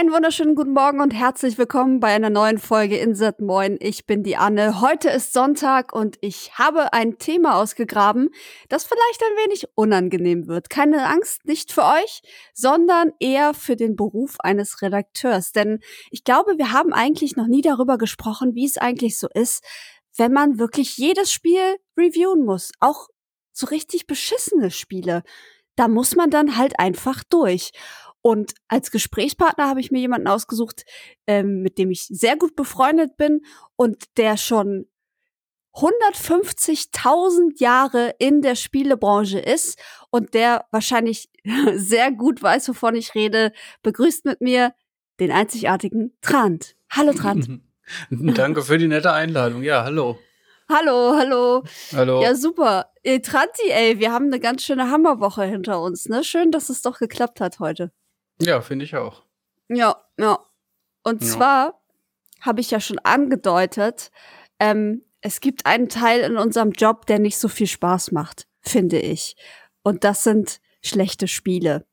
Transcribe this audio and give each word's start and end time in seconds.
Einen 0.00 0.12
wunderschönen 0.12 0.54
guten 0.54 0.72
Morgen 0.72 1.02
und 1.02 1.10
herzlich 1.10 1.58
willkommen 1.58 2.00
bei 2.00 2.08
einer 2.14 2.30
neuen 2.30 2.56
Folge 2.56 2.96
Insert 2.96 3.42
Moin. 3.42 3.76
Ich 3.80 4.06
bin 4.06 4.22
die 4.22 4.34
Anne. 4.34 4.80
Heute 4.80 5.10
ist 5.10 5.34
Sonntag 5.34 5.92
und 5.92 6.16
ich 6.22 6.56
habe 6.56 6.94
ein 6.94 7.18
Thema 7.18 7.60
ausgegraben, 7.60 8.30
das 8.70 8.84
vielleicht 8.84 9.22
ein 9.22 9.44
wenig 9.44 9.68
unangenehm 9.74 10.46
wird. 10.46 10.70
Keine 10.70 11.06
Angst, 11.06 11.44
nicht 11.44 11.70
für 11.70 11.84
euch, 11.84 12.22
sondern 12.54 13.12
eher 13.20 13.52
für 13.52 13.76
den 13.76 13.94
Beruf 13.94 14.36
eines 14.40 14.80
Redakteurs. 14.80 15.52
Denn 15.52 15.80
ich 16.10 16.24
glaube, 16.24 16.56
wir 16.56 16.72
haben 16.72 16.94
eigentlich 16.94 17.36
noch 17.36 17.46
nie 17.46 17.60
darüber 17.60 17.98
gesprochen, 17.98 18.54
wie 18.54 18.64
es 18.64 18.78
eigentlich 18.78 19.18
so 19.18 19.28
ist, 19.34 19.62
wenn 20.16 20.32
man 20.32 20.58
wirklich 20.58 20.96
jedes 20.96 21.30
Spiel 21.30 21.76
reviewen 21.98 22.46
muss. 22.46 22.72
Auch 22.80 23.08
so 23.52 23.66
richtig 23.66 24.06
beschissene 24.06 24.70
Spiele. 24.70 25.24
Da 25.76 25.88
muss 25.88 26.16
man 26.16 26.30
dann 26.30 26.56
halt 26.56 26.78
einfach 26.78 27.22
durch. 27.22 27.72
Und 28.22 28.54
als 28.68 28.90
Gesprächspartner 28.90 29.68
habe 29.68 29.80
ich 29.80 29.90
mir 29.90 30.00
jemanden 30.00 30.28
ausgesucht, 30.28 30.84
ähm, 31.26 31.62
mit 31.62 31.78
dem 31.78 31.90
ich 31.90 32.06
sehr 32.06 32.36
gut 32.36 32.54
befreundet 32.54 33.16
bin 33.16 33.40
und 33.76 34.04
der 34.16 34.36
schon 34.36 34.86
150.000 35.74 37.60
Jahre 37.60 38.14
in 38.18 38.42
der 38.42 38.56
Spielebranche 38.56 39.38
ist 39.38 39.78
und 40.10 40.34
der 40.34 40.66
wahrscheinlich 40.70 41.30
sehr 41.74 42.12
gut 42.12 42.42
weiß, 42.42 42.68
wovon 42.68 42.96
ich 42.96 43.14
rede, 43.14 43.52
begrüßt 43.82 44.24
mit 44.24 44.40
mir 44.40 44.74
den 45.20 45.30
einzigartigen 45.30 46.16
Trant. 46.20 46.76
Hallo 46.90 47.12
Trant. 47.12 47.60
Danke 48.10 48.62
für 48.62 48.78
die 48.78 48.88
nette 48.88 49.12
Einladung. 49.12 49.62
Ja, 49.62 49.84
hallo. 49.84 50.18
Hallo, 50.68 51.16
hallo. 51.16 51.64
Hallo. 51.92 52.22
Ja, 52.22 52.34
super. 52.36 52.92
Tranti, 53.04 53.70
ey, 53.70 53.98
wir 53.98 54.12
haben 54.12 54.26
eine 54.26 54.38
ganz 54.38 54.62
schöne 54.62 54.88
Hammerwoche 54.88 55.42
hinter 55.42 55.82
uns, 55.82 56.08
ne? 56.08 56.22
Schön, 56.22 56.52
dass 56.52 56.68
es 56.68 56.82
doch 56.82 56.98
geklappt 56.98 57.40
hat 57.40 57.58
heute. 57.58 57.92
Ja, 58.40 58.60
finde 58.60 58.84
ich 58.84 58.96
auch. 58.96 59.22
Ja, 59.68 59.96
ja. 60.18 60.38
Und 61.02 61.22
Ja. 61.22 61.28
zwar 61.28 61.80
habe 62.40 62.60
ich 62.60 62.70
ja 62.70 62.80
schon 62.80 62.98
angedeutet, 63.00 64.10
ähm, 64.58 65.02
es 65.20 65.40
gibt 65.40 65.66
einen 65.66 65.88
Teil 65.88 66.20
in 66.20 66.36
unserem 66.36 66.72
Job, 66.72 67.06
der 67.06 67.18
nicht 67.18 67.38
so 67.38 67.48
viel 67.48 67.66
Spaß 67.66 68.12
macht, 68.12 68.46
finde 68.62 68.98
ich. 68.98 69.36
Und 69.82 70.04
das 70.04 70.24
sind 70.24 70.60
schlechte 70.82 71.28
Spiele. 71.28 71.86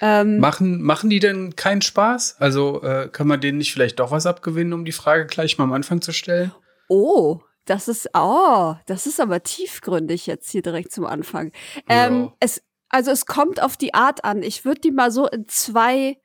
Ähm, 0.00 0.38
Machen, 0.38 0.82
machen 0.82 1.10
die 1.10 1.18
denn 1.20 1.54
keinen 1.56 1.82
Spaß? 1.82 2.36
Also 2.40 2.82
äh, 2.82 3.08
kann 3.10 3.26
man 3.28 3.40
denen 3.40 3.58
nicht 3.58 3.72
vielleicht 3.72 4.00
doch 4.00 4.10
was 4.10 4.26
abgewinnen, 4.26 4.72
um 4.72 4.84
die 4.84 4.92
Frage 4.92 5.26
gleich 5.26 5.58
mal 5.58 5.64
am 5.64 5.72
Anfang 5.72 6.00
zu 6.00 6.12
stellen? 6.12 6.52
oh, 6.88 7.40
das 7.64 7.86
ist, 7.88 8.08
oh, 8.12 8.74
das 8.86 9.06
ist 9.06 9.20
aber 9.20 9.42
tiefgründig 9.44 10.26
jetzt 10.26 10.50
hier 10.50 10.62
direkt 10.62 10.90
zum 10.92 11.06
Anfang. 11.06 11.52
Ähm, 11.88 12.24
Ja. 12.24 12.32
es, 12.40 12.62
also 12.92 13.10
es 13.10 13.26
kommt 13.26 13.60
auf 13.60 13.76
die 13.76 13.94
Art 13.94 14.24
an. 14.24 14.42
Ich 14.42 14.64
würde 14.64 14.82
die 14.82 14.92
mal 14.92 15.10
so 15.10 15.26
in 15.26 15.48
zwei, 15.48 16.20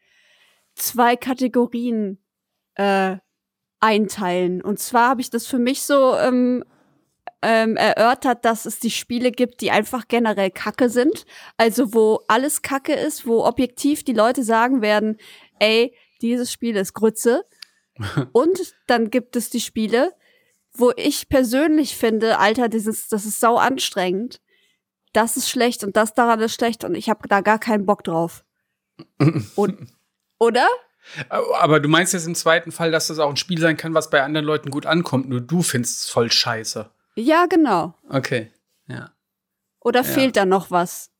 zwei 0.75 1.15
Kategorien 1.15 2.21
äh, 2.75 3.17
einteilen. 3.79 4.61
Und 4.61 4.77
zwar 4.77 5.09
habe 5.09 5.21
ich 5.21 5.29
das 5.29 5.47
für 5.47 5.59
mich 5.59 5.83
so 5.83 6.15
ähm, 6.17 6.63
ähm, 7.41 7.77
erörtert, 7.77 8.43
dass 8.43 8.65
es 8.65 8.79
die 8.79 8.91
Spiele 8.91 9.31
gibt, 9.31 9.61
die 9.61 9.71
einfach 9.71 10.09
generell 10.09 10.51
Kacke 10.51 10.89
sind. 10.89 11.25
Also 11.55 11.93
wo 11.93 12.19
alles 12.27 12.61
Kacke 12.61 12.93
ist, 12.93 13.25
wo 13.25 13.45
objektiv 13.45 14.03
die 14.03 14.13
Leute 14.13 14.43
sagen 14.43 14.81
werden, 14.81 15.17
ey, 15.59 15.95
dieses 16.21 16.51
Spiel 16.51 16.75
ist 16.75 16.93
Grütze. 16.93 17.45
Und 18.33 18.75
dann 18.87 19.09
gibt 19.09 19.37
es 19.37 19.49
die 19.49 19.61
Spiele, 19.61 20.13
wo 20.73 20.91
ich 20.97 21.29
persönlich 21.29 21.95
finde, 21.95 22.39
Alter, 22.39 22.67
dieses, 22.67 23.07
das 23.07 23.25
ist 23.25 23.39
sau 23.39 23.55
anstrengend. 23.55 24.41
Das 25.13 25.37
ist 25.37 25.49
schlecht 25.49 25.83
und 25.83 25.95
das 25.97 26.13
daran 26.13 26.39
ist 26.41 26.53
schlecht 26.55 26.83
und 26.83 26.95
ich 26.95 27.09
habe 27.09 27.27
da 27.27 27.41
gar 27.41 27.59
keinen 27.59 27.85
Bock 27.85 28.03
drauf. 28.03 28.43
Und, 29.55 29.77
oder? 30.39 30.67
Aber 31.29 31.79
du 31.79 31.87
meinst 31.87 32.13
jetzt 32.13 32.25
im 32.27 32.35
zweiten 32.35 32.71
Fall, 32.71 32.91
dass 32.91 33.07
das 33.07 33.19
auch 33.19 33.29
ein 33.29 33.37
Spiel 33.37 33.59
sein 33.59 33.77
kann, 33.77 33.93
was 33.93 34.09
bei 34.09 34.21
anderen 34.23 34.45
Leuten 34.45 34.71
gut 34.71 34.85
ankommt, 34.85 35.29
nur 35.29 35.39
du 35.39 35.61
findest 35.61 36.01
es 36.05 36.09
voll 36.09 36.31
scheiße. 36.31 36.89
Ja, 37.15 37.45
genau. 37.45 37.93
Okay. 38.09 38.51
Ja. 38.87 39.11
Oder 39.81 40.01
Ja. 40.01 40.03
fehlt 40.05 40.35
da 40.35 40.45
noch 40.45 40.71
was? 40.71 41.11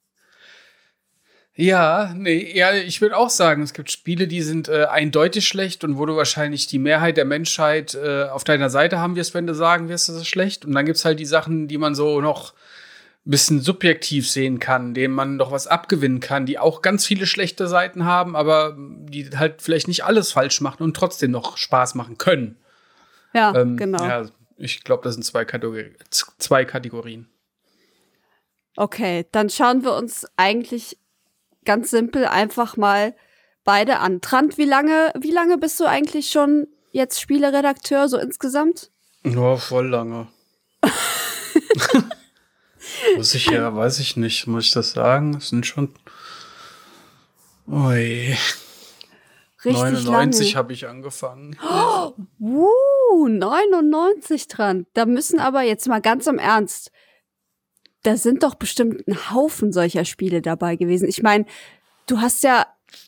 Ja, 1.59 2.13
nee, 2.15 2.51
ja, 2.55 2.73
ich 2.73 3.01
würde 3.01 3.17
auch 3.17 3.31
sagen, 3.31 3.63
es 3.63 3.73
gibt 3.73 3.89
Spiele, 3.89 4.27
die 4.27 4.43
sind 4.43 4.67
äh, 4.69 4.85
eindeutig 4.85 5.47
schlecht 5.47 5.83
und 5.83 5.97
wo 5.97 6.05
du 6.05 6.15
wahrscheinlich 6.15 6.67
die 6.67 6.77
Mehrheit 6.77 7.17
der 7.17 7.25
Menschheit 7.25 7.95
äh, 7.95 8.25
auf 8.25 8.43
deiner 8.43 8.69
Seite 8.69 8.99
haben 8.99 9.15
wirst, 9.15 9.33
wenn 9.33 9.47
du 9.47 9.55
sagen 9.55 9.89
wirst, 9.89 10.07
das 10.07 10.17
ist 10.17 10.27
schlecht. 10.27 10.65
Und 10.65 10.73
dann 10.73 10.85
gibt's 10.85 11.03
halt 11.03 11.19
die 11.19 11.25
Sachen, 11.25 11.67
die 11.67 11.79
man 11.79 11.95
so 11.95 12.21
noch 12.21 12.53
bisschen 13.29 13.61
subjektiv 13.61 14.29
sehen 14.29 14.59
kann, 14.59 14.93
denen 14.93 15.13
man 15.13 15.37
doch 15.37 15.51
was 15.51 15.67
abgewinnen 15.67 16.19
kann, 16.19 16.45
die 16.45 16.59
auch 16.59 16.81
ganz 16.81 17.05
viele 17.05 17.25
schlechte 17.25 17.67
Seiten 17.67 18.05
haben, 18.05 18.35
aber 18.35 18.75
die 18.77 19.29
halt 19.37 19.61
vielleicht 19.61 19.87
nicht 19.87 20.03
alles 20.05 20.31
falsch 20.31 20.61
machen 20.61 20.83
und 20.83 20.95
trotzdem 20.95 21.31
noch 21.31 21.57
Spaß 21.57 21.95
machen 21.95 22.17
können. 22.17 22.57
Ja, 23.33 23.53
Ähm, 23.53 23.77
genau. 23.77 24.03
Ja, 24.03 24.25
ich 24.57 24.83
glaube, 24.83 25.03
das 25.03 25.15
sind 25.15 25.23
zwei, 25.23 25.45
Kategori 25.45 25.93
zwei 26.09 26.65
Kategorien. 26.65 27.29
Okay, 28.75 29.25
dann 29.31 29.49
schauen 29.49 29.83
wir 29.83 29.93
uns 29.95 30.25
eigentlich 30.37 30.97
ganz 31.65 31.91
simpel 31.91 32.25
einfach 32.25 32.77
mal 32.77 33.15
beide 33.63 33.99
an. 33.99 34.21
Trant, 34.21 34.57
wie 34.57 34.65
lange, 34.65 35.11
wie 35.19 35.31
lange 35.31 35.57
bist 35.57 35.79
du 35.79 35.85
eigentlich 35.85 36.29
schon 36.29 36.67
jetzt 36.91 37.19
Spieleredakteur, 37.19 38.07
so 38.07 38.17
insgesamt? 38.17 38.91
Ja, 39.25 39.57
voll 39.57 39.89
lange. 39.89 40.27
Muss 43.15 43.33
ich 43.33 43.45
ja, 43.47 43.75
weiß 43.75 43.99
ich 43.99 44.17
nicht, 44.17 44.47
muss 44.47 44.65
ich 44.65 44.71
das 44.71 44.91
sagen? 44.91 45.35
Es 45.37 45.49
sind 45.49 45.65
schon. 45.65 45.93
Ui, 47.67 48.35
Richtig 49.65 50.05
99 50.05 50.47
lange. 50.53 50.55
habe 50.57 50.73
ich 50.73 50.87
angefangen. 50.87 51.57
Uh, 52.39 53.27
99 53.27 54.47
dran. 54.47 54.85
Da 54.93 55.05
müssen 55.05 55.39
aber 55.39 55.61
jetzt 55.63 55.87
mal 55.87 56.01
ganz 56.01 56.27
im 56.27 56.37
Ernst. 56.39 56.91
Da 58.03 58.15
sind 58.15 58.43
doch 58.43 58.55
bestimmt 58.55 59.07
ein 59.07 59.31
Haufen 59.31 59.71
solcher 59.73 60.05
Spiele 60.05 60.41
dabei 60.41 60.75
gewesen. 60.75 61.07
Ich 61.09 61.23
meine, 61.23 61.45
du 62.07 62.19
hast 62.21 62.43
ja, 62.43 62.65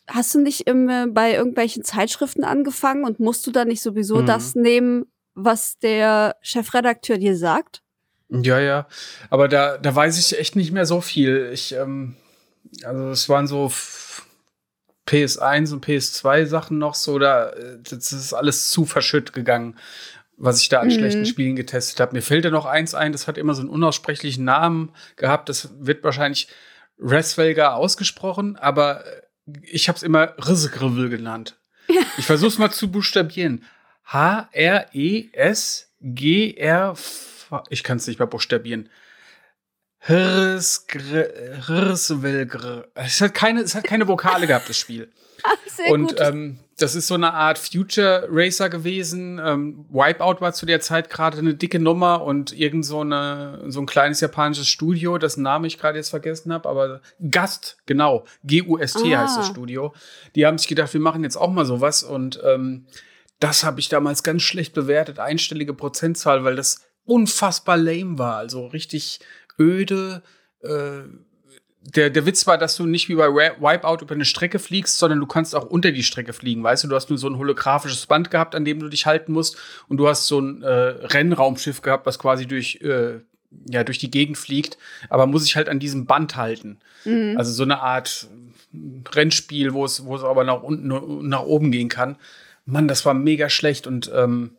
hast 0.07 0.33
du 0.35 0.39
nicht 0.41 0.67
im, 0.67 0.89
äh, 0.89 1.05
bei 1.07 1.33
irgendwelchen 1.33 1.83
Zeitschriften 1.83 2.43
angefangen 2.43 3.03
und 3.05 3.19
musst 3.19 3.45
du 3.47 3.51
da 3.51 3.65
nicht 3.65 3.81
sowieso 3.81 4.17
Mhm. 4.21 4.25
das 4.25 4.55
nehmen, 4.55 5.05
was 5.35 5.77
der 5.79 6.35
Chefredakteur 6.41 7.17
dir 7.17 7.37
sagt? 7.37 7.81
Ja, 8.29 8.59
ja. 8.59 8.87
Aber 9.29 9.47
da, 9.47 9.77
da 9.77 9.93
weiß 9.95 10.17
ich 10.19 10.37
echt 10.39 10.55
nicht 10.55 10.71
mehr 10.71 10.85
so 10.85 11.01
viel. 11.01 11.49
Ich, 11.53 11.73
ähm, 11.73 12.15
also 12.83 13.09
es 13.09 13.27
waren 13.29 13.47
so 13.47 13.65
f- 13.65 14.25
PS1 15.07 15.73
und 15.73 15.83
PS2 15.85 16.45
Sachen 16.45 16.77
noch 16.77 16.93
so, 16.93 17.17
da, 17.17 17.49
äh, 17.49 17.77
das 17.81 18.11
ist 18.11 18.33
alles 18.33 18.69
zu 18.69 18.85
verschütt 18.85 19.33
gegangen, 19.33 19.77
was 20.37 20.61
ich 20.61 20.69
da 20.69 20.79
an 20.81 20.87
Mhm. 20.87 20.91
schlechten 20.91 21.25
Spielen 21.25 21.55
getestet 21.55 21.99
habe. 21.99 22.13
Mir 22.15 22.21
fällt 22.21 22.45
da 22.45 22.51
noch 22.51 22.65
eins 22.65 22.93
ein, 22.93 23.11
das 23.11 23.27
hat 23.27 23.37
immer 23.39 23.55
so 23.55 23.61
einen 23.61 23.69
unaussprechlichen 23.71 24.45
Namen 24.45 24.91
gehabt. 25.15 25.49
Das 25.49 25.69
wird 25.79 26.03
wahrscheinlich 26.03 26.47
Resvelga 26.99 27.73
ausgesprochen, 27.73 28.55
aber 28.57 29.03
äh, 29.05 29.21
ich 29.63 29.87
habe 29.89 29.95
es 29.97 30.03
immer 30.03 30.35
Rissegrivel 30.37 31.09
genannt. 31.09 31.55
Ich 32.19 32.25
versuche 32.27 32.49
es 32.49 32.57
mal 32.59 32.69
zu 32.71 32.91
buchstabieren. 32.91 33.65
H-R-E-S-G-R. 35.59 36.95
Ich 37.69 37.83
kann 37.83 37.97
es 37.97 38.07
nicht 38.07 38.19
mehr 38.19 38.27
buchstabieren. 38.27 38.89
Hirsvelgr. 41.67 42.87
Es 42.95 43.21
hat 43.21 43.33
keine, 43.33 43.61
es 43.61 43.75
hat 43.75 43.83
keine 43.83 44.07
Vokale 44.07 44.47
gehabt, 44.47 44.69
das 44.69 44.77
Spiel. 44.77 45.11
Sehr 45.67 45.91
Und 45.91 46.07
gut. 46.09 46.19
ähm, 46.19 46.59
das 46.77 46.95
ist 46.95 47.07
so 47.07 47.15
eine 47.15 47.33
Art 47.33 47.57
Future 47.59 48.27
Racer 48.29 48.69
gewesen. 48.69 49.39
Ähm, 49.43 49.85
Wipeout 49.89 50.39
war 50.41 50.53
zu 50.53 50.65
der 50.65 50.79
Zeit 50.79 51.09
gerade 51.09 51.37
eine 51.37 51.53
dicke 51.53 51.79
Nummer 51.79 52.23
und 52.23 52.53
irgend 52.57 52.85
so, 52.85 53.01
eine, 53.01 53.63
so 53.67 53.81
ein 53.81 53.85
kleines 53.85 54.21
japanisches 54.21 54.67
Studio, 54.69 55.17
dessen 55.17 55.43
Name 55.43 55.67
ich 55.67 55.77
gerade 55.77 55.97
jetzt 55.97 56.09
vergessen 56.09 56.53
habe, 56.53 56.67
aber 56.69 57.01
Gast, 57.29 57.77
genau, 57.85 58.25
G-U-S-T 58.45 59.13
Ah. 59.15 59.19
heißt 59.23 59.37
das 59.37 59.47
Studio. 59.47 59.93
Die 60.35 60.45
haben 60.45 60.57
sich 60.57 60.67
gedacht, 60.69 60.93
wir 60.93 61.01
machen 61.01 61.23
jetzt 61.23 61.35
auch 61.37 61.51
mal 61.51 61.65
sowas 61.65 62.03
und 62.03 62.39
ähm, 62.45 62.85
das 63.41 63.63
habe 63.65 63.79
ich 63.81 63.87
damals 63.89 64.23
ganz 64.23 64.41
schlecht 64.43 64.73
bewertet, 64.73 65.19
einstellige 65.19 65.73
Prozentzahl, 65.73 66.43
weil 66.45 66.55
das 66.57 66.81
unfassbar 67.09 67.77
lame 67.77 68.17
war, 68.17 68.37
also 68.37 68.67
richtig 68.67 69.19
öde. 69.59 70.21
Äh, 70.61 71.03
der, 71.81 72.09
der 72.09 72.25
Witz 72.25 72.45
war, 72.45 72.57
dass 72.57 72.75
du 72.75 72.85
nicht 72.85 73.09
wie 73.09 73.15
bei 73.15 73.29
Wi- 73.29 73.59
Wipeout 73.59 74.01
über 74.01 74.13
eine 74.13 74.25
Strecke 74.25 74.59
fliegst, 74.59 74.97
sondern 74.97 75.19
du 75.19 75.25
kannst 75.25 75.55
auch 75.55 75.65
unter 75.65 75.91
die 75.91 76.03
Strecke 76.03 76.33
fliegen. 76.33 76.63
Weißt 76.63 76.83
du, 76.83 76.87
du 76.87 76.95
hast 76.95 77.09
nur 77.09 77.17
so 77.17 77.27
ein 77.27 77.37
holographisches 77.37 78.05
Band 78.05 78.29
gehabt, 78.29 78.53
an 78.53 78.65
dem 78.65 78.79
du 78.79 78.89
dich 78.89 79.05
halten 79.05 79.31
musst. 79.31 79.57
Und 79.87 79.97
du 79.97 80.07
hast 80.07 80.27
so 80.27 80.39
ein 80.39 80.61
äh, 80.61 80.69
Rennraumschiff 80.69 81.81
gehabt, 81.81 82.05
was 82.05 82.19
quasi 82.19 82.45
durch, 82.45 82.79
äh, 82.81 83.21
ja, 83.69 83.83
durch 83.83 83.97
die 83.97 84.11
Gegend 84.11 84.37
fliegt. 84.37 84.77
Aber 85.09 85.25
muss 85.25 85.45
ich 85.45 85.55
halt 85.55 85.69
an 85.69 85.79
diesem 85.79 86.05
Band 86.05 86.35
halten. 86.35 86.79
Mhm. 87.05 87.35
Also 87.37 87.51
so 87.53 87.63
eine 87.63 87.79
Art 87.79 88.27
Rennspiel, 89.15 89.73
wo 89.73 89.85
es, 89.85 90.05
wo 90.05 90.15
es 90.15 90.23
aber 90.23 90.43
nach 90.43 90.61
unten 90.61 90.91
und 90.91 91.27
nach 91.29 91.43
oben 91.43 91.71
gehen 91.71 91.89
kann. 91.89 92.17
Mann, 92.65 92.87
das 92.87 93.05
war 93.05 93.15
mega 93.15 93.49
schlecht 93.49 93.87
und 93.87 94.11
ähm, 94.13 94.51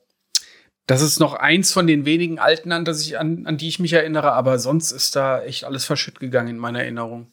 das 0.91 1.03
ist 1.03 1.21
noch 1.21 1.35
eins 1.35 1.73
von 1.73 1.87
den 1.87 2.05
wenigen 2.05 2.41
alten, 2.41 2.73
an, 2.73 2.85
das 2.85 3.01
ich, 3.03 3.17
an, 3.17 3.47
an 3.47 3.57
die 3.57 3.69
ich 3.69 3.79
mich 3.79 3.93
erinnere, 3.93 4.33
aber 4.33 4.59
sonst 4.59 4.91
ist 4.91 5.15
da 5.15 5.41
echt 5.41 5.63
alles 5.63 5.85
verschütt 5.85 6.19
gegangen 6.19 6.49
in 6.49 6.59
meiner 6.59 6.81
Erinnerung. 6.81 7.31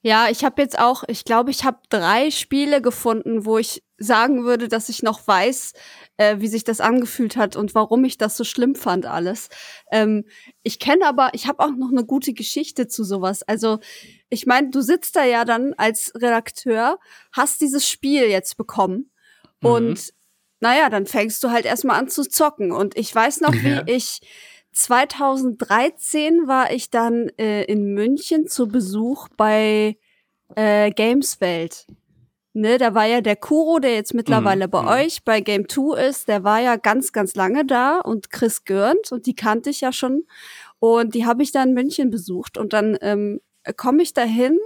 Ja, 0.00 0.26
ich 0.28 0.42
habe 0.42 0.60
jetzt 0.60 0.76
auch, 0.80 1.04
ich 1.06 1.24
glaube, 1.24 1.52
ich 1.52 1.62
habe 1.62 1.78
drei 1.90 2.32
Spiele 2.32 2.82
gefunden, 2.82 3.44
wo 3.44 3.56
ich 3.56 3.84
sagen 3.98 4.42
würde, 4.42 4.66
dass 4.66 4.88
ich 4.88 5.00
noch 5.04 5.24
weiß, 5.24 5.74
äh, 6.16 6.40
wie 6.40 6.48
sich 6.48 6.64
das 6.64 6.80
angefühlt 6.80 7.36
hat 7.36 7.54
und 7.54 7.76
warum 7.76 8.02
ich 8.02 8.18
das 8.18 8.36
so 8.36 8.42
schlimm 8.42 8.74
fand 8.74 9.06
alles. 9.06 9.48
Ähm, 9.92 10.24
ich 10.64 10.80
kenne 10.80 11.06
aber, 11.06 11.30
ich 11.34 11.46
habe 11.46 11.62
auch 11.62 11.76
noch 11.76 11.92
eine 11.92 12.04
gute 12.04 12.32
Geschichte 12.32 12.88
zu 12.88 13.04
sowas. 13.04 13.44
Also 13.44 13.78
ich 14.28 14.44
meine, 14.44 14.70
du 14.70 14.80
sitzt 14.80 15.14
da 15.14 15.22
ja 15.22 15.44
dann 15.44 15.72
als 15.74 16.12
Redakteur, 16.16 16.98
hast 17.30 17.60
dieses 17.60 17.88
Spiel 17.88 18.24
jetzt 18.24 18.56
bekommen 18.56 19.12
mhm. 19.60 19.70
und 19.70 20.12
naja, 20.62 20.88
dann 20.90 21.06
fängst 21.06 21.42
du 21.42 21.50
halt 21.50 21.66
erstmal 21.66 21.98
an 21.98 22.08
zu 22.08 22.22
zocken. 22.22 22.70
Und 22.70 22.96
ich 22.96 23.12
weiß 23.12 23.40
noch, 23.40 23.52
wie 23.52 23.70
ja. 23.70 23.82
ich 23.86 24.20
2013 24.70 26.46
war 26.46 26.72
ich 26.72 26.88
dann 26.88 27.30
äh, 27.36 27.64
in 27.64 27.92
München 27.94 28.46
zu 28.46 28.68
Besuch 28.68 29.28
bei 29.36 29.98
äh, 30.54 30.92
Gameswelt. 30.92 31.86
Ne, 32.54 32.78
da 32.78 32.94
war 32.94 33.06
ja 33.06 33.20
der 33.22 33.34
Kuro, 33.34 33.80
der 33.80 33.94
jetzt 33.94 34.14
mittlerweile 34.14 34.68
mhm. 34.68 34.70
bei 34.70 34.82
mhm. 34.82 34.88
euch 34.88 35.24
bei 35.24 35.40
Game 35.40 35.68
2 35.68 36.00
ist, 36.00 36.28
der 36.28 36.44
war 36.44 36.60
ja 36.60 36.76
ganz, 36.76 37.12
ganz 37.12 37.34
lange 37.34 37.64
da 37.64 37.98
und 37.98 38.30
Chris 38.30 38.64
Görnt 38.64 39.10
und 39.10 39.26
die 39.26 39.34
kannte 39.34 39.70
ich 39.70 39.80
ja 39.80 39.90
schon. 39.90 40.26
Und 40.78 41.16
die 41.16 41.26
habe 41.26 41.42
ich 41.42 41.50
dann 41.50 41.70
in 41.70 41.74
München 41.74 42.10
besucht 42.10 42.56
und 42.56 42.72
dann 42.72 42.96
ähm, 43.00 43.40
komme 43.76 44.02
ich 44.02 44.12
dahin 44.12 44.58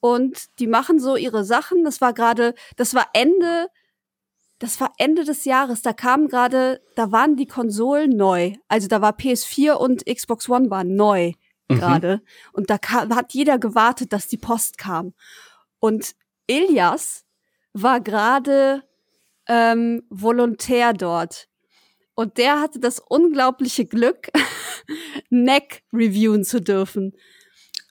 und 0.00 0.58
die 0.58 0.66
machen 0.66 0.98
so 0.98 1.14
ihre 1.14 1.44
Sachen. 1.44 1.84
Das 1.84 2.00
war 2.00 2.12
gerade, 2.12 2.54
das 2.76 2.94
war 2.94 3.06
Ende, 3.12 3.68
das 4.58 4.80
war 4.80 4.92
Ende 4.98 5.24
des 5.24 5.44
Jahres. 5.44 5.82
Da 5.82 5.92
kamen 5.92 6.28
gerade, 6.28 6.80
da 6.96 7.12
waren 7.12 7.36
die 7.36 7.46
Konsolen 7.46 8.16
neu. 8.16 8.54
Also 8.68 8.88
da 8.88 9.00
war 9.00 9.16
PS4 9.16 9.72
und 9.72 10.04
Xbox 10.06 10.48
One 10.48 10.70
waren 10.70 10.96
neu 10.96 11.32
mhm. 11.68 11.78
gerade. 11.78 12.22
Und 12.52 12.70
da 12.70 12.78
kam, 12.78 13.14
hat 13.14 13.32
jeder 13.34 13.58
gewartet, 13.58 14.12
dass 14.12 14.28
die 14.28 14.36
Post 14.36 14.78
kam. 14.78 15.14
Und 15.78 16.14
Ilias 16.46 17.24
war 17.72 18.00
gerade 18.00 18.82
ähm, 19.46 20.02
Volontär 20.10 20.92
dort. 20.92 21.48
Und 22.14 22.36
der 22.36 22.60
hatte 22.60 22.80
das 22.80 22.98
unglaubliche 22.98 23.84
Glück, 23.84 24.28
Neck 25.30 25.84
reviewen 25.92 26.42
zu 26.42 26.60
dürfen. 26.60 27.12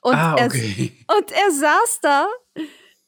Und, 0.01 0.15
ah, 0.15 0.33
okay. 0.33 0.93
er, 1.07 1.17
und 1.17 1.31
er 1.31 1.51
saß 1.51 1.99
da 2.01 2.27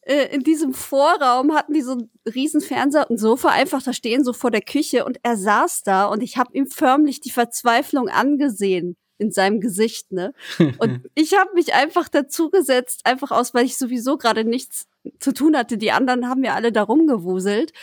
äh, 0.10 0.34
in 0.34 0.42
diesem 0.42 0.74
Vorraum, 0.74 1.54
hatten 1.54 1.74
die 1.74 1.84
so 1.84 1.92
einen 1.92 2.10
riesen 2.26 2.62
Fernseher 2.62 3.10
und 3.12 3.20
Sofa 3.20 3.50
einfach 3.50 3.84
da 3.84 3.94
stehen, 3.94 4.24
so 4.24 4.34
vor 4.34 4.50
der 4.50 4.62
Küche. 4.62 5.06
Und 5.06 5.20
er 5.22 5.38
saß 5.38 5.84
da 5.84 6.06
und 6.06 6.24
ich 6.24 6.36
habe 6.38 6.50
ihm 6.54 6.66
förmlich 6.66 7.22
die 7.22 7.30
Verzweiflung 7.30 8.10
angesehen 8.10 8.98
in 9.20 9.32
seinem 9.32 9.60
Gesicht, 9.60 10.12
ne? 10.12 10.34
Und 10.80 11.02
ich 11.14 11.38
habe 11.38 11.54
mich 11.54 11.74
einfach 11.74 12.08
dazugesetzt, 12.08 13.02
einfach 13.04 13.32
aus, 13.32 13.54
weil 13.54 13.66
ich 13.66 13.78
sowieso 13.78 14.18
gerade 14.18 14.46
nichts 14.46 14.88
zu 15.20 15.34
tun 15.34 15.58
hatte. 15.58 15.78
Die 15.78 15.92
anderen 15.92 16.30
haben 16.30 16.42
ja 16.44 16.56
alle 16.56 16.72
da 16.72 16.84
rumgewuselt 16.84 17.74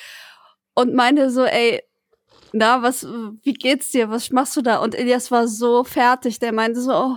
und 0.73 0.95
meinte 0.95 1.31
so, 1.31 1.45
ey, 1.45 1.83
na, 2.53 2.81
was, 2.81 3.07
wie 3.43 3.53
geht's 3.53 3.91
dir? 3.91 4.09
Was 4.09 4.31
machst 4.31 4.57
du 4.57 4.63
da? 4.63 4.79
Und 4.79 4.95
Elias 4.95 5.31
war 5.31 5.47
so 5.47 5.85
fertig. 5.85 6.39
Der 6.39 6.53
meinte 6.53 6.81
so, 6.81 6.93
oh, 6.93 7.17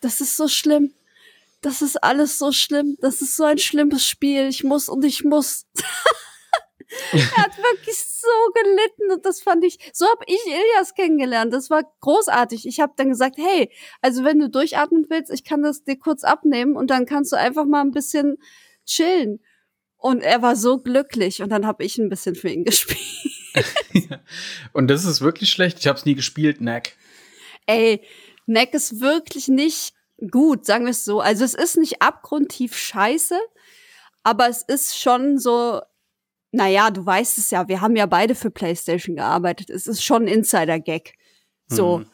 das 0.00 0.20
ist 0.20 0.36
so 0.36 0.48
schlimm. 0.48 0.92
Das 1.60 1.82
ist 1.82 2.02
alles 2.02 2.38
so 2.38 2.52
schlimm. 2.52 2.96
Das 3.00 3.20
ist 3.20 3.36
so 3.36 3.44
ein 3.44 3.58
schlimmes 3.58 4.06
Spiel. 4.06 4.48
Ich 4.48 4.64
muss 4.64 4.88
und 4.88 5.04
ich 5.04 5.24
muss. 5.24 5.66
er 7.12 7.36
hat 7.36 7.56
wirklich 7.58 7.96
so 7.96 8.28
gelitten 8.54 9.12
und 9.12 9.24
das 9.24 9.42
fand 9.42 9.64
ich, 9.64 9.78
so 9.92 10.06
habe 10.06 10.24
ich 10.26 10.40
Ilias 10.46 10.94
kennengelernt. 10.94 11.52
Das 11.52 11.70
war 11.70 11.84
großartig. 12.00 12.66
Ich 12.66 12.80
habe 12.80 12.92
dann 12.96 13.10
gesagt, 13.10 13.36
hey, 13.38 13.70
also 14.00 14.24
wenn 14.24 14.38
du 14.38 14.48
durchatmen 14.48 15.06
willst, 15.08 15.32
ich 15.32 15.44
kann 15.44 15.62
das 15.62 15.84
dir 15.84 15.96
kurz 15.96 16.24
abnehmen 16.24 16.76
und 16.76 16.90
dann 16.90 17.06
kannst 17.06 17.32
du 17.32 17.36
einfach 17.36 17.66
mal 17.66 17.82
ein 17.82 17.92
bisschen 17.92 18.36
chillen. 18.86 19.40
Und 19.96 20.22
er 20.22 20.40
war 20.40 20.56
so 20.56 20.78
glücklich 20.78 21.42
und 21.42 21.50
dann 21.50 21.66
habe 21.66 21.84
ich 21.84 21.98
ein 21.98 22.08
bisschen 22.08 22.34
für 22.34 22.48
ihn 22.48 22.64
gespielt. 22.64 22.98
und 24.72 24.88
das 24.88 25.04
ist 25.04 25.20
wirklich 25.20 25.50
schlecht. 25.50 25.78
Ich 25.78 25.86
habe 25.86 25.98
es 25.98 26.06
nie 26.06 26.14
gespielt, 26.14 26.60
Neck. 26.60 26.96
Ey, 27.66 28.02
Neck 28.46 28.74
ist 28.74 29.00
wirklich 29.00 29.48
nicht 29.48 29.94
gut, 30.30 30.66
sagen 30.66 30.84
wir 30.84 30.90
es 30.90 31.04
so. 31.04 31.20
Also 31.20 31.44
es 31.44 31.54
ist 31.54 31.76
nicht 31.76 32.02
abgrundtief 32.02 32.76
scheiße, 32.76 33.38
aber 34.22 34.48
es 34.48 34.62
ist 34.62 34.98
schon 34.98 35.38
so, 35.38 35.80
naja, 36.52 36.90
du 36.90 37.04
weißt 37.04 37.38
es 37.38 37.50
ja, 37.50 37.68
wir 37.68 37.80
haben 37.80 37.96
ja 37.96 38.06
beide 38.06 38.34
für 38.34 38.50
PlayStation 38.50 39.16
gearbeitet. 39.16 39.70
Es 39.70 39.86
ist 39.86 40.02
schon 40.02 40.26
Insider-Gag. 40.26 41.14
So. 41.66 41.98
Mhm. 41.98 42.06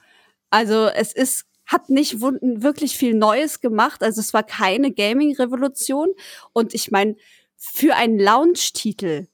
Also 0.50 0.86
es 0.86 1.12
ist, 1.12 1.46
hat 1.64 1.88
nicht 1.88 2.20
wirklich 2.20 2.96
viel 2.96 3.14
Neues 3.14 3.60
gemacht. 3.60 4.02
Also 4.02 4.20
es 4.20 4.34
war 4.34 4.42
keine 4.42 4.92
Gaming-Revolution. 4.92 6.10
Und 6.52 6.74
ich 6.74 6.90
meine, 6.90 7.16
für 7.56 7.96
einen 7.96 8.18
Launch-Titel, 8.18 9.26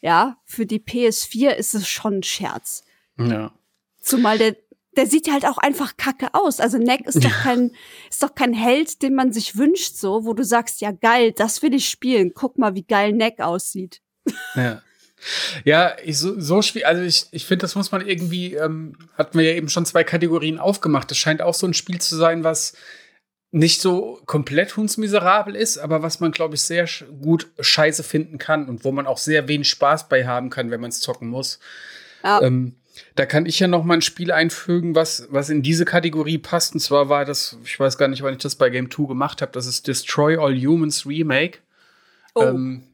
ja, 0.00 0.38
für 0.44 0.64
die 0.64 0.80
PS4 0.80 1.50
ist 1.50 1.74
es 1.74 1.88
schon 1.88 2.18
ein 2.18 2.22
Scherz. 2.22 2.84
Ja. 3.18 3.52
Zumal 4.00 4.38
der, 4.38 4.56
der 4.96 5.06
sieht 5.06 5.30
halt 5.30 5.44
auch 5.44 5.58
einfach 5.58 5.96
kacke 5.96 6.28
aus. 6.32 6.60
Also 6.60 6.78
Neck 6.78 7.02
ist 7.06 7.24
doch 7.24 7.42
kein, 7.42 7.72
ist 8.10 8.22
doch 8.22 8.34
kein 8.34 8.52
Held, 8.52 9.02
den 9.02 9.14
man 9.14 9.32
sich 9.32 9.56
wünscht, 9.56 9.96
so, 9.96 10.24
wo 10.24 10.34
du 10.34 10.44
sagst, 10.44 10.80
ja 10.80 10.90
geil, 10.90 11.32
das 11.32 11.62
will 11.62 11.74
ich 11.74 11.88
spielen. 11.88 12.32
Guck 12.34 12.58
mal, 12.58 12.74
wie 12.74 12.84
geil 12.84 13.12
Neck 13.12 13.40
aussieht. 13.40 14.00
Ja. 14.54 14.82
Ja, 15.64 15.96
ich, 16.04 16.16
so, 16.18 16.38
so 16.38 16.62
schwierig, 16.62 16.86
also 16.86 17.02
ich, 17.02 17.26
ich 17.32 17.44
finde, 17.44 17.62
das 17.62 17.74
muss 17.74 17.90
man 17.90 18.06
irgendwie, 18.06 18.54
ähm, 18.54 18.96
hatten 19.14 19.36
wir 19.36 19.50
ja 19.50 19.56
eben 19.56 19.68
schon 19.68 19.84
zwei 19.84 20.04
Kategorien 20.04 20.60
aufgemacht. 20.60 21.10
Das 21.10 21.18
scheint 21.18 21.42
auch 21.42 21.54
so 21.54 21.66
ein 21.66 21.74
Spiel 21.74 22.00
zu 22.00 22.14
sein, 22.14 22.44
was 22.44 22.74
nicht 23.50 23.80
so 23.80 24.20
komplett 24.26 24.76
hundsmiserabel 24.76 25.56
ist, 25.56 25.78
aber 25.78 26.02
was 26.02 26.20
man, 26.20 26.32
glaube 26.32 26.54
ich, 26.54 26.62
sehr 26.62 26.86
gut 27.22 27.48
scheiße 27.58 28.02
finden 28.02 28.38
kann 28.38 28.68
und 28.68 28.84
wo 28.84 28.92
man 28.92 29.06
auch 29.06 29.18
sehr 29.18 29.48
wenig 29.48 29.68
Spaß 29.68 30.08
bei 30.08 30.26
haben 30.26 30.50
kann, 30.50 30.70
wenn 30.70 30.80
man 30.80 30.90
es 30.90 31.00
zocken 31.00 31.28
muss. 31.28 31.58
Ja. 32.22 32.42
Ähm, 32.42 32.76
da 33.14 33.26
kann 33.26 33.46
ich 33.46 33.58
ja 33.60 33.68
noch 33.68 33.84
mal 33.84 33.94
ein 33.94 34.02
Spiel 34.02 34.32
einfügen, 34.32 34.94
was, 34.94 35.26
was 35.30 35.50
in 35.50 35.62
diese 35.62 35.84
Kategorie 35.84 36.38
passt. 36.38 36.74
Und 36.74 36.80
zwar 36.80 37.08
war 37.08 37.24
das, 37.24 37.58
ich 37.64 37.78
weiß 37.78 37.98
gar 37.98 38.08
nicht, 38.08 38.22
wann 38.22 38.34
ich 38.34 38.42
das 38.42 38.56
bei 38.56 38.70
Game 38.70 38.90
2 38.90 39.06
gemacht 39.06 39.42
habe, 39.42 39.52
das 39.52 39.66
ist 39.66 39.86
Destroy 39.86 40.36
All 40.36 40.54
Humans 40.54 41.06
Remake. 41.06 41.58
Oh. 42.34 42.42
Ähm, 42.42 42.84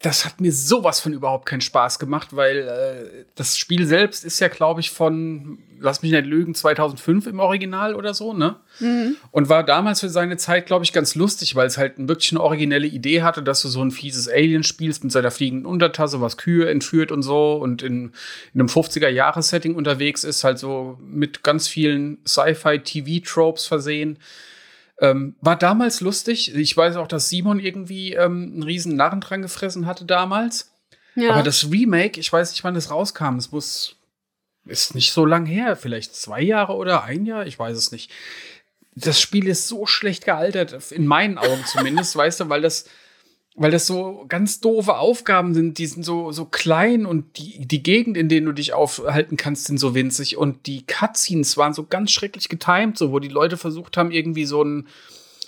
das 0.00 0.24
hat 0.24 0.40
mir 0.40 0.52
sowas 0.52 1.00
von 1.00 1.12
überhaupt 1.12 1.46
keinen 1.46 1.60
Spaß 1.60 1.98
gemacht, 1.98 2.36
weil 2.36 2.58
äh, 2.58 3.24
das 3.34 3.58
Spiel 3.58 3.84
selbst 3.84 4.24
ist 4.24 4.38
ja, 4.38 4.46
glaube 4.46 4.80
ich, 4.80 4.92
von, 4.92 5.58
lass 5.80 6.02
mich 6.02 6.12
nicht 6.12 6.24
lügen, 6.24 6.54
2005 6.54 7.26
im 7.26 7.40
Original 7.40 7.96
oder 7.96 8.14
so, 8.14 8.32
ne? 8.32 8.56
Mhm. 8.78 9.16
Und 9.32 9.48
war 9.48 9.64
damals 9.64 9.98
für 9.98 10.08
seine 10.08 10.36
Zeit, 10.36 10.66
glaube 10.66 10.84
ich, 10.84 10.92
ganz 10.92 11.16
lustig, 11.16 11.56
weil 11.56 11.66
es 11.66 11.78
halt 11.78 11.94
wirklich 11.96 12.30
eine 12.30 12.40
originelle 12.42 12.86
Idee 12.86 13.22
hatte, 13.22 13.42
dass 13.42 13.60
du 13.62 13.68
so 13.68 13.82
ein 13.82 13.90
fieses 13.90 14.28
Alien 14.28 14.62
spielst 14.62 15.02
mit 15.02 15.12
seiner 15.12 15.32
fliegenden 15.32 15.66
Untertasse, 15.66 16.20
was 16.20 16.36
Kühe 16.36 16.70
entführt 16.70 17.10
und 17.10 17.22
so 17.22 17.54
und 17.54 17.82
in, 17.82 18.12
in 18.54 18.60
einem 18.60 18.68
50er-Jahres-Setting 18.68 19.74
unterwegs 19.74 20.22
ist, 20.22 20.44
halt 20.44 20.60
so 20.60 20.96
mit 21.02 21.42
ganz 21.42 21.66
vielen 21.66 22.18
Sci-Fi-TV-Tropes 22.24 23.66
versehen. 23.66 24.18
Ähm, 25.00 25.36
war 25.40 25.56
damals 25.56 26.00
lustig. 26.00 26.54
Ich 26.54 26.76
weiß 26.76 26.96
auch, 26.96 27.06
dass 27.06 27.28
Simon 27.28 27.60
irgendwie 27.60 28.14
ähm, 28.14 28.50
einen 28.54 28.62
riesen 28.62 28.96
Narren 28.96 29.20
dran 29.20 29.42
gefressen 29.42 29.86
hatte 29.86 30.04
damals. 30.04 30.72
Ja. 31.14 31.32
Aber 31.32 31.42
das 31.42 31.70
Remake, 31.70 32.18
ich 32.18 32.32
weiß 32.32 32.52
nicht, 32.52 32.64
wann 32.64 32.74
das 32.74 32.90
rauskam. 32.90 33.36
Es 33.36 33.52
muss, 33.52 33.96
ist 34.66 34.94
nicht 34.94 35.12
so 35.12 35.24
lang 35.24 35.46
her. 35.46 35.76
Vielleicht 35.76 36.14
zwei 36.16 36.42
Jahre 36.42 36.74
oder 36.74 37.04
ein 37.04 37.26
Jahr, 37.26 37.46
ich 37.46 37.58
weiß 37.58 37.76
es 37.76 37.92
nicht. 37.92 38.10
Das 38.94 39.20
Spiel 39.20 39.46
ist 39.46 39.68
so 39.68 39.86
schlecht 39.86 40.24
gealtert, 40.24 40.90
in 40.90 41.06
meinen 41.06 41.38
Augen 41.38 41.64
zumindest, 41.66 42.16
weißt 42.16 42.40
du, 42.40 42.48
weil 42.48 42.62
das 42.62 42.86
weil 43.58 43.72
das 43.72 43.88
so 43.88 44.24
ganz 44.28 44.60
doofe 44.60 44.96
Aufgaben 44.96 45.52
sind, 45.52 45.78
die 45.78 45.86
sind 45.86 46.04
so, 46.04 46.30
so 46.30 46.44
klein 46.44 47.04
und 47.04 47.38
die, 47.38 47.66
die 47.66 47.82
Gegend, 47.82 48.16
in 48.16 48.28
denen 48.28 48.46
du 48.46 48.52
dich 48.52 48.72
aufhalten 48.72 49.36
kannst, 49.36 49.66
sind 49.66 49.78
so 49.78 49.96
winzig 49.96 50.36
und 50.36 50.66
die 50.66 50.86
Cutscenes 50.86 51.56
waren 51.56 51.74
so 51.74 51.84
ganz 51.84 52.12
schrecklich 52.12 52.48
getimt, 52.48 52.96
so 52.96 53.10
wo 53.10 53.18
die 53.18 53.28
Leute 53.28 53.56
versucht 53.56 53.96
haben, 53.96 54.12
irgendwie 54.12 54.44
so 54.44 54.62
einen 54.62 54.86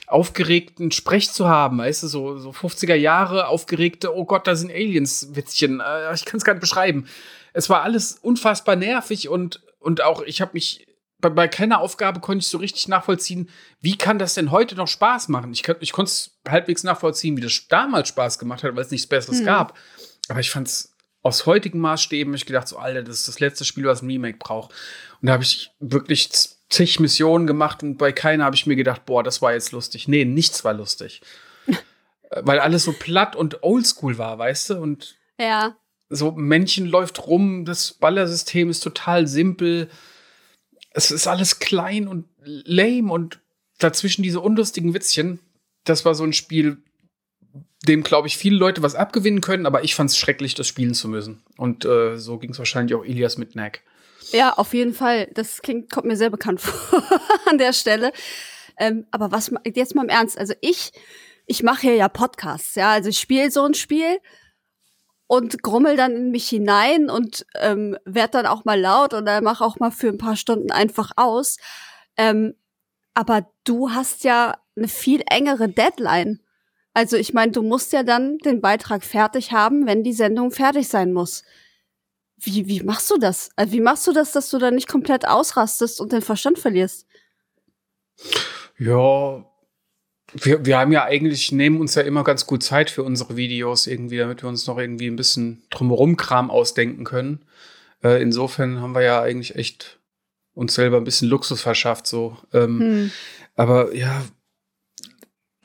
aufgeregten 0.08 0.90
Sprech 0.90 1.30
zu 1.30 1.48
haben, 1.48 1.78
weißt 1.78 2.02
du, 2.02 2.08
so, 2.08 2.38
so 2.38 2.50
50er 2.50 2.96
Jahre 2.96 3.46
aufgeregte, 3.46 4.16
oh 4.16 4.24
Gott, 4.24 4.48
da 4.48 4.56
sind 4.56 4.72
Aliens, 4.72 5.28
Witzchen, 5.34 5.78
äh, 5.78 6.12
ich 6.12 6.24
kann 6.24 6.38
es 6.38 6.44
gar 6.44 6.54
nicht 6.54 6.62
beschreiben. 6.62 7.06
Es 7.52 7.70
war 7.70 7.82
alles 7.82 8.18
unfassbar 8.20 8.74
nervig 8.74 9.28
und, 9.28 9.62
und 9.78 10.02
auch 10.02 10.22
ich 10.22 10.40
habe 10.40 10.50
mich 10.54 10.88
bei, 11.20 11.28
bei 11.28 11.48
keiner 11.48 11.80
Aufgabe 11.80 12.20
konnte 12.20 12.42
ich 12.42 12.48
so 12.48 12.58
richtig 12.58 12.88
nachvollziehen, 12.88 13.48
wie 13.80 13.96
kann 13.96 14.18
das 14.18 14.34
denn 14.34 14.50
heute 14.50 14.74
noch 14.74 14.88
Spaß 14.88 15.28
machen? 15.28 15.52
Ich, 15.52 15.66
ich 15.80 15.92
konnte 15.92 16.10
es 16.10 16.38
halbwegs 16.48 16.82
nachvollziehen, 16.84 17.36
wie 17.36 17.42
das 17.42 17.66
damals 17.68 18.08
Spaß 18.08 18.38
gemacht 18.38 18.62
hat, 18.62 18.74
weil 18.74 18.84
es 18.84 18.90
nichts 18.90 19.06
Besseres 19.06 19.40
mhm. 19.40 19.46
gab. 19.46 19.78
Aber 20.28 20.40
ich 20.40 20.50
fand 20.50 20.68
es 20.68 20.94
aus 21.22 21.46
heutigen 21.46 21.80
Maßstäben, 21.80 22.32
ich 22.34 22.46
gedacht, 22.46 22.68
so, 22.68 22.78
Alter, 22.78 23.02
das 23.02 23.20
ist 23.20 23.28
das 23.28 23.40
letzte 23.40 23.64
Spiel, 23.64 23.84
was 23.84 24.02
ein 24.02 24.10
Remake 24.10 24.38
braucht. 24.38 24.72
Und 25.20 25.26
da 25.26 25.34
habe 25.34 25.42
ich 25.42 25.70
wirklich 25.80 26.30
zig 26.70 27.00
Missionen 27.00 27.46
gemacht 27.46 27.82
und 27.82 27.98
bei 27.98 28.12
keiner 28.12 28.44
habe 28.44 28.56
ich 28.56 28.66
mir 28.66 28.76
gedacht, 28.76 29.04
boah, 29.04 29.22
das 29.22 29.42
war 29.42 29.52
jetzt 29.52 29.72
lustig. 29.72 30.08
Nee, 30.08 30.24
nichts 30.24 30.64
war 30.64 30.72
lustig. 30.72 31.20
weil 32.30 32.60
alles 32.60 32.84
so 32.84 32.92
platt 32.92 33.36
und 33.36 33.62
oldschool 33.62 34.16
war, 34.18 34.38
weißt 34.38 34.70
du? 34.70 34.74
Und 34.76 35.16
ja. 35.38 35.76
so 36.08 36.30
Männchen 36.32 36.86
läuft 36.86 37.26
rum, 37.26 37.64
das 37.64 37.94
Ballersystem 37.94 38.70
ist 38.70 38.80
total 38.80 39.26
simpel 39.26 39.90
es 40.92 41.10
ist 41.10 41.26
alles 41.26 41.58
klein 41.58 42.08
und 42.08 42.26
lame 42.42 43.12
und 43.12 43.40
dazwischen 43.78 44.22
diese 44.22 44.40
unlustigen 44.40 44.94
Witzchen. 44.94 45.40
Das 45.84 46.04
war 46.04 46.14
so 46.14 46.24
ein 46.24 46.32
Spiel, 46.32 46.78
dem, 47.86 48.02
glaube 48.02 48.28
ich, 48.28 48.36
viele 48.36 48.56
Leute 48.56 48.82
was 48.82 48.94
abgewinnen 48.94 49.40
können, 49.40 49.66
aber 49.66 49.84
ich 49.84 49.94
fand 49.94 50.10
es 50.10 50.18
schrecklich, 50.18 50.54
das 50.54 50.66
spielen 50.66 50.94
zu 50.94 51.08
müssen. 51.08 51.42
Und 51.56 51.84
äh, 51.84 52.18
so 52.18 52.38
ging 52.38 52.50
es 52.50 52.58
wahrscheinlich 52.58 52.94
auch 52.94 53.04
Ilias 53.04 53.38
mit 53.38 53.52
Knack. 53.52 53.80
Ja, 54.32 54.52
auf 54.52 54.74
jeden 54.74 54.92
Fall. 54.92 55.28
Das 55.34 55.62
klingt, 55.62 55.90
kommt 55.90 56.06
mir 56.06 56.16
sehr 56.16 56.30
bekannt 56.30 56.60
vor 56.60 57.02
an 57.46 57.58
der 57.58 57.72
Stelle. 57.72 58.12
Ähm, 58.78 59.06
aber 59.10 59.32
was 59.32 59.50
jetzt 59.64 59.94
mal 59.94 60.02
im 60.02 60.08
Ernst, 60.08 60.38
also 60.38 60.54
ich, 60.60 60.92
ich 61.46 61.62
mache 61.62 61.82
hier 61.82 61.94
ja 61.94 62.08
Podcasts, 62.08 62.74
ja, 62.74 62.92
also 62.92 63.08
ich 63.08 63.18
spiele 63.18 63.50
so 63.50 63.64
ein 63.64 63.74
Spiel 63.74 64.18
und 65.30 65.62
grummel 65.62 65.96
dann 65.96 66.16
in 66.16 66.30
mich 66.32 66.48
hinein 66.48 67.08
und 67.08 67.46
ähm, 67.54 67.96
werd 68.04 68.34
dann 68.34 68.46
auch 68.46 68.64
mal 68.64 68.80
laut 68.80 69.14
oder 69.14 69.40
mach 69.40 69.60
auch 69.60 69.78
mal 69.78 69.92
für 69.92 70.08
ein 70.08 70.18
paar 70.18 70.34
Stunden 70.34 70.72
einfach 70.72 71.12
aus. 71.14 71.58
Ähm, 72.16 72.56
aber 73.14 73.48
du 73.62 73.92
hast 73.92 74.24
ja 74.24 74.56
eine 74.74 74.88
viel 74.88 75.22
engere 75.30 75.68
Deadline. 75.68 76.40
Also 76.94 77.16
ich 77.16 77.32
meine, 77.32 77.52
du 77.52 77.62
musst 77.62 77.92
ja 77.92 78.02
dann 78.02 78.38
den 78.38 78.60
Beitrag 78.60 79.04
fertig 79.04 79.52
haben, 79.52 79.86
wenn 79.86 80.02
die 80.02 80.14
Sendung 80.14 80.50
fertig 80.50 80.88
sein 80.88 81.12
muss. 81.12 81.44
Wie, 82.36 82.66
wie 82.66 82.82
machst 82.82 83.08
du 83.08 83.16
das? 83.16 83.50
Also 83.54 83.72
wie 83.72 83.80
machst 83.80 84.08
du 84.08 84.12
das, 84.12 84.32
dass 84.32 84.50
du 84.50 84.58
dann 84.58 84.74
nicht 84.74 84.88
komplett 84.88 85.28
ausrastest 85.28 86.00
und 86.00 86.10
den 86.10 86.22
Verstand 86.22 86.58
verlierst? 86.58 87.06
Ja, 88.78 89.46
wir, 90.34 90.64
wir 90.64 90.78
haben 90.78 90.92
ja 90.92 91.04
eigentlich, 91.04 91.52
nehmen 91.52 91.80
uns 91.80 91.94
ja 91.94 92.02
immer 92.02 92.24
ganz 92.24 92.46
gut 92.46 92.62
Zeit 92.62 92.90
für 92.90 93.02
unsere 93.02 93.36
Videos 93.36 93.86
irgendwie, 93.86 94.18
damit 94.18 94.42
wir 94.42 94.48
uns 94.48 94.66
noch 94.66 94.78
irgendwie 94.78 95.08
ein 95.08 95.16
bisschen 95.16 95.62
drumherum 95.70 96.16
Kram 96.16 96.50
ausdenken 96.50 97.04
können. 97.04 97.44
Äh, 98.02 98.22
insofern 98.22 98.80
haben 98.80 98.94
wir 98.94 99.02
ja 99.02 99.20
eigentlich 99.20 99.56
echt 99.56 99.98
uns 100.54 100.74
selber 100.74 100.98
ein 100.98 101.04
bisschen 101.04 101.28
Luxus 101.28 101.62
verschafft, 101.62 102.06
so. 102.06 102.36
Ähm, 102.52 102.80
hm. 102.80 103.10
Aber 103.56 103.94
ja, 103.94 104.22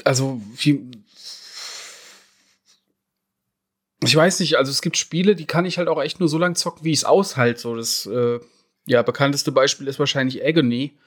also 0.03 0.41
wie, 0.57 0.91
ich 4.03 4.15
weiß 4.15 4.39
nicht, 4.39 4.57
also 4.57 4.71
es 4.71 4.81
gibt 4.81 4.97
Spiele, 4.97 5.35
die 5.35 5.47
kann 5.47 5.65
ich 5.65 5.77
halt 5.77 5.87
auch 5.87 6.01
echt 6.01 6.19
nur 6.19 6.29
so 6.29 6.37
lange 6.37 6.55
zocken, 6.55 6.83
wie 6.83 6.91
ich 6.91 6.99
es 6.99 7.05
aushalte. 7.05 7.59
So, 7.59 7.75
das 7.75 8.05
äh, 8.05 8.39
ja, 8.85 9.01
bekannteste 9.01 9.51
Beispiel 9.51 9.87
ist 9.87 9.99
wahrscheinlich 9.99 10.45
Agony. 10.45 10.97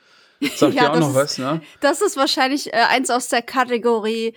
Sagt 0.40 0.60
ja, 0.74 0.82
dir 0.82 0.92
auch 0.92 1.00
noch 1.00 1.10
ist, 1.10 1.14
was, 1.14 1.38
ne? 1.38 1.60
Das 1.80 2.00
ist 2.00 2.16
wahrscheinlich 2.16 2.72
äh, 2.72 2.76
eins 2.88 3.10
aus 3.10 3.28
der 3.28 3.42
Kategorie, 3.42 4.34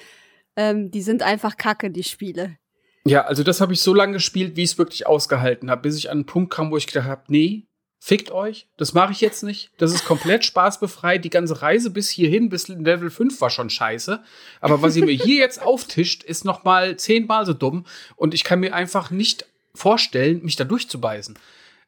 ähm, 0.55 0.91
die 0.91 1.01
sind 1.01 1.23
einfach 1.23 1.57
kacke, 1.57 1.91
die 1.91 2.03
Spiele. 2.03 2.57
Ja, 3.05 3.25
also 3.25 3.43
das 3.43 3.61
habe 3.61 3.73
ich 3.73 3.81
so 3.81 3.93
lange 3.93 4.13
gespielt, 4.13 4.55
wie 4.55 4.63
ich 4.63 4.71
es 4.71 4.77
wirklich 4.77 5.07
ausgehalten 5.07 5.71
habe, 5.71 5.81
bis 5.81 5.97
ich 5.97 6.09
an 6.09 6.17
einen 6.17 6.25
Punkt 6.25 6.53
kam, 6.53 6.71
wo 6.71 6.77
ich 6.77 6.87
gedacht 6.87 7.07
habe, 7.07 7.23
nee, 7.27 7.65
fickt 7.99 8.31
euch, 8.31 8.67
das 8.77 8.93
mache 8.93 9.11
ich 9.11 9.21
jetzt 9.21 9.43
nicht. 9.43 9.71
Das 9.77 9.93
ist 9.93 10.05
komplett 10.05 10.43
spaßbefreit. 10.45 11.23
Die 11.23 11.29
ganze 11.29 11.61
Reise 11.61 11.91
bis 11.91 12.09
hierhin, 12.09 12.49
bis 12.49 12.67
Level 12.67 13.09
5 13.09 13.39
war 13.41 13.49
schon 13.49 13.69
scheiße. 13.69 14.21
Aber 14.59 14.81
was 14.81 14.95
ihr 14.95 15.05
mir 15.05 15.13
hier 15.13 15.37
jetzt 15.37 15.61
auftischt, 15.65 16.23
ist 16.23 16.43
noch 16.43 16.63
mal 16.63 16.97
zehnmal 16.97 17.45
so 17.45 17.53
dumm. 17.53 17.85
Und 18.15 18.33
ich 18.33 18.43
kann 18.43 18.59
mir 18.59 18.73
einfach 18.73 19.11
nicht 19.11 19.45
vorstellen, 19.73 20.43
mich 20.43 20.55
da 20.55 20.63
durchzubeißen. 20.63 21.37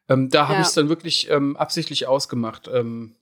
Ähm, 0.08 0.30
da 0.30 0.44
habe 0.44 0.54
ja. 0.54 0.60
ich 0.60 0.68
es 0.68 0.74
dann 0.74 0.88
wirklich 0.88 1.30
ähm, 1.30 1.56
absichtlich 1.56 2.06
ausgemacht. 2.06 2.68
Ähm, 2.72 3.16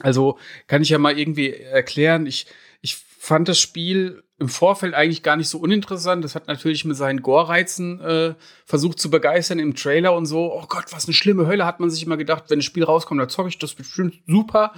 also 0.00 0.38
kann 0.66 0.82
ich 0.82 0.88
ja 0.88 0.98
mal 0.98 1.18
irgendwie 1.18 1.52
erklären. 1.52 2.26
Ich, 2.26 2.46
ich 2.80 2.96
fand 2.96 3.48
das 3.48 3.58
Spiel 3.58 4.22
im 4.38 4.48
Vorfeld 4.48 4.94
eigentlich 4.94 5.22
gar 5.22 5.36
nicht 5.36 5.48
so 5.48 5.58
uninteressant. 5.58 6.24
Das 6.24 6.34
hat 6.34 6.48
natürlich 6.48 6.84
mit 6.84 6.96
seinen 6.96 7.22
Gore-Reizen 7.22 8.00
äh, 8.00 8.34
versucht 8.66 8.98
zu 8.98 9.10
begeistern 9.10 9.58
im 9.58 9.74
Trailer 9.74 10.14
und 10.14 10.26
so. 10.26 10.52
Oh 10.52 10.66
Gott, 10.68 10.86
was 10.90 11.06
eine 11.06 11.14
schlimme 11.14 11.46
Hölle, 11.46 11.64
hat 11.64 11.80
man 11.80 11.90
sich 11.90 12.04
immer 12.04 12.16
gedacht, 12.16 12.44
wenn 12.48 12.58
das 12.58 12.66
Spiel 12.66 12.84
rauskommt, 12.84 13.20
dann 13.20 13.28
zocke 13.28 13.48
ich 13.48 13.58
das 13.58 13.74
bestimmt 13.74 14.16
super. 14.26 14.72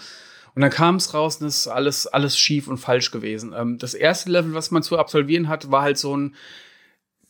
Und 0.55 0.63
dann 0.63 0.71
kam 0.71 0.97
es 0.97 1.13
raus 1.13 1.37
und 1.37 1.47
es 1.47 1.59
ist 1.59 1.69
alles, 1.69 2.07
alles 2.07 2.39
schief 2.39 2.69
und 2.69 2.79
falsch 2.79 3.11
gewesen. 3.11 3.55
Ähm, 3.57 3.79
das 3.79 3.95
erste 3.95 4.31
Level, 4.31 4.55
was 4.55 4.71
man 4.71 4.83
zu 4.83 4.99
absolvieren 4.99 5.49
hat, 5.49 5.71
war 5.71 5.83
halt 5.83 5.99
so 5.99 6.17
ein 6.17 6.35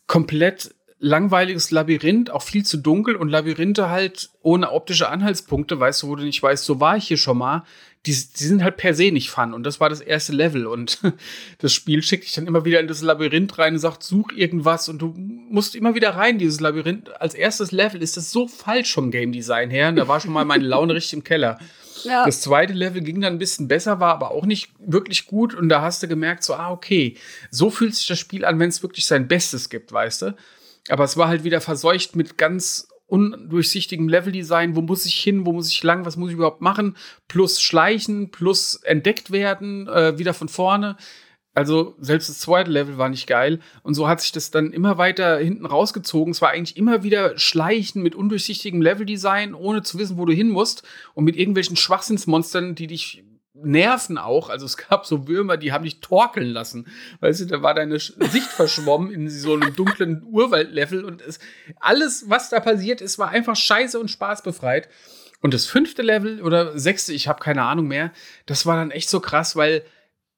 komplett 0.07 0.75
langweiliges 0.99 1.71
Labyrinth, 1.71 2.31
auch 2.31 2.43
viel 2.43 2.65
zu 2.65 2.79
dunkel 2.79 3.17
und 3.17 3.29
Labyrinthe 3.29 3.91
halt 3.91 4.31
ohne 4.43 4.73
optische 4.73 5.09
Anhaltspunkte, 5.09 5.79
weißt 5.79 6.03
du, 6.03 6.09
wo 6.09 6.17
du 6.17 6.25
nicht 6.25 6.43
weißt, 6.43 6.65
so 6.65 6.81
war 6.81 6.97
ich 6.97 7.09
hier 7.09 7.19
schon 7.19 7.39
mal, 7.39 7.65
die, 8.07 8.13
die 8.13 8.45
sind 8.45 8.63
halt 8.63 8.77
per 8.77 8.95
se 8.95 9.11
nicht 9.11 9.31
fun. 9.31 9.53
Und 9.53 9.65
das 9.65 9.81
war 9.81 9.89
das 9.89 10.01
erste 10.01 10.33
Level. 10.33 10.67
Und 10.67 11.01
das 11.59 11.73
Spiel 11.73 12.03
schickt 12.03 12.25
dich 12.25 12.35
dann 12.35 12.47
immer 12.47 12.65
wieder 12.65 12.81
in 12.81 12.87
das 12.87 13.03
Labyrinth 13.03 13.59
rein 13.59 13.75
und 13.75 13.81
sagt, 13.81 14.03
such 14.05 14.33
irgendwas. 14.33 14.89
Und 14.89 15.03
du 15.03 15.13
musst 15.17 15.75
immer 15.75 15.95
wieder 15.95 16.11
rein, 16.11 16.39
dieses 16.39 16.61
Labyrinth. 16.61 17.21
Als 17.21 17.35
erstes 17.35 17.73
Level 17.73 18.03
ist 18.03 18.17
das 18.17 18.31
so 18.31 18.47
falsch 18.47 18.95
vom 18.95 19.11
Game 19.11 19.33
Design 19.33 19.71
her. 19.71 19.89
Und 19.89 19.97
da 19.97 20.07
war 20.07 20.21
schon 20.21 20.33
mal 20.33 20.45
meine 20.45 20.65
Laune 20.65 20.95
richtig 20.95 21.15
im 21.15 21.25
Keller. 21.25 21.59
Ja. 22.05 22.25
Das 22.25 22.43
zweite 22.43 22.75
Level 22.75 23.03
ging 23.03 23.21
dann 23.21 23.35
ein 23.35 23.39
bisschen 23.39 23.67
besser, 23.67 23.99
war 23.99 24.15
aber 24.15 24.31
auch 24.31 24.47
nicht 24.47 24.71
wirklich 24.79 25.27
gut. 25.27 25.55
Und 25.55 25.69
da 25.69 25.83
hast 25.83 26.03
du 26.03 26.09
gemerkt, 26.09 26.45
so, 26.45 26.55
ah, 26.55 26.71
okay, 26.71 27.17
so 27.51 27.71
fühlt 27.71 27.97
sich 27.97 28.07
das 28.07 28.21
Spiel 28.21 28.45
an, 28.45 28.61
wenn 28.61 28.69
es 28.69 28.83
wirklich 28.83 29.07
sein 29.07 29.27
Bestes 29.27 29.69
gibt, 29.69 29.93
weißt 29.93 30.23
du? 30.23 30.37
Aber 30.89 31.05
es 31.05 31.17
war 31.17 31.29
halt 31.29 31.45
wieder 31.45 31.61
verseucht 31.61 32.17
mit 32.17 32.39
ganz 32.39 32.89
undurchsichtigem 33.07 34.09
Leveldesign, 34.09 34.75
wo 34.75 34.83
muss 34.83 35.07
ich 35.07 35.17
hin, 35.17 35.47
wo 35.47 35.53
muss 35.53 35.71
ich 35.71 35.83
lang, 35.83 36.05
was 36.05 36.17
muss 36.17 36.31
ich 36.31 36.35
überhaupt 36.35 36.61
machen, 36.61 36.97
plus 37.29 37.63
schleichen, 37.63 38.31
plus 38.31 38.77
entdeckt 38.83 39.31
werden, 39.31 39.87
äh, 39.89 40.19
wieder 40.19 40.35
von 40.35 40.49
vorne. 40.49 40.97
Also 41.55 41.95
selbst 41.99 42.29
das 42.29 42.41
zweite 42.41 42.71
Level 42.71 42.99
war 42.99 43.09
nicht 43.09 43.27
geil. 43.27 43.61
Und 43.83 43.95
so 43.95 44.09
hat 44.09 44.21
sich 44.21 44.31
das 44.31 44.51
dann 44.51 44.73
immer 44.73 44.99
weiter 44.99 45.39
hinten 45.39 45.65
rausgezogen. 45.65 46.33
Es 46.33 46.43
war 46.43 46.51
eigentlich 46.51 46.77
immer 46.77 47.03
wieder 47.03 47.39
Schleichen 47.39 48.03
mit 48.03 48.15
undurchsichtigem 48.15 48.83
Leveldesign, 48.83 49.55
ohne 49.55 49.83
zu 49.83 49.99
wissen, 49.99 50.19
wo 50.19 50.27
du 50.27 50.35
hin 50.35 50.51
musst. 50.51 50.83
Und 51.15 51.25
mit 51.25 51.35
irgendwelchen 51.35 51.77
Schwachsinnsmonstern, 51.77 52.75
die 52.75 52.89
dich 52.89 53.25
nerven 53.63 54.19
auch. 54.19 54.49
Also 54.49 54.67
es 54.67 54.77
gab 54.77 55.07
so 55.07 55.29
Würmer, 55.29 55.57
die 55.57 55.73
haben 55.73 55.85
dich 55.85 56.01
torkeln 56.01 56.49
lassen. 56.49 56.87
Weißt 57.21 57.41
du, 57.41 57.47
da 57.47 57.63
war 57.63 57.75
deine 57.75 57.99
Sicht 57.99 58.49
verschwommen 58.49 59.11
in 59.11 59.29
so 59.29 59.55
einem 59.55 59.75
dunklen 59.75 60.23
Urwaldlevel 60.31 61.05
und 61.05 61.23
es, 61.23 61.39
alles, 61.81 62.29
was 62.29 62.51
da 62.51 62.61
passiert 62.61 63.01
ist, 63.01 63.19
war 63.19 63.31
einfach 63.31 63.57
scheiße 63.57 63.99
und 63.99 64.11
spaßbefreit. 64.11 64.89
Und 65.41 65.55
das 65.55 65.67
fünfte 65.67 66.03
Level 66.03 66.43
oder 66.43 66.79
sechste, 66.79 67.13
ich 67.13 67.29
habe 67.29 67.43
keine 67.43 67.63
Ahnung 67.63 67.87
mehr, 67.87 68.13
das 68.47 68.67
war 68.67 68.77
dann 68.77 68.91
echt 68.91 69.09
so 69.09 69.21
krass, 69.21 69.55
weil 69.55 69.83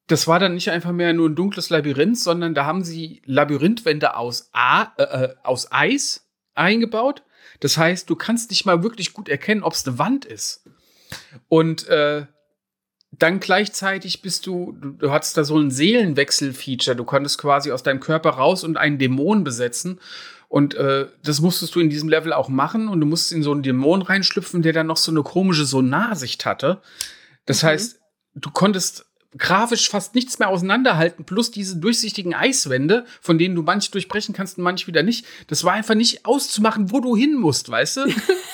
das 0.07 0.27
war 0.27 0.39
dann 0.39 0.55
nicht 0.55 0.71
einfach 0.71 0.93
mehr 0.93 1.13
nur 1.13 1.29
ein 1.29 1.37
dunkles 1.37 1.71
Labyrinth, 1.71 2.19
sondern 2.19 2.55
da 2.55 2.65
haben 2.65 2.83
sie 2.83 3.23
Labyrinthwände 3.27 4.17
aus, 4.17 4.49
A, 4.53 4.93
äh, 4.97 5.03
äh 5.03 5.35
aus 5.43 5.71
Eis 5.71 6.29
eingebaut. 6.55 7.23
Das 7.61 7.77
heißt, 7.77 8.09
du 8.09 8.17
kannst 8.17 8.51
nicht 8.51 8.65
mal 8.65 8.83
wirklich 8.83 9.13
gut 9.13 9.29
erkennen, 9.29 9.63
ob 9.63 9.75
es 9.75 9.87
eine 9.87 9.99
Wand 9.99 10.25
ist. 10.25 10.65
Und 11.49 11.89
äh, 11.89 12.27
dann 13.11 13.41
gleichzeitig 13.41 14.23
bist 14.23 14.47
du, 14.47 14.77
du, 14.81 14.91
du 14.91 15.11
hattest 15.11 15.37
da 15.37 15.45
so 15.45 15.59
ein 15.59 15.71
Seelenwechsel-Feature. 15.71 16.97
Du 16.97 17.05
konntest 17.05 17.39
quasi 17.39 17.73
aus 17.73 17.83
deinem 17.83 18.01
Körper 18.01 18.31
raus 18.31 18.65
und 18.65 18.77
einen 18.77 18.99
Dämon 18.99 19.45
besetzen. 19.45 20.01
Und 20.49 20.75
äh, 20.75 21.07
das 21.23 21.41
musstest 21.41 21.75
du 21.75 21.81
in 21.81 21.91
diesem 21.91 22.09
Level 22.09 22.33
auch 22.33 22.49
machen. 22.49 22.89
Und 22.89 23.01
du 23.01 23.07
musstest 23.07 23.33
in 23.33 23.43
so 23.43 23.53
einen 23.53 23.63
Dämon 23.63 24.03
reinschlüpfen, 24.03 24.63
der 24.63 24.73
dann 24.73 24.87
noch 24.87 24.97
so 24.99 25.11
eine 25.11 25.23
komische 25.23 25.65
Sonarsicht 25.65 26.45
hatte. 26.45 26.83
Das 27.47 27.63
mhm. 27.63 27.69
heißt, 27.69 28.01
du 28.35 28.51
konntest 28.51 29.07
grafisch 29.37 29.89
fast 29.89 30.15
nichts 30.15 30.39
mehr 30.39 30.49
auseinanderhalten, 30.49 31.25
plus 31.25 31.51
diese 31.51 31.77
durchsichtigen 31.77 32.35
Eiswände, 32.35 33.05
von 33.21 33.39
denen 33.39 33.55
du 33.55 33.63
manche 33.63 33.91
durchbrechen 33.91 34.35
kannst 34.35 34.57
und 34.57 34.65
manche 34.65 34.87
wieder 34.87 35.03
nicht. 35.03 35.27
Das 35.49 35.65
war 35.65 35.75
einfach 35.75 35.95
nicht 35.95 36.25
auszumachen, 36.25 36.91
wo 36.91 37.01
du 37.01 37.15
hin 37.15 37.35
musst, 37.35 37.69
weißt 37.69 37.99
du? 37.99 38.01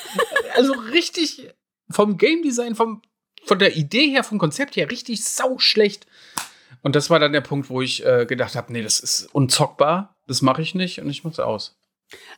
also 0.54 0.72
richtig 0.92 1.48
vom 1.90 2.16
Game 2.16 2.42
Design, 2.42 2.74
vom 2.74 3.02
von 3.46 3.58
der 3.58 3.76
Idee 3.76 4.08
her, 4.08 4.24
vom 4.24 4.38
Konzept 4.38 4.76
her 4.76 4.90
richtig 4.90 5.24
sau 5.24 5.58
schlecht. 5.58 6.06
Und 6.82 6.96
das 6.96 7.10
war 7.10 7.18
dann 7.18 7.32
der 7.32 7.40
Punkt, 7.40 7.70
wo 7.70 7.80
ich 7.80 8.04
äh, 8.04 8.26
gedacht 8.26 8.56
habe, 8.56 8.72
nee, 8.72 8.82
das 8.82 9.00
ist 9.00 9.28
unzockbar, 9.32 10.16
das 10.26 10.42
mache 10.42 10.62
ich 10.62 10.74
nicht 10.74 11.00
und 11.00 11.08
ich 11.08 11.24
muss 11.24 11.38
aus. 11.40 11.78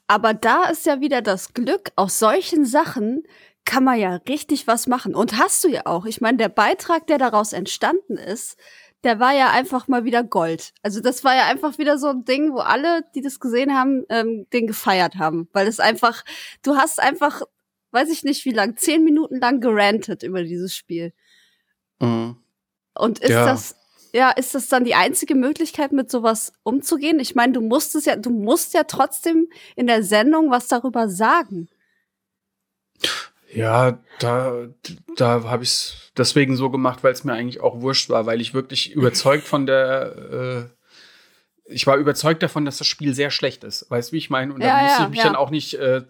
Aber 0.07 0.35
da 0.35 0.65
ist 0.65 0.87
ja 0.87 1.01
wieder 1.01 1.23
das 1.23 1.53
Glück, 1.53 1.91
aus 1.97 2.19
solchen 2.19 2.65
Sachen 2.65 3.25
kann 3.65 3.83
man 3.83 3.99
ja 3.99 4.21
richtig 4.29 4.67
was 4.67 4.87
machen. 4.87 5.15
Und 5.15 5.39
hast 5.39 5.65
du 5.65 5.69
ja 5.69 5.83
auch. 5.87 6.07
Ich 6.07 6.21
meine, 6.21 6.39
der 6.39 6.49
Beitrag, 6.49 7.07
der 7.09 7.19
daraus 7.19 7.53
entstanden 7.53 8.17
ist, 8.17 8.57
der 9.03 9.21
war 9.21 9.33
ja 9.33 9.51
einfach 9.51 9.89
mal 9.89 10.05
wieder 10.05 10.25
Gold. 10.25 10.73
Also 10.83 11.01
das 11.01 11.23
war 11.25 11.35
ja 11.35 11.47
einfach 11.47 11.77
wieder 11.79 11.99
so 11.99 12.09
ein 12.09 12.25
Ding, 12.25 12.53
wo 12.53 12.59
alle, 12.59 13.03
die 13.15 13.23
das 13.23 13.41
gesehen 13.41 13.75
haben, 13.75 14.05
ähm, 14.09 14.47
den 14.53 14.67
gefeiert 14.67 15.17
haben. 15.17 15.49
Weil 15.53 15.67
es 15.67 15.81
einfach, 15.81 16.25
du 16.63 16.77
hast 16.77 17.01
einfach 17.01 17.43
weiß 17.97 18.11
ich 18.11 18.25
nicht 18.25 18.45
wie 18.45 18.53
lang, 18.53 18.77
zehn 18.77 19.03
Minuten 19.03 19.41
lang 19.41 19.61
gerantet 19.61 20.23
über 20.23 20.43
dieses 20.43 20.77
Spiel. 20.77 21.15
Mhm. 21.99 22.37
Und 22.95 23.19
ist 23.21 23.31
ja. 23.31 23.47
das, 23.47 23.75
ja, 24.13 24.31
ist 24.31 24.55
das 24.55 24.69
dann 24.69 24.85
die 24.85 24.95
einzige 24.95 25.35
Möglichkeit, 25.35 25.93
mit 25.93 26.11
sowas 26.11 26.53
umzugehen? 26.63 27.21
Ich 27.21 27.35
meine, 27.35 27.55
du 27.55 27.63
musst 27.63 27.95
es 27.95 28.05
ja, 28.05 28.17
du 28.17 28.31
musst 28.31 28.75
ja 28.75 28.85
trotzdem 28.85 29.49
in 29.77 29.87
der 29.87 30.03
Sendung 30.03 30.51
was 30.51 30.69
darüber 30.69 31.09
sagen. 31.09 31.69
Ja, 33.53 33.99
da, 34.19 34.67
da 35.17 35.45
habe 35.45 35.65
ich 35.65 35.71
es 35.71 36.13
deswegen 36.17 36.57
so 36.57 36.69
gemacht, 36.69 37.03
weil 37.03 37.13
es 37.13 37.25
mir 37.25 37.33
eigentlich 37.33 37.61
auch 37.63 37.81
wurscht 37.81 38.11
war, 38.11 38.27
weil 38.27 38.41
ich 38.41 38.53
wirklich 38.53 38.93
überzeugt 38.93 39.47
von 39.47 39.65
der, 39.65 40.69
äh, 41.69 41.73
ich 41.73 41.87
war 41.87 41.97
überzeugt 41.97 42.43
davon, 42.43 42.65
dass 42.65 42.79
das 42.79 42.87
Spiel 42.87 43.15
sehr 43.15 43.31
schlecht 43.31 43.65
ist. 43.65 43.91
Weißt 43.91 44.11
du, 44.11 44.13
wie 44.13 44.19
ich 44.19 44.31
meine? 44.31 44.53
Und 44.53 44.61
ja, 44.61 44.69
da 44.69 44.83
musste 44.83 44.99
ja, 44.99 45.05
ich 45.05 45.11
mich 45.11 45.19
ja. 45.19 45.25
dann 45.25 45.37
auch 45.37 45.51
nicht 45.51 45.75
äh, 45.75 46.03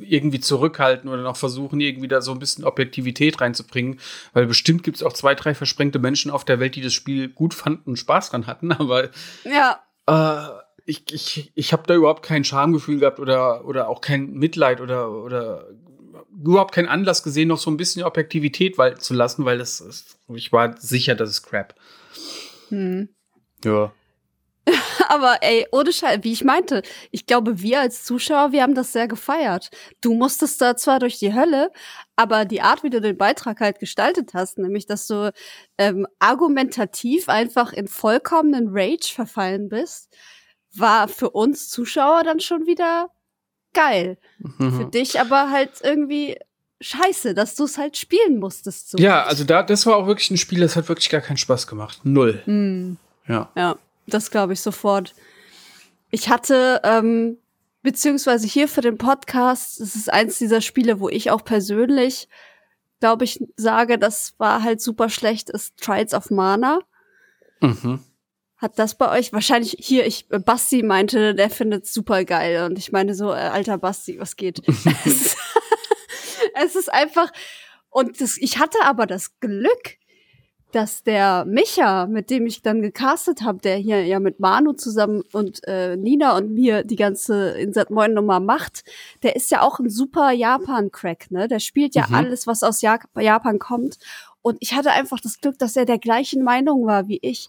irgendwie 0.00 0.40
zurückhalten 0.40 1.10
oder 1.10 1.22
noch 1.22 1.36
versuchen, 1.36 1.80
irgendwie 1.80 2.08
da 2.08 2.20
so 2.20 2.32
ein 2.32 2.38
bisschen 2.38 2.64
Objektivität 2.64 3.40
reinzubringen. 3.40 4.00
Weil 4.32 4.46
bestimmt 4.46 4.82
gibt 4.82 4.96
es 4.96 5.02
auch 5.02 5.12
zwei, 5.12 5.34
drei 5.34 5.54
versprengte 5.54 5.98
Menschen 5.98 6.30
auf 6.30 6.44
der 6.44 6.60
Welt, 6.60 6.76
die 6.76 6.80
das 6.80 6.94
Spiel 6.94 7.28
gut 7.28 7.54
fanden 7.54 7.90
und 7.90 7.96
Spaß 7.98 8.30
dran 8.30 8.46
hatten. 8.46 8.72
Aber 8.72 9.10
ja. 9.44 9.80
Äh, 10.06 10.64
ich 10.86 11.04
ich, 11.12 11.52
ich 11.54 11.72
habe 11.72 11.84
da 11.86 11.94
überhaupt 11.94 12.22
kein 12.22 12.44
Schamgefühl 12.44 12.98
gehabt 12.98 13.18
oder, 13.18 13.64
oder 13.64 13.88
auch 13.88 14.00
kein 14.00 14.32
Mitleid 14.32 14.80
oder, 14.80 15.10
oder 15.10 15.66
überhaupt 16.42 16.74
keinen 16.74 16.88
Anlass 16.88 17.22
gesehen, 17.22 17.48
noch 17.48 17.58
so 17.58 17.70
ein 17.70 17.76
bisschen 17.76 18.02
Objektivität 18.02 18.76
weil, 18.76 18.98
zu 18.98 19.14
lassen, 19.14 19.44
weil 19.44 19.58
das 19.58 19.80
ist, 19.80 20.18
ich 20.34 20.52
war 20.52 20.76
sicher, 20.78 21.14
das 21.14 21.30
ist 21.30 21.42
Crap. 21.42 21.74
Hm. 22.68 23.08
Ja. 23.64 23.92
Aber 25.08 25.38
ey, 25.42 25.66
ohne 25.72 25.92
Scheiß, 25.92 26.20
wie 26.22 26.32
ich 26.32 26.44
meinte, 26.44 26.82
ich 27.10 27.26
glaube, 27.26 27.60
wir 27.60 27.80
als 27.80 28.04
Zuschauer, 28.04 28.52
wir 28.52 28.62
haben 28.62 28.74
das 28.74 28.92
sehr 28.92 29.08
gefeiert. 29.08 29.70
Du 30.00 30.14
musstest 30.14 30.60
da 30.60 30.76
zwar 30.76 30.98
durch 30.98 31.18
die 31.18 31.34
Hölle, 31.34 31.70
aber 32.16 32.44
die 32.44 32.62
Art, 32.62 32.82
wie 32.82 32.90
du 32.90 33.00
den 33.00 33.16
Beitrag 33.16 33.60
halt 33.60 33.80
gestaltet 33.80 34.34
hast, 34.34 34.58
nämlich, 34.58 34.86
dass 34.86 35.06
du 35.06 35.32
ähm, 35.78 36.06
argumentativ 36.18 37.28
einfach 37.28 37.72
in 37.72 37.88
vollkommenen 37.88 38.68
Rage 38.70 39.12
verfallen 39.12 39.68
bist, 39.68 40.14
war 40.76 41.08
für 41.08 41.30
uns 41.30 41.70
Zuschauer 41.70 42.22
dann 42.24 42.40
schon 42.40 42.66
wieder 42.66 43.10
geil. 43.72 44.18
Mhm. 44.38 44.72
Für 44.72 44.84
dich 44.86 45.20
aber 45.20 45.50
halt 45.50 45.72
irgendwie 45.82 46.36
scheiße, 46.80 47.34
dass 47.34 47.54
du 47.56 47.64
es 47.64 47.78
halt 47.78 47.96
spielen 47.96 48.38
musstest. 48.38 48.90
So. 48.90 48.98
Ja, 48.98 49.24
also 49.24 49.44
da, 49.44 49.62
das 49.62 49.86
war 49.86 49.96
auch 49.96 50.06
wirklich 50.06 50.30
ein 50.30 50.36
Spiel, 50.36 50.60
das 50.60 50.76
hat 50.76 50.88
wirklich 50.88 51.10
gar 51.10 51.20
keinen 51.20 51.36
Spaß 51.36 51.66
gemacht. 51.66 52.00
Null. 52.04 52.42
Mhm. 52.46 52.98
Ja. 53.26 53.50
Ja. 53.56 53.76
Das 54.06 54.30
glaube 54.30 54.52
ich 54.52 54.60
sofort. 54.60 55.14
Ich 56.10 56.28
hatte, 56.28 56.80
ähm, 56.84 57.38
beziehungsweise 57.82 58.46
hier 58.46 58.68
für 58.68 58.80
den 58.80 58.98
Podcast, 58.98 59.80
das 59.80 59.94
ist 59.94 60.12
eins 60.12 60.38
dieser 60.38 60.60
Spiele, 60.60 61.00
wo 61.00 61.08
ich 61.08 61.30
auch 61.30 61.44
persönlich, 61.44 62.28
glaube 63.00 63.24
ich, 63.24 63.42
sage, 63.56 63.98
das 63.98 64.34
war 64.38 64.62
halt 64.62 64.80
super 64.80 65.08
schlecht, 65.08 65.50
ist 65.50 65.76
Trials 65.78 66.14
of 66.14 66.30
Mana. 66.30 66.80
Mhm. 67.60 68.00
Hat 68.56 68.78
das 68.78 68.96
bei 68.96 69.10
euch 69.10 69.32
wahrscheinlich 69.32 69.76
hier, 69.78 70.06
ich, 70.06 70.28
Basti 70.28 70.82
meinte, 70.82 71.34
der 71.34 71.50
findet 71.50 71.86
super 71.86 72.24
geil. 72.24 72.64
Und 72.64 72.78
ich 72.78 72.92
meine 72.92 73.14
so, 73.14 73.30
äh, 73.30 73.36
alter 73.36 73.78
Basti, 73.78 74.18
was 74.18 74.36
geht? 74.36 74.62
es, 75.04 75.36
es 76.54 76.76
ist 76.76 76.92
einfach, 76.92 77.30
und 77.90 78.20
das, 78.20 78.38
ich 78.38 78.58
hatte 78.58 78.78
aber 78.84 79.06
das 79.06 79.38
Glück, 79.40 79.98
dass 80.74 81.04
der 81.04 81.44
Micha, 81.44 82.06
mit 82.06 82.30
dem 82.30 82.46
ich 82.46 82.62
dann 82.62 82.82
gecastet 82.82 83.42
habe, 83.42 83.58
der 83.58 83.76
hier 83.76 84.04
ja 84.04 84.18
mit 84.18 84.40
Manu 84.40 84.72
zusammen 84.72 85.22
und 85.32 85.66
äh, 85.68 85.96
Nina 85.96 86.36
und 86.36 86.52
mir 86.52 86.82
die 86.82 86.96
ganze 86.96 87.50
Insert 87.50 87.90
Moin 87.90 88.12
Nummer 88.12 88.40
macht, 88.40 88.82
der 89.22 89.36
ist 89.36 89.52
ja 89.52 89.62
auch 89.62 89.78
ein 89.78 89.88
super 89.88 90.32
Japan-Crack, 90.32 91.30
ne? 91.30 91.46
Der 91.46 91.60
spielt 91.60 91.94
ja 91.94 92.06
mhm. 92.08 92.14
alles, 92.14 92.48
was 92.48 92.64
aus 92.64 92.82
Japan 92.82 93.58
kommt. 93.60 93.98
Und 94.42 94.56
ich 94.60 94.74
hatte 94.74 94.90
einfach 94.90 95.20
das 95.20 95.40
Glück, 95.40 95.58
dass 95.58 95.76
er 95.76 95.84
der 95.84 95.98
gleichen 95.98 96.42
Meinung 96.42 96.86
war 96.86 97.06
wie 97.06 97.20
ich. 97.22 97.48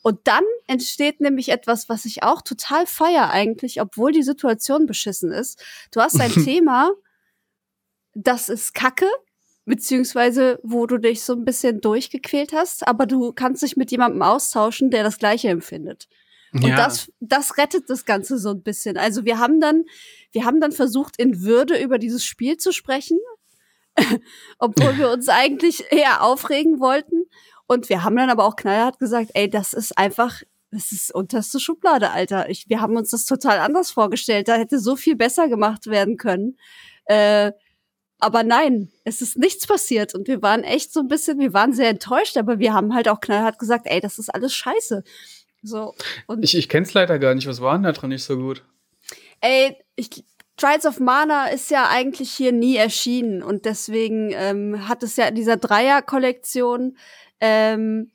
Und 0.00 0.20
dann 0.24 0.42
entsteht 0.66 1.20
nämlich 1.20 1.50
etwas, 1.50 1.90
was 1.90 2.06
ich 2.06 2.22
auch 2.22 2.40
total 2.40 2.86
feier 2.86 3.30
eigentlich, 3.30 3.82
obwohl 3.82 4.12
die 4.12 4.22
Situation 4.22 4.86
beschissen 4.86 5.30
ist. 5.30 5.62
Du 5.92 6.00
hast 6.00 6.18
ein 6.18 6.32
Thema, 6.44 6.90
das 8.14 8.48
ist 8.48 8.72
Kacke, 8.72 9.06
beziehungsweise 9.64 10.58
wo 10.62 10.86
du 10.86 10.98
dich 10.98 11.22
so 11.22 11.34
ein 11.34 11.44
bisschen 11.44 11.80
durchgequält 11.80 12.52
hast, 12.52 12.86
aber 12.86 13.06
du 13.06 13.32
kannst 13.32 13.62
dich 13.62 13.76
mit 13.76 13.90
jemandem 13.90 14.22
austauschen, 14.22 14.90
der 14.90 15.04
das 15.04 15.18
Gleiche 15.18 15.48
empfindet. 15.48 16.08
Und 16.52 16.66
ja. 16.66 16.76
das, 16.76 17.10
das 17.20 17.56
rettet 17.56 17.88
das 17.88 18.04
Ganze 18.04 18.38
so 18.38 18.50
ein 18.50 18.62
bisschen. 18.62 18.98
Also 18.98 19.24
wir 19.24 19.38
haben 19.38 19.60
dann, 19.60 19.84
wir 20.32 20.44
haben 20.44 20.60
dann 20.60 20.72
versucht, 20.72 21.16
in 21.16 21.42
Würde 21.42 21.82
über 21.82 21.98
dieses 21.98 22.26
Spiel 22.26 22.58
zu 22.58 22.72
sprechen, 22.72 23.18
obwohl 24.58 24.98
wir 24.98 25.10
uns 25.10 25.28
eigentlich 25.28 25.84
eher 25.90 26.22
aufregen 26.22 26.78
wollten. 26.78 27.24
Und 27.66 27.88
wir 27.88 28.04
haben 28.04 28.16
dann 28.16 28.28
aber 28.28 28.44
auch 28.44 28.56
knallhart 28.56 28.98
gesagt, 28.98 29.30
ey, 29.32 29.48
das 29.48 29.72
ist 29.72 29.96
einfach, 29.96 30.42
das 30.70 30.92
ist 30.92 31.14
unterste 31.14 31.58
Schublade, 31.58 32.10
Alter. 32.10 32.50
Ich, 32.50 32.68
wir 32.68 32.82
haben 32.82 32.96
uns 32.96 33.10
das 33.10 33.24
total 33.24 33.58
anders 33.58 33.90
vorgestellt. 33.90 34.48
Da 34.48 34.56
hätte 34.56 34.78
so 34.78 34.94
viel 34.94 35.16
besser 35.16 35.48
gemacht 35.48 35.86
werden 35.86 36.18
können. 36.18 36.58
Äh, 37.06 37.52
aber 38.22 38.44
nein, 38.44 38.90
es 39.04 39.20
ist 39.20 39.36
nichts 39.36 39.66
passiert 39.66 40.14
und 40.14 40.28
wir 40.28 40.42
waren 40.42 40.62
echt 40.62 40.92
so 40.92 41.00
ein 41.00 41.08
bisschen, 41.08 41.38
wir 41.40 41.52
waren 41.52 41.72
sehr 41.72 41.88
enttäuscht, 41.88 42.36
aber 42.36 42.58
wir 42.58 42.72
haben 42.72 42.94
halt 42.94 43.08
auch 43.08 43.20
knallhart 43.20 43.58
gesagt, 43.58 43.86
ey, 43.86 44.00
das 44.00 44.18
ist 44.18 44.32
alles 44.32 44.54
scheiße. 44.54 45.02
So. 45.62 45.94
Und 46.26 46.42
ich 46.44 46.56
ich 46.56 46.68
kenn's 46.68 46.94
leider 46.94 47.18
gar 47.18 47.34
nicht. 47.34 47.46
Was 47.46 47.60
war 47.60 47.74
denn 47.74 47.82
da 47.82 47.92
dran 47.92 48.10
nicht 48.10 48.24
so 48.24 48.36
gut? 48.36 48.64
Ey, 49.40 49.76
ich, 49.96 50.24
Trials 50.56 50.86
of 50.86 51.00
Mana 51.00 51.48
ist 51.48 51.70
ja 51.70 51.88
eigentlich 51.88 52.30
hier 52.30 52.52
nie 52.52 52.76
erschienen 52.76 53.42
und 53.42 53.64
deswegen 53.64 54.30
ähm, 54.32 54.88
hat 54.88 55.02
es 55.02 55.16
ja 55.16 55.26
in 55.26 55.34
dieser 55.34 55.56
Dreier-Kollektion 55.56 56.96
ähm, 57.40 58.12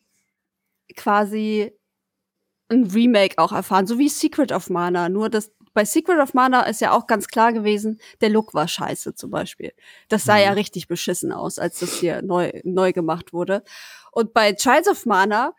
quasi 0.95 1.73
ein 2.69 2.85
Remake 2.85 3.37
auch 3.37 3.51
erfahren, 3.51 3.87
so 3.87 3.97
wie 3.99 4.09
Secret 4.09 4.51
of 4.51 4.69
Mana. 4.69 5.09
Nur 5.09 5.29
das 5.29 5.51
bei 5.77 5.85
Secret 5.85 6.17
of 6.19 6.33
Mana 6.33 6.63
ist 6.63 6.81
ja 6.81 6.91
auch 6.91 7.05
ganz 7.05 7.27
klar 7.27 7.53
gewesen, 7.53 7.99
der 8.21 8.29
Look 8.29 8.55
war 8.55 8.67
scheiße 8.67 9.13
zum 9.13 9.29
Beispiel. 9.29 9.73
Das 10.09 10.23
sah 10.23 10.37
mhm. 10.37 10.41
ja 10.41 10.51
richtig 10.53 10.87
beschissen 10.87 11.31
aus, 11.31 11.59
als 11.59 11.77
das 11.77 11.93
hier 11.93 12.23
neu, 12.23 12.51
neu 12.63 12.93
gemacht 12.93 13.31
wurde. 13.31 13.63
Und 14.11 14.33
bei 14.33 14.53
Trials 14.53 14.87
of 14.87 15.05
Mana 15.05 15.53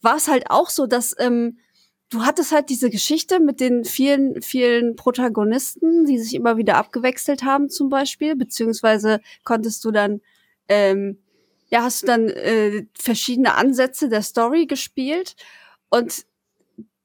war 0.00 0.16
es 0.16 0.26
halt 0.26 0.50
auch 0.50 0.70
so, 0.70 0.86
dass 0.86 1.14
ähm, 1.18 1.58
du 2.08 2.22
hattest 2.22 2.50
halt 2.50 2.70
diese 2.70 2.88
Geschichte 2.88 3.40
mit 3.40 3.60
den 3.60 3.84
vielen, 3.84 4.40
vielen 4.40 4.96
Protagonisten, 4.96 6.06
die 6.06 6.18
sich 6.18 6.32
immer 6.32 6.56
wieder 6.56 6.76
abgewechselt 6.76 7.42
haben 7.42 7.68
zum 7.68 7.90
Beispiel, 7.90 8.36
beziehungsweise 8.36 9.20
konntest 9.44 9.84
du 9.84 9.90
dann 9.90 10.22
ähm, 10.68 11.18
ja, 11.68 11.82
hast 11.82 12.04
du 12.04 12.06
dann 12.06 12.30
äh, 12.30 12.86
verschiedene 12.98 13.54
Ansätze 13.54 14.08
der 14.08 14.22
Story 14.22 14.64
gespielt 14.64 15.36
und 15.90 16.24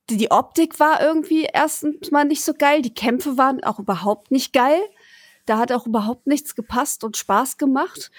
die, 0.09 0.31
Optik 0.31 0.79
war 0.79 1.01
irgendwie 1.01 1.47
erstens 1.51 2.11
mal 2.11 2.25
nicht 2.25 2.43
so 2.43 2.53
geil, 2.53 2.81
die 2.81 2.93
Kämpfe 2.93 3.37
waren 3.37 3.63
auch 3.63 3.79
überhaupt 3.79 4.31
nicht 4.31 4.53
geil. 4.53 4.81
Da 5.45 5.57
hat 5.57 5.71
auch 5.71 5.87
überhaupt 5.87 6.27
nichts 6.27 6.55
gepasst 6.55 7.03
und 7.03 7.17
Spaß 7.17 7.57
gemacht. 7.57 8.11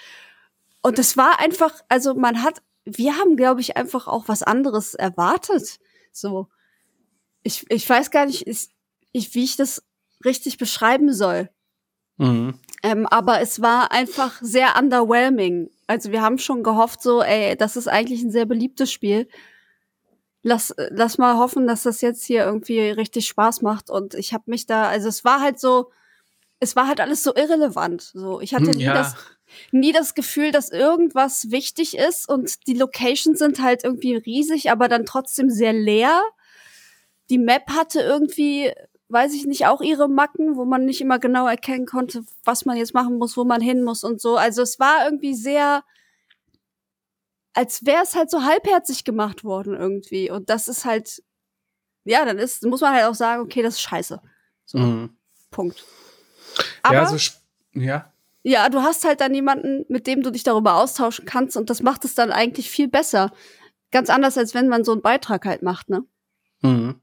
Und 0.81 0.99
es 0.99 1.17
war 1.17 1.39
einfach, 1.39 1.81
also 1.89 2.13
man 2.13 2.43
hat, 2.43 2.61
wir 2.85 3.17
haben, 3.17 3.35
glaube 3.35 3.61
ich, 3.61 3.77
einfach 3.77 4.07
auch 4.07 4.27
was 4.27 4.43
anderes 4.43 4.93
erwartet. 4.93 5.79
So, 6.11 6.47
ich, 7.43 7.65
ich 7.69 7.89
weiß 7.89 8.11
gar 8.11 8.25
nicht, 8.25 8.43
ist, 8.43 8.71
ich, 9.11 9.33
wie 9.33 9.43
ich 9.43 9.55
das 9.55 9.83
richtig 10.23 10.57
beschreiben 10.57 11.13
soll. 11.13 11.49
Mhm. 12.17 12.59
Ähm, 12.83 13.07
aber 13.07 13.41
es 13.41 13.61
war 13.61 13.91
einfach 13.91 14.39
sehr 14.41 14.75
underwhelming. 14.77 15.69
Also 15.87 16.11
wir 16.11 16.21
haben 16.21 16.37
schon 16.37 16.63
gehofft, 16.63 17.01
so, 17.01 17.21
ey, 17.21 17.55
das 17.55 17.75
ist 17.75 17.87
eigentlich 17.87 18.21
ein 18.21 18.31
sehr 18.31 18.45
beliebtes 18.45 18.91
Spiel 18.91 19.27
lass, 20.45 20.75
lass 20.77 21.17
mal 21.17 21.37
hoffen, 21.37 21.65
dass 21.65 21.83
das 21.83 22.01
jetzt 22.01 22.23
hier 22.23 22.45
irgendwie 22.45 22.79
richtig 22.79 23.27
Spaß 23.27 23.63
macht. 23.63 23.89
Und 23.89 24.13
ich 24.13 24.31
habe 24.31 24.43
mich 24.45 24.67
da, 24.67 24.87
also 24.87 25.09
es 25.09 25.25
war 25.25 25.41
halt 25.41 25.59
so, 25.59 25.91
es 26.59 26.75
war 26.75 26.87
halt 26.87 27.01
alles 27.01 27.23
so 27.23 27.35
irrelevant. 27.35 28.03
So, 28.13 28.39
ich 28.39 28.53
hatte 28.53 28.67
hm, 28.67 28.77
nie, 28.77 28.83
ja. 28.83 28.93
das, 28.93 29.15
nie 29.71 29.91
das 29.91 30.13
Gefühl, 30.13 30.51
dass 30.51 30.69
irgendwas 30.69 31.49
wichtig 31.49 31.97
ist 31.97 32.29
und 32.29 32.67
die 32.67 32.75
Locations 32.75 33.39
sind 33.39 33.59
halt 33.59 33.83
irgendwie 33.83 34.15
riesig, 34.15 34.69
aber 34.69 34.87
dann 34.87 35.07
trotzdem 35.07 35.49
sehr 35.49 35.73
leer. 35.73 36.21
Die 37.31 37.39
Map 37.39 37.71
hatte 37.71 38.01
irgendwie, 38.01 38.71
weiß 39.09 39.33
ich 39.33 39.47
nicht, 39.47 39.65
auch 39.65 39.81
ihre 39.81 40.07
Macken, 40.07 40.57
wo 40.57 40.65
man 40.65 40.85
nicht 40.85 41.01
immer 41.01 41.17
genau 41.17 41.47
erkennen 41.47 41.87
konnte, 41.87 42.23
was 42.43 42.65
man 42.65 42.77
jetzt 42.77 42.93
machen 42.93 43.17
muss, 43.17 43.35
wo 43.35 43.45
man 43.45 43.61
hin 43.61 43.83
muss 43.83 44.03
und 44.03 44.21
so. 44.21 44.37
Also 44.37 44.61
es 44.61 44.79
war 44.79 45.05
irgendwie 45.05 45.33
sehr, 45.33 45.83
als 47.55 47.85
wäre 47.85 48.03
es 48.03 48.15
halt 48.15 48.29
so 48.29 48.43
halbherzig 48.43 49.03
gemacht 49.03 49.43
worden 49.43 49.75
irgendwie. 49.75 50.29
Und 50.29 50.49
das 50.49 50.67
ist 50.67 50.85
halt, 50.85 51.23
ja, 52.03 52.25
dann 52.25 52.37
ist, 52.37 52.63
muss 52.63 52.81
man 52.81 52.93
halt 52.93 53.05
auch 53.05 53.15
sagen, 53.15 53.41
okay, 53.41 53.63
das 53.63 53.75
ist 53.75 53.81
scheiße. 53.81 54.21
So, 54.65 54.77
mhm. 54.77 55.17
Punkt. 55.51 55.83
Aber, 56.83 56.95
ja, 56.95 57.05
so, 57.05 57.17
ja. 57.73 58.13
Ja, 58.43 58.69
du 58.69 58.81
hast 58.81 59.05
halt 59.05 59.21
dann 59.21 59.33
jemanden, 59.33 59.85
mit 59.87 60.05
dem 60.05 60.21
du 60.21 60.31
dich 60.31 60.43
darüber 60.43 60.75
austauschen 60.75 61.25
kannst 61.25 61.57
und 61.57 61.69
das 61.69 61.81
macht 61.81 62.05
es 62.05 62.13
dann 62.13 62.31
eigentlich 62.31 62.69
viel 62.69 62.87
besser. 62.87 63.33
Ganz 63.89 64.09
anders, 64.09 64.37
als 64.37 64.53
wenn 64.53 64.67
man 64.67 64.83
so 64.83 64.91
einen 64.91 65.01
Beitrag 65.01 65.45
halt 65.45 65.63
macht, 65.63 65.89
ne? 65.89 66.05
Mhm. 66.61 67.01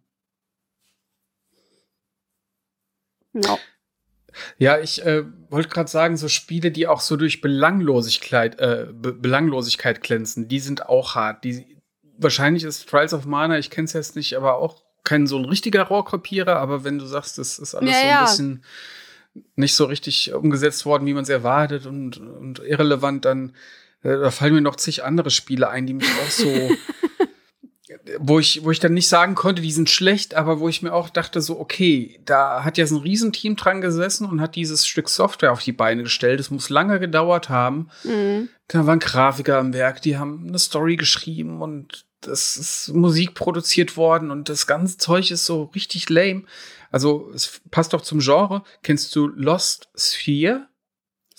Ja. 3.32 3.58
Ja, 4.58 4.78
ich 4.78 5.04
äh, 5.04 5.24
wollte 5.50 5.68
gerade 5.68 5.90
sagen, 5.90 6.16
so 6.16 6.28
Spiele, 6.28 6.70
die 6.70 6.86
auch 6.86 7.00
so 7.00 7.16
durch 7.16 7.40
Belanglosigkeit, 7.40 8.58
äh, 8.60 8.86
Be 8.92 9.12
Belanglosigkeit 9.12 10.02
glänzen, 10.02 10.48
die 10.48 10.60
sind 10.60 10.86
auch 10.88 11.14
hart. 11.14 11.44
Die, 11.44 11.78
wahrscheinlich 12.18 12.64
ist 12.64 12.88
Trials 12.88 13.14
of 13.14 13.26
Mana, 13.26 13.58
ich 13.58 13.70
kenne 13.70 13.86
es 13.86 13.92
jetzt 13.92 14.16
nicht, 14.16 14.36
aber 14.36 14.56
auch 14.56 14.82
kein 15.04 15.26
so 15.26 15.36
ein 15.36 15.44
richtiger 15.44 15.82
Rohrkopierer, 15.82 16.56
aber 16.56 16.84
wenn 16.84 16.98
du 16.98 17.06
sagst, 17.06 17.38
das 17.38 17.58
ist 17.58 17.74
alles 17.74 17.90
ja, 17.90 17.96
so 17.96 18.02
ein 18.02 18.08
ja. 18.08 18.22
bisschen 18.22 18.64
nicht 19.56 19.74
so 19.74 19.86
richtig 19.86 20.32
umgesetzt 20.32 20.84
worden, 20.84 21.06
wie 21.06 21.14
man 21.14 21.22
es 21.22 21.28
erwartet 21.28 21.86
und, 21.86 22.18
und 22.18 22.58
irrelevant, 22.60 23.24
dann 23.24 23.50
äh, 24.02 24.18
da 24.18 24.30
fallen 24.30 24.54
mir 24.54 24.60
noch 24.60 24.76
zig 24.76 25.04
andere 25.04 25.30
Spiele 25.30 25.70
ein, 25.70 25.86
die 25.86 25.94
mich 25.94 26.08
auch 26.22 26.30
so 26.30 26.46
wo 28.18 28.38
ich, 28.38 28.64
wo 28.64 28.70
ich 28.70 28.80
dann 28.80 28.94
nicht 28.94 29.08
sagen 29.08 29.34
konnte, 29.34 29.62
die 29.62 29.72
sind 29.72 29.90
schlecht, 29.90 30.34
aber 30.34 30.60
wo 30.60 30.68
ich 30.68 30.82
mir 30.82 30.92
auch 30.92 31.10
dachte, 31.10 31.40
so, 31.40 31.58
okay, 31.58 32.20
da 32.24 32.64
hat 32.64 32.78
ja 32.78 32.86
so 32.86 32.96
ein 32.96 33.02
Riesenteam 33.02 33.56
dran 33.56 33.80
gesessen 33.80 34.26
und 34.26 34.40
hat 34.40 34.56
dieses 34.56 34.86
Stück 34.86 35.08
Software 35.08 35.52
auf 35.52 35.62
die 35.62 35.72
Beine 35.72 36.04
gestellt. 36.04 36.40
Es 36.40 36.50
muss 36.50 36.70
lange 36.70 37.00
gedauert 37.00 37.48
haben. 37.48 37.88
Mhm. 38.04 38.48
Da 38.68 38.86
waren 38.86 38.98
Grafiker 38.98 39.58
am 39.58 39.72
Werk, 39.72 40.02
die 40.02 40.16
haben 40.16 40.46
eine 40.48 40.58
Story 40.58 40.96
geschrieben 40.96 41.60
und 41.60 42.06
das 42.20 42.56
ist 42.56 42.94
Musik 42.94 43.34
produziert 43.34 43.96
worden 43.96 44.30
und 44.30 44.48
das 44.48 44.66
ganze 44.66 44.96
Zeug 44.96 45.30
ist 45.30 45.44
so 45.44 45.64
richtig 45.74 46.08
lame. 46.08 46.44
Also 46.90 47.30
es 47.34 47.60
passt 47.70 47.92
doch 47.92 48.02
zum 48.02 48.20
Genre. 48.20 48.62
Kennst 48.82 49.14
du 49.16 49.26
Lost 49.26 49.88
Sphere 49.96 50.68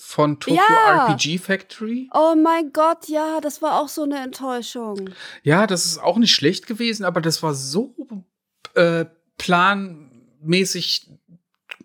von 0.06 0.38
Tokyo 0.38 0.60
Ja. 0.62 1.06
RPG 1.06 1.38
Factory? 1.38 2.10
Oh 2.12 2.34
mein 2.36 2.72
Gott, 2.72 3.08
ja, 3.08 3.40
das 3.40 3.62
war 3.62 3.80
auch 3.80 3.88
so 3.88 4.02
eine 4.02 4.18
Enttäuschung. 4.22 5.10
Ja, 5.42 5.66
das 5.66 5.86
ist 5.86 5.98
auch 5.98 6.18
nicht 6.18 6.34
schlecht 6.34 6.66
gewesen, 6.66 7.04
aber 7.04 7.20
das 7.20 7.42
war 7.42 7.54
so 7.54 7.94
äh, 8.74 9.06
planmäßig. 9.38 11.10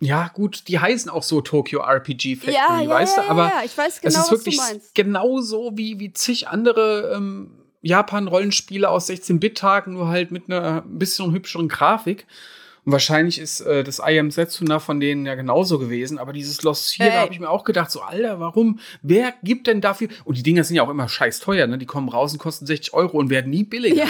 Ja, 0.02 0.28
gut, 0.28 0.68
die 0.68 0.80
heißen 0.80 1.10
auch 1.10 1.24
so 1.24 1.42
Tokyo 1.42 1.82
RPG 1.82 2.36
Factory, 2.36 2.56
Ja, 2.56 2.82
ja, 2.82 2.90
weißt 2.90 3.18
du, 3.18 3.22
aber 3.22 3.46
ja, 3.46 3.62
ich 3.66 3.78
weiß 3.78 3.96
es 3.96 4.02
genau, 4.02 4.20
ist 4.20 4.32
was 4.32 4.44
du 4.44 4.52
wirklich 4.52 4.94
genauso 4.94 5.72
wie, 5.76 6.00
wie 6.00 6.14
zig 6.14 6.48
andere 6.50 7.14
ähm, 7.16 7.64
Japan-Rollenspiele 7.82 8.88
aus 8.90 9.10
16-Bit-Tagen, 9.10 9.94
nur 9.94 10.10
halt 10.10 10.32
mit 10.32 10.50
einer 10.50 10.84
ein 10.84 11.00
bisschen 11.00 11.32
hübscheren 11.34 11.68
Grafik. 11.68 12.28
Und 12.90 12.94
wahrscheinlich 12.94 13.38
ist 13.38 13.62
äh, 13.62 13.84
das 13.84 14.00
I 14.00 14.18
Am 14.18 14.32
Setsuna 14.32 14.80
von 14.80 15.00
denen 15.00 15.24
ja 15.24 15.36
genauso 15.36 15.78
gewesen. 15.78 16.18
Aber 16.18 16.34
dieses 16.34 16.64
Lost 16.64 16.92
Sphere, 16.92 17.10
Ey. 17.10 17.16
da 17.16 17.22
habe 17.22 17.34
ich 17.34 17.40
mir 17.40 17.48
auch 17.48 17.64
gedacht, 17.64 17.92
so, 17.92 18.02
Alter, 18.02 18.40
warum? 18.40 18.80
Wer 19.04 19.36
gibt 19.44 19.68
denn 19.68 19.80
dafür? 19.80 20.08
Und 20.26 20.40
die 20.40 20.42
Dinger 20.42 20.64
sind 20.64 20.76
ja 20.76 20.82
auch 20.82 20.90
immer 20.90 21.08
scheiß 21.08 21.40
teuer, 21.40 21.68
ne? 21.68 21.78
Die 21.78 21.86
kommen 21.86 22.10
raus 22.10 22.34
und 22.34 22.40
kosten 22.40 22.66
60 22.66 22.96
Euro 22.96 23.20
und 23.20 23.30
werden 23.30 23.52
nie 23.52 23.64
billiger. 23.64 24.06
Ja, 24.06 24.08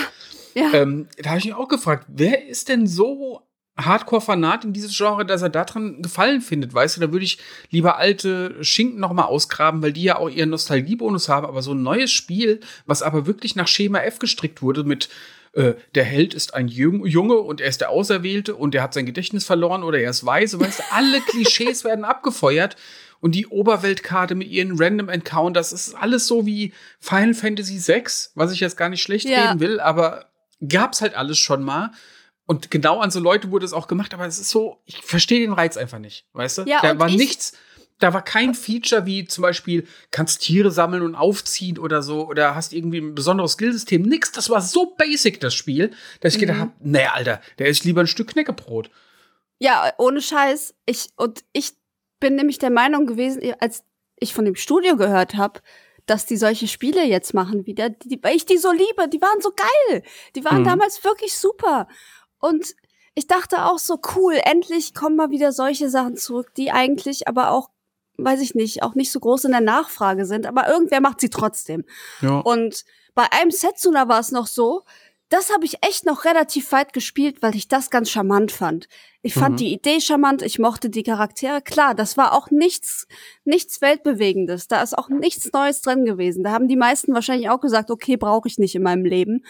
ja. 0.56 0.74
Ähm, 0.76 1.10
da 1.18 1.32
habe 1.32 1.39
ich 1.39 1.46
mich 1.46 1.56
auch 1.56 1.68
gefragt, 1.68 2.06
wer 2.08 2.48
ist 2.48 2.70
denn 2.70 2.88
so 2.88 3.42
Hardcore-Fanat 3.78 4.63
in 4.63 4.72
dieses 4.72 4.96
Genre, 4.96 5.26
dass 5.26 5.42
er 5.42 5.50
daran 5.50 6.02
Gefallen 6.02 6.39
findet, 6.39 6.74
weißt 6.74 6.96
du? 6.96 7.02
Da 7.02 7.12
würde 7.12 7.26
ich 7.26 7.38
lieber 7.72 7.98
alte 7.98 8.63
Schinken 8.63 9.02
noch 9.02 9.12
mal 9.12 9.26
ausgraben, 9.26 9.82
weil 9.82 9.92
die 9.92 10.04
ja 10.04 10.15
auch 10.15 10.30
ihren 10.30 10.52
Nostalgiebonus 10.52 11.28
haben, 11.28 11.46
aber 11.46 11.62
so 11.62 11.74
ein 11.74 11.84
neues 11.84 12.13
Spiel, 12.13 12.62
was 12.86 13.02
aber 13.02 13.28
wirklich 13.28 13.58
nach 13.58 13.68
Schema 13.68 14.00
F 14.00 14.20
gestrickt 14.20 14.62
wurde 14.62 14.86
mit 14.86 15.10
äh, 15.54 15.74
der 15.96 16.04
Held 16.04 16.34
ist 16.34 16.54
ein 16.54 16.68
Jung- 16.68 17.06
Junge 17.06 17.36
und 17.38 17.62
er 17.62 17.68
ist 17.70 17.82
der 17.82 17.90
Auserwählte 17.90 18.56
und 18.56 18.76
er 18.76 18.84
hat 18.84 18.94
sein 18.94 19.06
Gedächtnis 19.06 19.46
verloren 19.46 19.84
oder 19.84 20.00
er 20.00 20.10
ist 20.12 20.26
weise, 20.26 20.60
weißt 20.60 20.80
du? 20.80 20.84
Alle 20.92 21.20
Klischees 21.28 21.84
werden 21.84 22.06
abgefeuert 22.06 22.76
und 23.22 23.34
die 23.36 23.48
Oberweltkarte 23.48 24.36
mit 24.36 24.48
ihren 24.50 24.78
Random 24.82 25.10
Encounters, 25.10 25.72
das 25.72 25.88
ist 25.88 25.96
alles 25.96 26.28
so 26.28 26.46
wie 26.46 26.74
Final 27.00 27.34
Fantasy 27.34 27.80
VI, 27.86 28.04
was 28.36 28.52
ich 28.54 28.60
jetzt 28.60 28.78
gar 28.78 28.90
nicht 28.90 29.02
schlecht 29.02 29.28
Ja. 29.28 29.48
reden 29.50 29.60
will, 29.60 29.80
aber 29.80 30.26
gab's 30.68 31.02
halt 31.02 31.16
alles 31.16 31.38
schon 31.38 31.64
mal. 31.64 31.92
Und 32.46 32.72
genau 32.72 33.00
an 33.00 33.12
so 33.12 33.20
Leute 33.20 33.52
wurde 33.52 33.66
es 33.66 33.74
auch 33.74 33.88
gemacht, 33.88 34.14
aber 34.14 34.26
es 34.26 34.40
ist 34.40 34.50
so, 34.50 34.82
ich 34.86 34.98
verstehe 35.04 35.40
den 35.42 35.54
Reiz 35.54 35.78
einfach 35.78 36.00
nicht, 36.00 36.26
weißt 36.34 36.60
du? 36.60 36.62
Ja, 36.64 36.80
da 36.82 36.98
war 36.98 37.08
ich- 37.10 37.16
nichts, 37.18 37.54
da 38.00 38.14
war 38.14 38.24
kein 38.24 38.54
Feature 38.56 39.06
wie 39.06 39.26
zum 39.26 39.42
Beispiel, 39.42 39.86
kannst 40.12 40.42
Tiere 40.42 40.72
sammeln 40.72 41.04
und 41.04 41.16
aufziehen 41.16 41.78
oder 41.78 42.02
so, 42.02 42.28
oder 42.28 42.56
hast 42.56 42.74
irgendwie 42.74 43.00
ein 43.00 43.14
besonderes 43.16 43.54
Skillsystem. 43.54 44.02
Nix, 44.02 44.32
das 44.32 44.50
war 44.50 44.62
so 44.62 44.96
basic, 44.98 45.40
das 45.40 45.54
Spiel, 45.54 45.92
dass 46.22 46.34
ich 46.34 46.38
Mhm. 46.38 46.46
gedacht 46.46 46.60
habe, 46.60 46.72
nee, 46.80 47.06
Alter, 47.06 47.42
der 47.60 47.68
ist 47.68 47.84
lieber 47.84 48.02
ein 48.02 48.08
Stück 48.08 48.30
Knäckebrot. 48.30 48.90
Ja, 49.60 49.92
ohne 49.98 50.22
Scheiß. 50.22 50.74
Ich, 50.86 51.10
und 51.18 51.44
ich 51.52 51.74
bin 52.20 52.36
nämlich 52.36 52.58
der 52.60 52.70
Meinung 52.72 53.06
gewesen, 53.06 53.42
als 53.60 53.84
ich 54.18 54.34
von 54.34 54.46
dem 54.46 54.56
Studio 54.56 54.96
gehört 54.98 55.36
habe, 55.36 55.60
dass 56.06 56.26
die 56.26 56.38
solche 56.38 56.68
Spiele 56.68 57.04
jetzt 57.06 57.34
machen 57.34 57.66
wieder, 57.66 57.90
die, 57.90 58.20
weil 58.24 58.36
ich 58.36 58.46
die 58.46 58.58
so 58.58 58.72
liebe, 58.72 59.08
die 59.10 59.22
waren 59.22 59.42
so 59.42 59.52
geil. 59.52 60.04
Die 60.36 60.44
waren 60.44 60.62
Mhm. 60.62 60.66
damals 60.66 61.04
wirklich 61.04 61.38
super. 61.38 61.88
Und 62.40 62.74
ich 63.16 63.28
dachte 63.28 63.66
auch 63.66 63.78
so, 63.80 64.00
cool, 64.16 64.40
endlich 64.44 64.94
kommen 64.94 65.18
mal 65.18 65.30
wieder 65.30 65.52
solche 65.52 65.90
Sachen 65.90 66.16
zurück, 66.16 66.54
die 66.56 66.72
eigentlich 66.72 67.28
aber 67.28 67.52
auch, 67.52 67.70
weiß 68.24 68.42
ich 68.42 68.56
nicht, 68.56 68.84
auch 68.84 68.96
nicht 68.96 69.12
so 69.12 69.20
groß 69.20 69.46
in 69.46 69.52
der 69.52 69.62
Nachfrage 69.62 70.26
sind, 70.26 70.46
aber 70.46 70.68
irgendwer 70.68 71.02
macht 71.02 71.20
sie 71.22 71.30
trotzdem. 71.30 71.84
Ja. 72.22 72.40
Und 72.40 72.86
bei 73.16 73.26
einem 73.32 73.52
Setsuna 73.52 74.08
war 74.08 74.20
es 74.20 74.32
noch 74.32 74.48
so, 74.48 74.84
das 75.30 75.54
habe 75.54 75.64
ich 75.64 75.78
echt 75.86 76.08
noch 76.08 76.26
relativ 76.26 76.72
weit 76.72 76.92
gespielt, 76.92 77.44
weil 77.44 77.56
ich 77.56 77.68
das 77.68 77.92
ganz 77.92 78.10
charmant 78.10 78.52
fand. 78.52 78.88
Ich 79.22 79.36
fand 79.36 79.54
Mhm. 79.54 79.58
die 79.58 79.74
Idee 79.74 80.02
charmant, 80.02 80.42
ich 80.42 80.58
mochte 80.58 80.90
die 80.90 81.04
Charaktere. 81.04 81.62
Klar, 81.62 81.94
das 81.94 82.18
war 82.18 82.34
auch 82.34 82.50
nichts, 82.50 83.06
nichts 83.44 83.80
Weltbewegendes. 83.80 84.68
Da 84.68 84.82
ist 84.82 84.98
auch 84.98 85.10
nichts 85.10 85.52
Neues 85.54 85.82
drin 85.82 86.04
gewesen. 86.06 86.44
Da 86.44 86.52
haben 86.52 86.68
die 86.68 86.76
meisten 86.78 87.14
wahrscheinlich 87.14 87.50
auch 87.52 87.60
gesagt, 87.62 87.92
okay, 87.92 88.18
brauche 88.18 88.48
ich 88.48 88.58
nicht 88.58 88.74
in 88.74 88.82
meinem 88.82 89.06
Leben. 89.06 89.46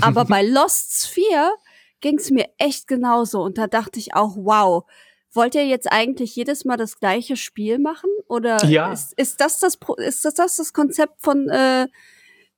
Aber 0.00 0.24
bei 0.24 0.42
Lost 0.42 1.06
Sphere 1.06 1.52
ging 2.00 2.18
es 2.18 2.30
mir 2.30 2.48
echt 2.58 2.88
genauso. 2.88 3.40
Und 3.42 3.56
da 3.56 3.68
dachte 3.68 4.00
ich 4.00 4.14
auch, 4.14 4.34
wow, 4.36 4.84
wollt 5.32 5.54
ihr 5.54 5.66
jetzt 5.66 5.90
eigentlich 5.90 6.34
jedes 6.36 6.64
Mal 6.64 6.76
das 6.76 6.98
gleiche 6.98 7.36
Spiel 7.36 7.78
machen? 7.78 8.10
Oder 8.28 8.64
Ja. 8.66 8.92
ist, 8.92 9.12
ist 9.18 9.40
das 9.40 9.58
das, 9.58 9.78
ist 9.98 10.24
das, 10.24 10.34
das 10.34 10.56
das 10.56 10.72
Konzept 10.72 11.20
von 11.22 11.48
äh, 11.48 11.86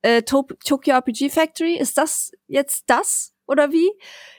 äh, 0.03 0.23
Tokyo 0.23 0.95
RPG 0.95 1.31
Factory? 1.31 1.77
Ist 1.77 1.99
das 1.99 2.33
jetzt 2.49 2.85
das 2.89 3.35
oder 3.47 3.73
wie? 3.73 3.91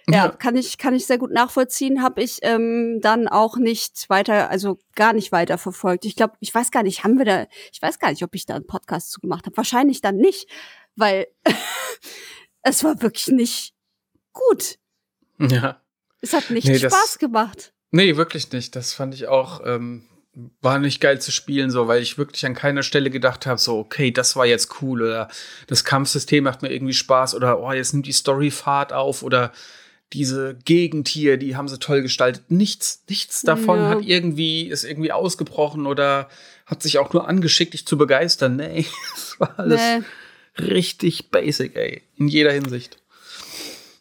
Ja, 0.09 0.25
Ja. 0.25 0.29
kann 0.29 0.55
ich 0.57 0.77
kann 0.77 0.93
ich 0.95 1.05
sehr 1.05 1.17
gut 1.17 1.31
nachvollziehen. 1.31 2.01
Habe 2.01 2.23
ich 2.23 2.39
ähm, 2.41 2.99
dann 3.01 3.27
auch 3.27 3.57
nicht 3.57 4.09
weiter, 4.09 4.49
also 4.49 4.79
gar 4.95 5.13
nicht 5.13 5.31
weiter 5.31 5.57
verfolgt. 5.57 6.05
Ich 6.05 6.15
glaube, 6.15 6.33
ich 6.39 6.53
weiß 6.53 6.71
gar 6.71 6.83
nicht, 6.83 7.03
haben 7.03 7.17
wir 7.17 7.25
da, 7.25 7.47
ich 7.71 7.81
weiß 7.81 7.99
gar 7.99 8.09
nicht, 8.09 8.23
ob 8.23 8.33
ich 8.35 8.45
da 8.45 8.55
einen 8.55 8.67
Podcast 8.67 9.11
zu 9.11 9.19
gemacht 9.21 9.45
habe. 9.45 9.55
Wahrscheinlich 9.57 10.01
dann 10.01 10.17
nicht, 10.17 10.49
weil 10.95 11.27
es 12.63 12.83
war 12.83 13.01
wirklich 13.01 13.27
nicht 13.27 13.73
gut. 14.31 14.77
Ja. 15.39 15.81
Es 16.21 16.33
hat 16.33 16.49
nicht 16.49 16.67
Nee, 16.67 16.79
Spaß 16.79 17.19
gemacht. 17.19 17.72
Nee, 17.95 18.17
wirklich 18.17 18.51
nicht. 18.51 18.75
Das 18.75 18.91
fand 18.93 19.13
ich 19.13 19.27
auch, 19.27 19.61
ähm, 19.65 20.03
war 20.61 20.79
nicht 20.79 20.99
geil 20.99 21.21
zu 21.21 21.31
spielen, 21.31 21.69
so, 21.69 21.87
weil 21.87 22.01
ich 22.01 22.17
wirklich 22.17 22.43
an 22.47 22.55
keiner 22.55 22.81
Stelle 22.81 23.11
gedacht 23.11 23.45
habe, 23.45 23.59
so, 23.59 23.77
okay, 23.77 24.09
das 24.09 24.35
war 24.35 24.47
jetzt 24.47 24.81
cool 24.81 25.03
oder 25.03 25.27
das 25.67 25.83
Kampfsystem 25.85 26.43
macht 26.43 26.63
mir 26.63 26.71
irgendwie 26.73 26.95
Spaß 26.95 27.35
oder 27.35 27.59
oh, 27.59 27.71
jetzt 27.71 27.93
nimmt 27.93 28.07
die 28.07 28.11
Story 28.11 28.49
Fahrt 28.49 28.93
auf 28.93 29.21
oder 29.21 29.53
diese 30.11 30.55
Gegend 30.65 31.07
hier, 31.07 31.37
die 31.37 31.55
haben 31.55 31.67
sie 31.67 31.77
toll 31.77 32.01
gestaltet. 32.01 32.49
Nichts, 32.49 33.03
nichts 33.09 33.41
davon 33.41 33.77
Ja. 33.79 33.89
hat 33.89 34.01
irgendwie, 34.01 34.63
ist 34.69 34.83
irgendwie 34.85 35.11
ausgebrochen 35.11 35.85
oder 35.85 36.29
hat 36.65 36.81
sich 36.81 36.97
auch 36.97 37.13
nur 37.13 37.27
angeschickt, 37.27 37.73
dich 37.73 37.85
zu 37.85 37.95
begeistern. 37.95 38.55
Nee, 38.55 38.87
es 39.15 39.39
war 39.39 39.53
alles 39.59 39.79
Nee. 39.81 40.63
richtig 40.65 41.29
basic, 41.29 41.75
ey. 41.75 42.01
In 42.17 42.27
jeder 42.27 42.51
Hinsicht. 42.51 42.97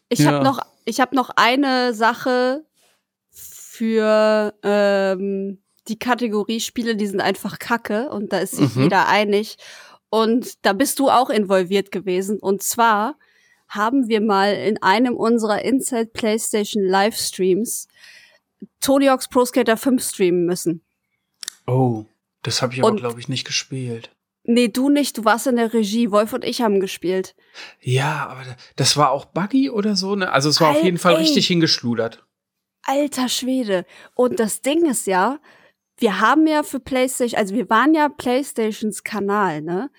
Ich 0.09 0.19
Ja. 0.19 0.31
habe 0.31 0.43
noch, 0.43 0.59
ich 0.85 0.99
habe 0.99 1.15
noch 1.15 1.29
eine 1.35 1.93
Sache 1.93 2.63
für 3.77 4.53
ähm, 4.61 5.57
die 5.87 5.97
Kategorie 5.97 6.59
Spiele, 6.59 6.95
die 6.95 7.07
sind 7.07 7.21
einfach 7.21 7.57
Kacke 7.57 8.09
und 8.09 8.31
da 8.31 8.37
ist 8.37 8.55
sich 8.55 8.75
Mhm. 8.75 8.83
jeder 8.83 9.07
einig. 9.07 9.57
Und 10.11 10.63
da 10.63 10.73
bist 10.73 10.99
du 10.99 11.09
auch 11.09 11.31
involviert 11.31 11.91
gewesen. 11.91 12.37
Und 12.37 12.61
zwar 12.61 13.17
haben 13.67 14.07
wir 14.07 14.21
mal 14.21 14.53
in 14.53 14.79
einem 14.83 15.15
unserer 15.15 15.63
Inside 15.65 16.11
PlayStation 16.13 16.83
Livestreams 16.83 17.87
Tony 18.79 19.07
Hawk's 19.07 19.27
Pro 19.27 19.43
Skater 19.43 19.75
5 19.75 20.03
streamen 20.03 20.45
müssen. 20.45 20.83
Oh, 21.65 22.05
das 22.43 22.61
habe 22.61 22.73
ich 22.75 22.83
aber, 22.83 22.95
glaube 22.95 23.19
ich, 23.19 23.27
nicht 23.27 23.45
gespielt. 23.45 24.11
Nee, 24.43 24.67
du 24.67 24.89
nicht, 24.89 25.17
du 25.17 25.25
warst 25.25 25.47
in 25.47 25.55
der 25.55 25.73
Regie. 25.73 26.11
Wolf 26.11 26.31
und 26.33 26.45
ich 26.45 26.61
haben 26.61 26.79
gespielt. 26.79 27.33
Ja, 27.81 28.27
aber 28.27 28.43
das 28.75 28.97
war 28.97 29.09
auch 29.11 29.25
buggy 29.25 29.69
oder 29.71 29.95
so, 29.95 30.15
ne? 30.15 30.31
Also 30.31 30.49
es 30.49 30.61
war 30.61 30.69
auf 30.71 30.77
Al- 30.77 30.83
jeden 30.83 30.97
Fall 30.99 31.13
ey. 31.15 31.21
richtig 31.21 31.47
hingeschludert. 31.47 32.23
Alter 32.83 33.29
Schwede. 33.29 33.85
Und 34.15 34.39
das 34.39 34.61
Ding 34.61 34.85
ist 34.85 35.07
ja, 35.07 35.39
wir 35.97 36.19
haben 36.19 36.47
ja 36.47 36.63
für 36.63 36.79
PlayStation, 36.79 37.39
also 37.39 37.55
wir 37.55 37.69
waren 37.69 37.93
ja 37.93 38.09
PlayStations 38.09 39.03
Kanal, 39.03 39.61
ne? 39.61 39.89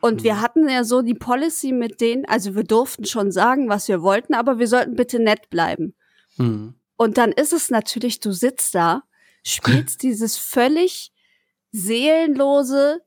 Und 0.00 0.22
wir 0.22 0.34
Mhm. 0.36 0.40
hatten 0.40 0.68
ja 0.68 0.82
so 0.84 1.02
die 1.02 1.14
Policy 1.14 1.72
mit 1.72 2.00
denen, 2.00 2.24
also 2.24 2.54
wir 2.54 2.64
durften 2.64 3.04
schon 3.04 3.30
sagen, 3.30 3.68
was 3.68 3.86
wir 3.88 4.00
wollten, 4.02 4.32
aber 4.32 4.58
wir 4.58 4.66
sollten 4.66 4.94
bitte 4.96 5.18
nett 5.18 5.50
bleiben. 5.50 5.94
Mhm. 6.38 6.74
Und 6.96 7.18
dann 7.18 7.32
ist 7.32 7.52
es 7.52 7.70
natürlich, 7.70 8.20
du 8.20 8.32
sitzt 8.32 8.74
da, 8.74 9.02
spielst 9.44 10.02
dieses 10.02 10.38
völlig 10.38 11.12
seelenlose, 11.72 13.02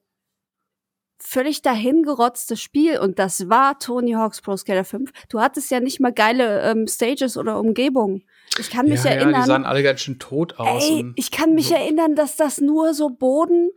völlig 1.18 1.62
dahingerotzte 1.62 2.58
Spiel 2.58 3.00
und 3.00 3.20
das 3.20 3.50
war 3.50 3.80
Tony 3.80 4.12
Hawk's 4.14 4.42
Pro 4.42 4.58
Skater 4.58 4.84
5. 4.84 5.12
Du 5.30 5.40
hattest 5.40 5.72
ja 5.72 5.80
nicht 5.80 6.00
mal 6.00 6.14
geile 6.14 6.62
ähm, 6.62 6.88
Stages 6.88 7.38
oder 7.38 7.60
Umgebungen. 7.60 8.24
Ich 8.60 8.70
kann 8.70 8.88
mich 8.88 9.04
ja, 9.04 9.12
ja, 9.12 9.18
erinnern. 9.18 9.42
die 9.42 9.48
sahen 9.48 9.66
alle 9.66 9.84
ganz 9.84 10.02
schön 10.02 10.20
tot 10.20 10.60
aus. 10.60 10.84
Ey, 10.84 11.12
ich 11.16 11.32
kann 11.32 11.56
mich 11.56 11.70
so. 11.70 11.76
erinnern, 11.76 12.16
dass 12.16 12.36
das 12.36 12.60
nur 12.60 12.94
so 12.94 13.10
Boden, 13.10 13.72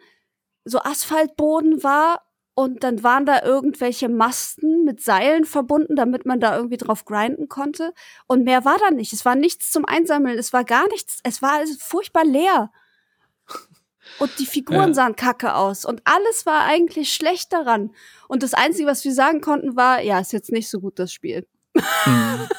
so 0.64 0.80
Asphaltboden 0.80 1.82
war 1.82 2.26
und 2.58 2.84
dann 2.84 3.02
waren 3.02 3.26
da 3.26 3.42
irgendwelche 3.42 4.08
Masten 4.08 4.84
mit 4.84 5.02
Seilen 5.02 5.44
verbunden, 5.44 5.94
damit 5.94 6.24
man 6.24 6.40
da 6.40 6.56
irgendwie 6.56 6.78
drauf 6.78 7.04
grinden 7.04 7.48
konnte. 7.48 7.92
Und 8.26 8.44
mehr 8.44 8.64
war 8.64 8.78
da 8.78 8.90
nicht. 8.90 9.12
Es 9.12 9.26
war 9.26 9.34
nichts 9.34 9.70
zum 9.70 9.84
Einsammeln. 9.84 10.38
Es 10.38 10.54
war 10.54 10.64
gar 10.64 10.88
nichts. 10.88 11.20
Es 11.22 11.42
war 11.42 11.60
furchtbar 11.78 12.24
leer. 12.24 12.70
Und 14.18 14.38
die 14.38 14.46
Figuren 14.46 14.88
Ja. 14.88 14.94
sahen 14.94 15.16
kacke 15.16 15.54
aus. 15.54 15.84
Und 15.84 16.00
alles 16.04 16.46
war 16.46 16.64
eigentlich 16.64 17.12
schlecht 17.12 17.52
daran. 17.52 17.94
Und 18.28 18.42
das 18.42 18.54
Einzige, 18.54 18.88
was 18.88 19.04
wir 19.04 19.12
sagen 19.12 19.40
konnten, 19.40 19.76
war, 19.76 20.00
ja, 20.02 20.18
ist 20.20 20.32
jetzt 20.32 20.52
nicht 20.52 20.68
so 20.70 20.80
gut, 20.80 20.98
das 20.98 21.12
Spiel. 21.12 21.46
Mhm. 21.74 21.82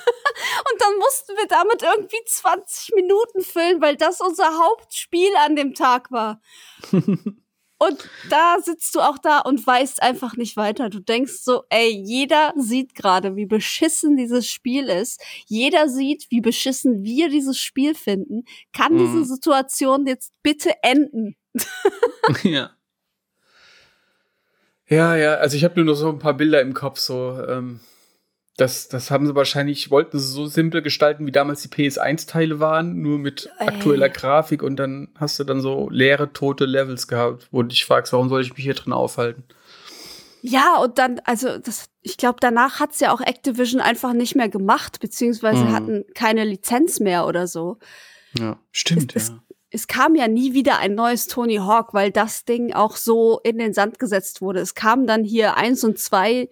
Und 0.72 0.82
dann 0.82 0.98
mussten 1.00 1.36
wir 1.36 1.48
damit 1.48 1.82
irgendwie 1.82 2.24
20 2.26 2.94
Minuten 2.96 3.42
füllen, 3.42 3.82
weil 3.82 3.96
das 3.96 4.22
unser 4.22 4.58
Hauptspiel 4.60 5.32
an 5.46 5.56
dem 5.56 5.74
Tag 5.74 6.12
war. 6.12 6.42
Und 7.80 8.10
da 8.30 8.58
sitzt 8.64 8.96
du 8.96 9.02
auch 9.02 9.20
da 9.20 9.40
und 9.40 9.66
weißt 9.66 10.02
einfach 10.02 10.36
nicht 10.36 10.58
weiter. 10.58 10.90
Du 10.90 11.00
denkst 11.00 11.34
so, 11.42 11.64
ey, 11.70 11.90
jeder 11.90 12.54
sieht 12.56 12.96
gerade, 12.96 13.36
wie 13.36 13.46
beschissen 13.46 14.18
dieses 14.18 14.48
Spiel 14.48 14.90
ist. 14.90 15.22
Jeder 15.46 15.88
sieht, 15.88 16.26
wie 16.30 16.42
beschissen 16.42 17.04
wir 17.04 17.30
dieses 17.30 17.60
Spiel 17.60 17.94
finden. 17.94 18.46
Kann 18.74 18.94
mhm. 18.94 18.98
diese 18.98 19.26
Situation 19.26 20.08
jetzt 20.08 20.34
bitte 20.42 20.74
enden? 20.82 21.36
ja. 22.44 22.72
Ja, 24.90 25.16
ja, 25.18 25.36
also 25.36 25.58
ich 25.58 25.64
habe 25.66 25.76
nur 25.76 25.86
noch 25.86 26.00
so 26.00 26.08
ein 26.10 26.20
paar 26.20 26.34
Bilder 26.34 26.62
im 26.62 26.74
Kopf, 26.74 26.98
so, 26.98 27.38
ähm, 27.48 27.82
das, 28.58 28.88
das 28.90 29.12
haben 29.12 29.28
sie 29.28 29.36
wahrscheinlich, 29.36 29.92
wollten 29.92 30.18
sie 30.18 30.28
so 30.28 30.48
simpel 30.48 30.82
gestalten, 30.82 31.28
wie 31.28 31.32
damals 31.32 31.62
die 31.62 31.70
PS1-Teile 31.70 32.60
waren, 32.60 33.02
nur 33.02 33.20
mit 33.20 33.52
Ey. 33.60 33.68
aktueller 33.68 34.10
Grafik 34.10 34.64
und 34.64 34.78
dann 34.78 35.10
hast 35.16 35.40
du 35.40 35.44
dann 35.44 35.62
so 35.62 35.90
leere, 35.92 36.34
tote 36.34 36.66
Levels 36.66 37.08
gehabt, 37.08 37.48
wo 37.52 37.62
du 37.62 37.68
dich 37.68 37.86
fragst, 37.86 38.14
warum 38.14 38.30
soll 38.30 38.42
ich 38.42 38.56
mich 38.56 38.64
hier 38.64 38.74
drin 38.74 38.94
aufhalten? 38.94 39.44
Ja, 40.42 40.78
und 40.78 40.98
dann, 40.98 41.22
also 41.24 41.60
das, 41.60 41.90
ich 42.02 42.18
glaube, 42.18 42.38
danach 42.40 42.80
hat's 42.80 43.00
ja 43.00 43.12
auch 43.12 43.22
Activision 43.22 43.80
einfach 43.80 44.14
nicht 44.14 44.36
mehr 44.36 44.50
gemacht, 44.50 45.00
beziehungsweise 45.00 45.66
mhm. 45.66 45.74
hatten 45.74 46.06
keine 46.16 46.44
Lizenz 46.44 47.00
mehr 47.00 47.28
oder 47.28 47.46
so. 47.46 47.78
Ja, 48.40 48.60
stimmt, 48.72 49.16
es, 49.16 49.30
ja. 49.30 49.40
Es, 49.70 49.82
es 49.82 49.88
kam 49.88 50.16
ja 50.16 50.28
nie 50.28 50.54
wieder 50.54 50.80
ein 50.80 50.96
neues 50.96 51.28
Tony 51.28 51.58
Hawk, 51.58 51.94
weil 51.94 52.12
das 52.12 52.46
Ding 52.46 52.74
auch 52.74 52.96
so 52.96 53.40
in 53.44 53.60
den 53.60 53.74
Sand 53.74 54.00
gesetzt 54.00 54.42
wurde. 54.42 54.62
Es 54.62 54.74
kam 54.74 55.06
dann 55.06 55.24
hier 55.24 55.58
eins 55.58 55.84
und 55.84 56.00
zwei 56.00 56.50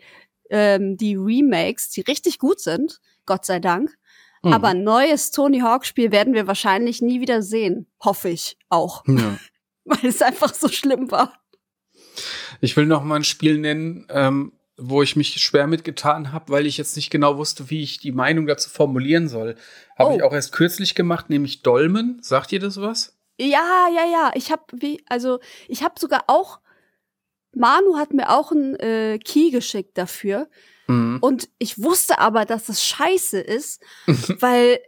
ähm, 0.50 0.98
die 0.98 1.16
Remakes, 1.16 1.90
die 1.90 2.02
richtig 2.02 2.40
gut 2.40 2.60
sind, 2.60 3.00
Gott 3.26 3.46
sei 3.46 3.60
Dank. 3.60 3.96
Mhm. 4.44 4.54
Aber 4.54 4.70
ein 4.70 4.84
neues 4.84 5.32
Tony 5.32 5.60
Hawk-Spiel 5.60 6.12
werden 6.12 6.34
wir 6.34 6.48
wahrscheinlich 6.48 7.02
nie 7.02 7.20
wieder 7.20 7.42
sehen. 7.42 7.88
Hoffe 8.00 8.30
ich 8.30 8.58
auch. 8.70 9.04
Ja. 9.08 9.38
Weil 9.86 10.06
es 10.06 10.22
einfach 10.22 10.54
so 10.54 10.68
schlimm 10.68 11.12
war. 11.12 11.34
Ich 12.62 12.78
will 12.78 12.86
noch 12.86 13.04
mal 13.04 13.18
ein 13.18 13.24
Spiel 13.24 13.58
nennen, 13.58 14.08
ähm, 14.10 14.54
wo 14.78 15.02
ich 15.02 15.16
mich 15.16 15.42
schwer 15.42 15.68
mitgetan 15.68 16.32
habe, 16.32 16.52
weil 16.52 16.66
ich 16.66 16.78
jetzt 16.78 16.96
nicht 16.96 17.10
genau 17.10 17.38
wusste, 17.38 17.70
wie 17.70 17.82
ich 17.82 18.00
die 18.00 18.12
Meinung 18.12 18.46
dazu 18.46 18.70
formulieren 18.70 19.30
soll. 19.30 19.56
Habe 19.98 20.12
oh. 20.12 20.16
ich 20.16 20.24
auch 20.24 20.34
erst 20.34 20.52
kürzlich 20.52 20.96
gemacht, 20.96 21.30
nämlich 21.30 21.62
Dolmen. 21.62 22.20
Sagt 22.22 22.52
ihr 22.52 22.60
das 22.60 22.82
was? 22.82 23.18
Ja, 23.38 23.88
ja, 23.94 24.06
ja. 24.12 24.32
Ich 24.34 24.52
habe 24.52 24.64
wie, 24.74 25.04
also 25.08 25.40
ich 25.68 25.84
habe 25.84 26.00
sogar 26.00 26.26
auch 26.28 26.60
Manu 27.56 27.98
hat 27.98 28.14
mir 28.14 28.30
auch 28.30 28.52
einen 28.52 28.76
äh, 28.76 29.20
Key 29.20 29.52
geschickt 29.52 29.98
dafür. 29.98 30.48
Mhm. 30.88 31.20
Und 31.22 31.50
ich 31.58 31.82
wusste 31.82 32.20
aber, 32.20 32.46
dass 32.46 32.66
das 32.66 32.84
scheiße 32.84 33.40
ist, 33.40 33.82
weil 34.40 34.80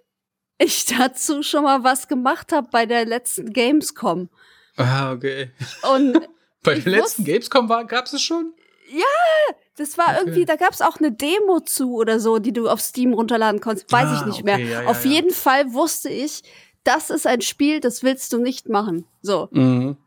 ich 0.58 0.86
dazu 0.86 1.44
schon 1.44 1.64
mal 1.64 1.84
was 1.84 2.08
gemacht 2.08 2.52
habe 2.52 2.68
bei 2.72 2.86
der 2.86 3.06
letzten 3.06 3.54
Gamescom. 3.54 4.30
Ah, 4.76 5.12
okay. 5.12 5.52
Und 5.94 6.20
bei 6.64 6.80
der 6.80 6.92
letzten 6.92 7.24
Gamescom 7.24 7.68
gab 7.68 8.06
es 8.06 8.14
es 8.14 8.22
schon? 8.22 8.54
Ja, 8.90 9.56
das 9.76 9.98
war 9.98 10.10
okay. 10.10 10.18
irgendwie, 10.20 10.46
da 10.46 10.56
gab 10.56 10.74
es 10.74 10.82
auch 10.82 10.98
eine 10.98 11.12
Demo 11.12 11.60
zu 11.60 11.96
oder 11.96 12.20
so, 12.20 12.40
die 12.40 12.54
du 12.54 12.70
auf 12.70 12.82
Steam 12.82 13.14
runterladen 13.14 13.60
konntest. 13.60 13.92
Weiß 13.92 14.08
ah, 14.08 14.16
ich 14.20 14.26
nicht 14.26 14.44
okay, 14.44 14.58
mehr. 14.58 14.60
Ja, 14.60 14.86
auf 14.86 15.06
ja. 15.06 15.12
jeden 15.12 15.32
Fall 15.32 15.74
wusste 15.74 16.10
ich, 16.10 16.44
das 16.84 17.10
ist 17.10 17.28
ein 17.28 17.42
Spiel, 17.42 17.80
das 17.80 18.02
willst 18.02 18.32
du 18.34 18.38
nicht 18.38 18.70
machen. 18.70 19.06
So. 19.22 19.50
Mhm. 19.52 19.98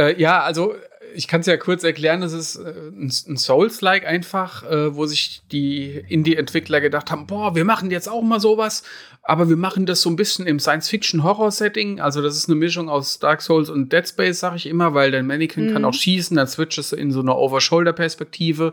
Äh, 0.00 0.20
ja, 0.20 0.40
also 0.40 0.74
ich 1.14 1.28
kann 1.28 1.40
es 1.40 1.46
ja 1.46 1.56
kurz 1.56 1.84
erklären, 1.84 2.22
es 2.22 2.32
ist 2.32 2.56
äh, 2.56 2.70
ein, 2.70 3.12
ein 3.28 3.36
Souls-like 3.36 4.06
einfach, 4.06 4.62
äh, 4.64 4.94
wo 4.94 5.06
sich 5.06 5.42
die 5.50 6.02
Indie-Entwickler 6.08 6.80
gedacht 6.80 7.10
haben, 7.10 7.26
boah, 7.26 7.54
wir 7.54 7.64
machen 7.64 7.90
jetzt 7.90 8.08
auch 8.08 8.22
mal 8.22 8.40
sowas, 8.40 8.82
aber 9.22 9.48
wir 9.48 9.56
machen 9.56 9.86
das 9.86 10.00
so 10.00 10.08
ein 10.10 10.16
bisschen 10.16 10.46
im 10.46 10.58
Science-Fiction-Horror-Setting. 10.58 12.00
Also 12.00 12.22
das 12.22 12.36
ist 12.36 12.48
eine 12.48 12.56
Mischung 12.56 12.88
aus 12.88 13.18
Dark 13.18 13.42
Souls 13.42 13.68
und 13.68 13.92
Dead 13.92 14.08
Space, 14.08 14.40
sag 14.40 14.56
ich 14.56 14.66
immer, 14.66 14.94
weil 14.94 15.10
der 15.10 15.22
Mannequin 15.22 15.68
mhm. 15.68 15.72
kann 15.74 15.84
auch 15.84 15.94
schießen, 15.94 16.36
dann 16.36 16.46
switcht 16.46 16.92
du 16.92 16.96
in 16.96 17.10
so 17.10 17.20
eine 17.20 17.34
Over-Shoulder-Perspektive 17.34 18.72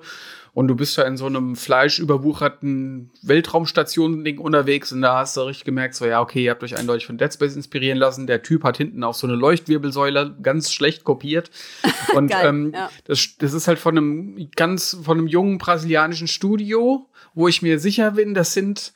und 0.58 0.68
du 0.70 0.76
bist 0.76 0.98
ja 0.98 1.04
in 1.04 1.18
so 1.18 1.28
einem 1.28 1.56
fleischüberwucherten 1.56 3.12
Weltraumstation-Ding 3.22 4.40
unterwegs 4.40 4.92
und 4.92 5.04
da 5.04 5.20
hast 5.20 5.38
du 5.38 5.42
richtig 5.42 5.66
gemerkt, 5.66 5.94
so 5.94 6.08
ja, 6.08 6.20
okay, 6.20 6.46
ihr 6.46 6.50
habt 6.50 6.64
euch 6.64 6.76
eindeutig 6.76 7.06
von 7.06 7.20
Dead 7.20 7.32
Space 7.32 7.56
inspirieren 7.56 8.00
lassen. 8.00 8.26
Der 8.26 8.42
Typ 8.42 8.64
hat 8.64 8.78
hinten 8.78 9.04
auch 9.04 9.14
so 9.14 9.28
eine 9.28 9.36
Leuchtwirbelsäule 9.36 10.36
ganz 10.42 10.74
schlecht 10.74 11.04
kopiert. 11.04 11.52
Und 12.16 12.30
Geil, 12.30 12.48
ähm, 12.48 12.72
ja. 12.74 12.90
das, 13.06 13.38
das 13.38 13.54
ist 13.54 13.68
halt 13.68 13.78
von 13.78 14.00
einem 14.00 14.50
ganz, 14.56 14.98
von 15.04 15.20
einem 15.20 15.28
jungen 15.28 15.60
brasilianischen 15.60 16.28
Studio, 16.28 17.08
wo 17.36 17.48
ich 17.48 17.62
mir 17.62 17.78
sicher 17.80 18.14
bin, 18.14 18.34
das 18.34 18.56
sind 18.56 18.94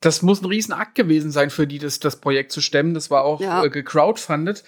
das 0.00 0.22
muss 0.22 0.42
ein 0.42 0.46
Riesenakt 0.46 0.96
gewesen 0.96 1.30
sein 1.30 1.50
für 1.50 1.68
die, 1.68 1.78
das, 1.78 2.00
das 2.00 2.20
Projekt 2.20 2.50
zu 2.50 2.60
stemmen. 2.60 2.92
Das 2.92 3.08
war 3.08 3.24
auch 3.24 3.40
ja. 3.40 3.64
äh, 3.64 3.70
gecrowdfundet. 3.70 4.64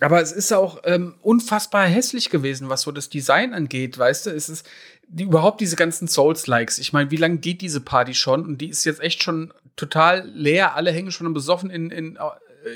Aber 0.00 0.20
es 0.20 0.32
ist 0.32 0.52
auch 0.52 0.80
ähm, 0.84 1.14
unfassbar 1.20 1.86
hässlich 1.86 2.30
gewesen, 2.30 2.68
was 2.68 2.82
so 2.82 2.90
das 2.90 3.08
Design 3.08 3.54
angeht, 3.54 3.96
weißt 3.96 4.26
du? 4.26 4.30
Es 4.30 4.48
ist, 4.48 4.66
die, 5.12 5.24
überhaupt 5.24 5.60
diese 5.60 5.76
ganzen 5.76 6.08
Souls-Likes. 6.08 6.78
Ich 6.78 6.92
meine, 6.92 7.10
wie 7.10 7.16
lange 7.16 7.38
geht 7.38 7.60
diese 7.60 7.80
Party 7.80 8.14
schon? 8.14 8.44
Und 8.44 8.58
die 8.58 8.68
ist 8.68 8.84
jetzt 8.84 9.00
echt 9.00 9.22
schon 9.22 9.52
total 9.76 10.26
leer. 10.28 10.74
Alle 10.74 10.90
hängen 10.90 11.12
schon 11.12 11.32
besoffen 11.34 11.70
in, 11.70 11.90
in, 11.90 12.18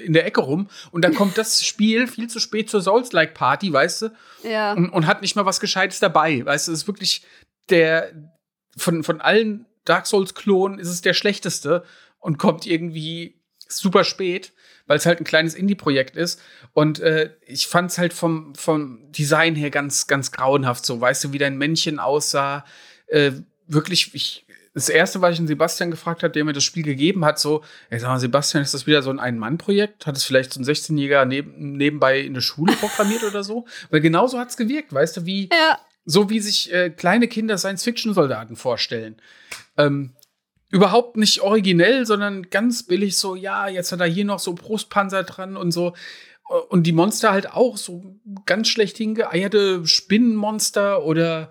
in 0.05 0.13
der 0.13 0.27
Ecke 0.27 0.43
rum. 0.43 0.69
Und 0.91 1.03
dann 1.03 1.15
kommt 1.15 1.39
das 1.39 1.65
Spiel 1.65 2.07
viel 2.07 2.29
zu 2.29 2.39
spät 2.39 2.69
zur 2.69 2.83
Souls-Like-Party, 2.83 3.73
weißt 3.73 4.03
du? 4.03 4.09
Ja. 4.43 4.75
Und, 4.75 4.91
und, 4.91 5.07
hat 5.07 5.23
nicht 5.23 5.35
mal 5.35 5.47
was 5.47 5.61
Gescheites 5.61 5.99
dabei. 5.99 6.45
Weißt 6.45 6.69
du, 6.69 6.73
es 6.73 6.83
ist 6.83 6.87
wirklich 6.87 7.23
der, 7.71 8.13
von, 8.77 9.03
von 9.03 9.21
allen 9.21 9.67
Dark 9.85 10.07
Souls-Klonen 10.07 10.79
ist 10.79 10.89
es 10.89 11.01
der 11.01 11.15
schlechteste 11.15 11.85
und 12.19 12.39
kommt 12.39 12.67
irgendwie 12.67 13.41
super 13.69 14.05
spät 14.05 14.53
weil 14.87 14.99
es 14.99 15.07
halt 15.07 15.21
ein 15.21 15.25
kleines 15.25 15.55
Indie-Projekt 15.55 16.17
ist. 16.17 16.41
Und 16.73 17.01
äh, 17.01 17.31
ich 17.47 17.67
fand 17.67 17.91
es 17.91 17.99
halt 17.99 18.13
vom, 18.13 18.55
vom 18.55 19.11
Design 19.13 19.55
her 19.55 19.71
ganz, 19.71 20.07
ganz 20.07 20.33
grauenhaft 20.33 20.87
so. 20.87 21.01
Weißt 21.01 21.25
du, 21.25 21.33
wie 21.33 21.39
dein 21.39 21.59
Männchen 21.59 21.99
aussah? 21.99 22.65
Äh, 23.07 23.33
wirklich, 23.67 24.15
ich, 24.15 24.47
das 24.75 24.89
erste, 24.91 25.23
was 25.23 25.33
ich 25.33 25.39
den 25.39 25.47
Sebastian 25.47 25.91
gefragt 25.91 26.23
habe, 26.23 26.33
der 26.33 26.45
mir 26.45 26.53
das 26.53 26.63
Spiel 26.63 26.83
gegeben 26.83 27.25
hat, 27.25 27.39
so, 27.39 27.65
ey, 27.89 27.99
sag 27.99 28.09
mal, 28.09 28.21
Sebastian, 28.21 28.63
ist 28.63 28.75
das 28.75 28.87
wieder 28.87 29.03
so 29.03 29.11
ein 29.11 29.19
Ein-Mann-Projekt? 29.19 30.07
Hat 30.07 30.17
es 30.17 30.25
vielleicht 30.25 30.53
so 30.53 30.61
ein 30.61 30.65
16-Jähriger 30.65 31.25
neben, 31.25 31.73
nebenbei 31.73 32.21
in 32.21 32.35
der 32.35 32.43
Schule 32.43 32.75
programmiert 32.75 33.25
oder 33.25 33.43
so? 33.43 33.67
Weil 33.91 34.03
genauso 34.03 34.39
hat 34.39 34.51
es 34.51 34.57
gewirkt, 34.57 34.93
weißt 34.93 35.17
du, 35.17 35.25
wie, 35.25 35.49
ja. 35.51 35.79
so 36.05 36.29
wie 36.29 36.41
sich 36.41 36.73
äh, 36.73 36.91
kleine 36.91 37.27
Kinder 37.27 37.57
Science-Fiction-Soldaten 37.57 38.57
vorstellen. 38.57 39.17
Ähm, 39.79 40.13
überhaupt 40.69 41.17
nicht 41.17 41.41
originell, 41.41 42.07
sondern 42.07 42.51
ganz 42.51 42.83
billig 42.83 43.17
so, 43.17 43.35
ja, 43.35 43.69
jetzt 43.69 43.93
hat 43.93 44.01
er 44.01 44.07
hier 44.07 44.25
noch 44.25 44.39
so 44.39 44.55
Brustpanzer 44.55 45.23
dran 45.23 45.57
und 45.57 45.71
so. 45.71 45.95
Und 46.69 46.85
die 46.85 46.93
Monster 46.93 47.33
halt 47.33 47.53
auch 47.53 47.77
so 47.77 48.17
ganz 48.45 48.69
schlecht 48.69 48.97
hingeeierte 48.97 49.85
Spinnenmonster 49.87 51.05
oder 51.05 51.51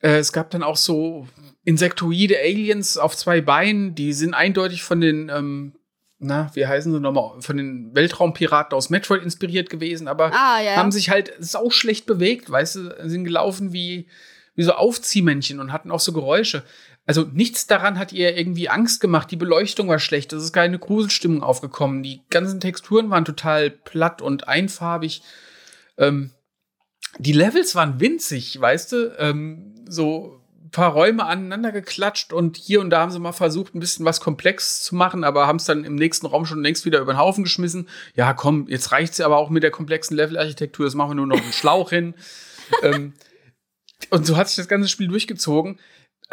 äh, 0.00 0.16
es 0.18 0.32
gab 0.32 0.50
dann 0.50 0.62
auch 0.62 0.76
so 0.76 1.26
insektoide 1.64 2.38
Aliens 2.38 2.96
auf 2.96 3.16
zwei 3.16 3.40
Beinen, 3.40 3.94
die 3.94 4.12
sind 4.12 4.34
eindeutig 4.34 4.82
von 4.82 5.00
den, 5.00 5.28
ähm, 5.28 5.74
na, 6.18 6.50
wie 6.54 6.66
heißen 6.66 6.92
sie 6.92 7.00
nochmal, 7.00 7.40
von 7.40 7.56
den 7.56 7.94
Weltraumpiraten 7.94 8.76
aus 8.76 8.90
Metroid 8.90 9.22
inspiriert 9.22 9.70
gewesen, 9.70 10.08
aber 10.08 10.32
ah, 10.32 10.60
ja. 10.62 10.76
haben 10.76 10.92
sich 10.92 11.10
halt 11.10 11.32
sau 11.38 11.70
schlecht 11.70 12.06
bewegt, 12.06 12.50
weißt 12.50 12.76
du, 12.76 13.08
sind 13.08 13.24
gelaufen 13.24 13.72
wie, 13.72 14.08
wie 14.54 14.62
so 14.62 14.72
Aufziehmännchen 14.72 15.60
und 15.60 15.72
hatten 15.72 15.90
auch 15.90 16.00
so 16.00 16.12
Geräusche 16.12 16.64
also 17.04 17.22
nichts 17.32 17.66
daran 17.66 17.98
hat 17.98 18.12
ihr 18.12 18.36
irgendwie 18.36 18.68
Angst 18.68 19.00
gemacht. 19.00 19.30
Die 19.30 19.36
Beleuchtung 19.36 19.88
war 19.88 19.98
schlecht, 19.98 20.32
es 20.32 20.44
ist 20.44 20.52
keine 20.52 20.78
Gruselstimmung 20.78 21.42
aufgekommen. 21.42 22.02
Die 22.02 22.22
ganzen 22.30 22.60
Texturen 22.60 23.10
waren 23.10 23.24
total 23.24 23.70
platt 23.70 24.22
und 24.22 24.46
einfarbig. 24.46 25.22
Ähm, 25.98 26.30
die 27.18 27.32
Levels 27.32 27.74
waren 27.74 28.00
winzig, 28.00 28.58
weißt 28.60 28.92
du? 28.92 29.16
Ähm, 29.18 29.74
so 29.88 30.40
ein 30.62 30.70
paar 30.70 30.92
Räume 30.92 31.26
aneinander 31.26 31.72
geklatscht 31.72 32.32
und 32.32 32.56
hier 32.56 32.80
und 32.80 32.90
da 32.90 33.00
haben 33.00 33.10
sie 33.10 33.18
mal 33.18 33.32
versucht, 33.32 33.74
ein 33.74 33.80
bisschen 33.80 34.06
was 34.06 34.20
komplex 34.20 34.82
zu 34.82 34.94
machen, 34.94 35.24
aber 35.24 35.46
haben 35.46 35.56
es 35.56 35.64
dann 35.64 35.84
im 35.84 35.96
nächsten 35.96 36.26
Raum 36.26 36.46
schon 36.46 36.62
längst 36.62 36.86
wieder 36.86 37.00
über 37.00 37.12
den 37.12 37.18
Haufen 37.18 37.44
geschmissen. 37.44 37.88
Ja, 38.14 38.32
komm, 38.32 38.68
jetzt 38.68 38.92
reicht's 38.92 39.18
ja 39.18 39.26
aber 39.26 39.36
auch 39.36 39.50
mit 39.50 39.64
der 39.64 39.72
komplexen 39.72 40.16
Levelarchitektur, 40.16 40.86
jetzt 40.86 40.94
machen 40.94 41.10
wir 41.10 41.14
nur 41.16 41.26
noch 41.26 41.42
einen 41.42 41.52
Schlauch 41.52 41.90
hin. 41.90 42.14
ähm, 42.82 43.12
und 44.10 44.26
so 44.26 44.36
hat 44.36 44.48
sich 44.48 44.56
das 44.56 44.68
ganze 44.68 44.88
Spiel 44.88 45.08
durchgezogen. 45.08 45.78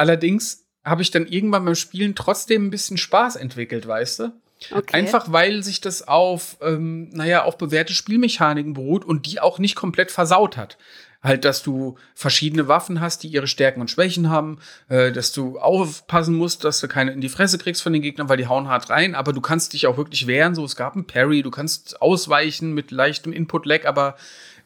Allerdings 0.00 0.66
habe 0.82 1.02
ich 1.02 1.10
dann 1.10 1.26
irgendwann 1.26 1.66
beim 1.66 1.74
Spielen 1.74 2.14
trotzdem 2.14 2.64
ein 2.64 2.70
bisschen 2.70 2.96
Spaß 2.96 3.36
entwickelt, 3.36 3.86
weißt 3.86 4.20
du? 4.20 4.32
Okay. 4.70 4.96
Einfach 4.96 5.30
weil 5.30 5.62
sich 5.62 5.82
das 5.82 6.08
auf, 6.08 6.56
ähm, 6.62 7.10
naja, 7.10 7.44
auf 7.44 7.58
bewährte 7.58 7.92
Spielmechaniken 7.92 8.72
beruht 8.72 9.04
und 9.04 9.26
die 9.26 9.40
auch 9.40 9.58
nicht 9.58 9.76
komplett 9.76 10.10
versaut 10.10 10.56
hat. 10.56 10.78
Halt, 11.22 11.44
dass 11.44 11.62
du 11.62 11.98
verschiedene 12.14 12.66
Waffen 12.66 13.02
hast, 13.02 13.24
die 13.24 13.28
ihre 13.28 13.46
Stärken 13.46 13.82
und 13.82 13.90
Schwächen 13.90 14.30
haben, 14.30 14.58
äh, 14.88 15.12
dass 15.12 15.32
du 15.32 15.58
aufpassen 15.58 16.34
musst, 16.34 16.64
dass 16.64 16.80
du 16.80 16.88
keine 16.88 17.12
in 17.12 17.20
die 17.20 17.28
Fresse 17.28 17.58
kriegst 17.58 17.82
von 17.82 17.92
den 17.92 18.00
Gegnern, 18.00 18.30
weil 18.30 18.38
die 18.38 18.46
hauen 18.46 18.68
hart 18.68 18.88
rein, 18.88 19.14
aber 19.14 19.34
du 19.34 19.42
kannst 19.42 19.74
dich 19.74 19.86
auch 19.86 19.98
wirklich 19.98 20.26
wehren. 20.26 20.54
So, 20.54 20.64
es 20.64 20.76
gab 20.76 20.94
einen 20.94 21.06
Parry, 21.06 21.42
du 21.42 21.50
kannst 21.50 22.00
ausweichen 22.00 22.72
mit 22.72 22.90
leichtem 22.90 23.34
Input-Lag, 23.34 23.84
aber 23.84 24.16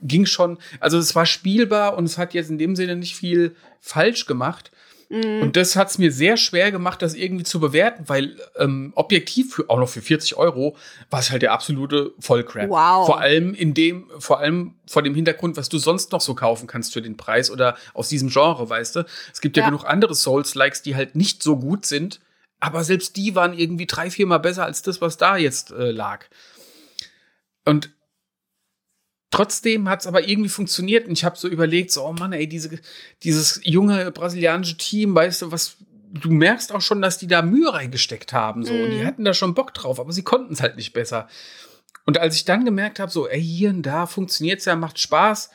ging 0.01 0.27
schon. 0.27 0.59
Also 0.79 0.97
es 0.97 1.17
war 1.17 1.27
spielbar 1.27 1.97
und 1.97 2.05
es 2.05 2.19
hat 2.19 2.35
jetzt 2.35 2.51
in 2.51 2.59
dem 2.59 2.77
Sinne 2.77 2.95
nicht 2.95 3.17
viel 3.17 3.57
falsch 3.81 4.27
gemacht. 4.27 4.71
Mhm. 5.09 5.43
Und 5.43 5.57
das 5.57 5.77
hat 5.77 5.91
es 5.91 5.99
mir 5.99 6.13
sehr 6.13 6.37
schwer 6.37 6.71
gemacht, 6.71 7.03
das 7.03 7.15
irgendwie 7.15 7.45
zu 7.45 7.61
bewerten, 7.61 8.05
weil 8.09 8.37
ähm, 8.57 8.93
objektiv 8.95 9.55
für, 9.55 9.71
auch 9.71 9.79
noch 9.79 9.89
für 9.89 10.03
40 10.03 10.37
Euro 10.37 10.77
war 11.11 11.21
es 11.21 11.31
halt 11.31 11.43
der 11.43 11.53
absolute 11.53 12.13
Vollcrap. 12.19 12.69
Wow. 12.69 13.07
Vor 13.07 13.21
allem 13.21 13.55
in 13.55 13.75
dem, 13.75 14.11
vor 14.19 14.41
allem 14.41 14.75
vor 14.87 15.03
dem 15.03 15.15
Hintergrund, 15.15 15.57
was 15.57 15.69
du 15.69 15.79
sonst 15.79 16.13
noch 16.13 16.21
so 16.21 16.35
kaufen 16.35 16.67
kannst 16.67 16.93
für 16.93 17.03
den 17.03 17.17
Preis 17.17 17.51
oder 17.51 17.77
aus 17.95 18.09
diesem 18.09 18.29
Genre, 18.29 18.69
weißt 18.69 18.97
du. 18.97 19.07
Es 19.33 19.41
gibt 19.41 19.57
ja, 19.57 19.63
ja. 19.63 19.71
genug 19.71 19.85
andere 19.85 20.15
Souls-Likes, 20.15 20.83
die 20.83 20.97
halt 20.97 21.15
nicht 21.15 21.43
so 21.43 21.57
gut 21.57 21.87
sind, 21.87 22.21
aber 22.61 22.85
selbst 22.85 23.17
die 23.17 23.35
waren 23.35 23.53
irgendwie 23.57 23.87
drei, 23.87 24.11
viermal 24.11 24.41
besser 24.41 24.65
als 24.65 24.83
das, 24.83 25.01
was 25.01 25.17
da 25.17 25.37
jetzt 25.37 25.71
äh, 25.71 25.91
lag. 25.91 26.27
Und 27.65 27.94
Trotzdem 29.35 29.89
hat 29.89 30.01
es 30.01 30.07
aber 30.07 30.29
irgendwie 30.29 30.49
funktioniert 30.49 31.07
und 31.07 31.13
ich 31.13 31.25
habe 31.25 31.37
so 31.37 31.49
überlegt, 31.49 31.91
so, 31.91 32.05
oh 32.05 32.13
Mann, 32.13 32.33
ey, 32.33 32.49
diese, 32.49 32.79
dieses 33.23 33.61
junge 33.65 34.11
brasilianische 34.13 34.77
Team, 34.77 35.15
weißt 35.15 35.43
du, 35.43 35.53
was, 35.53 35.77
du 36.13 36.31
merkst 36.31 36.73
auch 36.73 36.81
schon, 36.81 37.03
dass 37.03 37.19
die 37.19 37.27
da 37.27 37.43
Mühe 37.43 37.73
reingesteckt 37.73 38.33
haben, 38.33 38.65
so, 38.65 38.73
mm. 38.73 38.83
und 38.83 38.91
die 38.91 38.99
mhm. 38.99 39.07
hatten 39.07 39.25
da 39.25 39.35
schon 39.35 39.55
Bock 39.55 39.75
drauf, 39.75 39.99
aber 39.99 40.13
sie 40.13 40.23
konnten 40.23 40.53
es 40.53 40.61
halt 40.61 40.77
nicht 40.77 40.93
besser. 40.93 41.29
Und 42.07 42.19
als 42.19 42.37
ich 42.37 42.45
dann 42.45 42.65
gemerkt 42.65 43.01
habe, 43.01 43.11
so, 43.11 43.29
ey, 43.29 43.43
hier 43.43 43.71
und 43.71 43.83
da 43.83 44.07
funktioniert 44.07 44.61
es 44.61 44.67
ja, 44.67 44.77
macht 44.77 44.99
Spaß, 44.99 45.51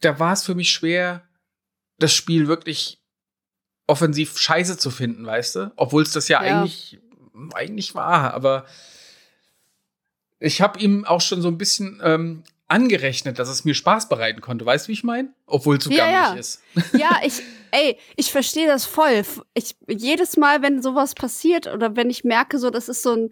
da 0.00 0.18
war 0.18 0.32
es 0.32 0.44
für 0.44 0.54
mich 0.54 0.70
schwer, 0.70 1.22
das 1.98 2.14
Spiel 2.14 2.48
wirklich 2.48 3.02
offensiv 3.86 4.38
scheiße 4.38 4.78
zu 4.78 4.90
finden, 4.90 5.26
weißt 5.26 5.56
du? 5.56 5.72
Obwohl 5.76 6.04
es 6.04 6.12
das 6.12 6.28
ja, 6.28 6.42
ja, 6.42 6.60
eigentlich, 6.60 7.00
eigentlich 7.54 7.94
war, 7.94 8.32
aber 8.32 8.64
ich 10.38 10.62
habe 10.62 10.78
ihm 10.80 11.04
auch 11.04 11.20
schon 11.20 11.42
so 11.42 11.48
ein 11.48 11.58
bisschen 11.58 12.00
ähm, 12.02 12.44
angerechnet, 12.70 13.38
dass 13.38 13.48
es 13.48 13.64
mir 13.64 13.74
Spaß 13.74 14.08
bereiten 14.08 14.40
konnte. 14.40 14.64
Weißt 14.64 14.86
du, 14.86 14.88
wie 14.88 14.94
ich 14.94 15.04
meine? 15.04 15.32
Obwohl 15.46 15.76
es 15.76 15.84
so 15.84 15.90
ja, 15.90 16.10
ja. 16.10 16.34
ist. 16.34 16.62
Ja, 16.92 17.20
ich, 17.24 17.42
ey, 17.72 17.98
ich 18.16 18.30
verstehe 18.30 18.66
das 18.66 18.84
voll. 18.84 19.22
Ich, 19.54 19.76
jedes 19.88 20.36
Mal, 20.36 20.62
wenn 20.62 20.82
sowas 20.82 21.14
passiert 21.14 21.66
oder 21.66 21.96
wenn 21.96 22.10
ich 22.10 22.24
merke, 22.24 22.58
so, 22.58 22.70
das 22.70 22.88
ist 22.88 23.02
so 23.02 23.12
ein, 23.12 23.30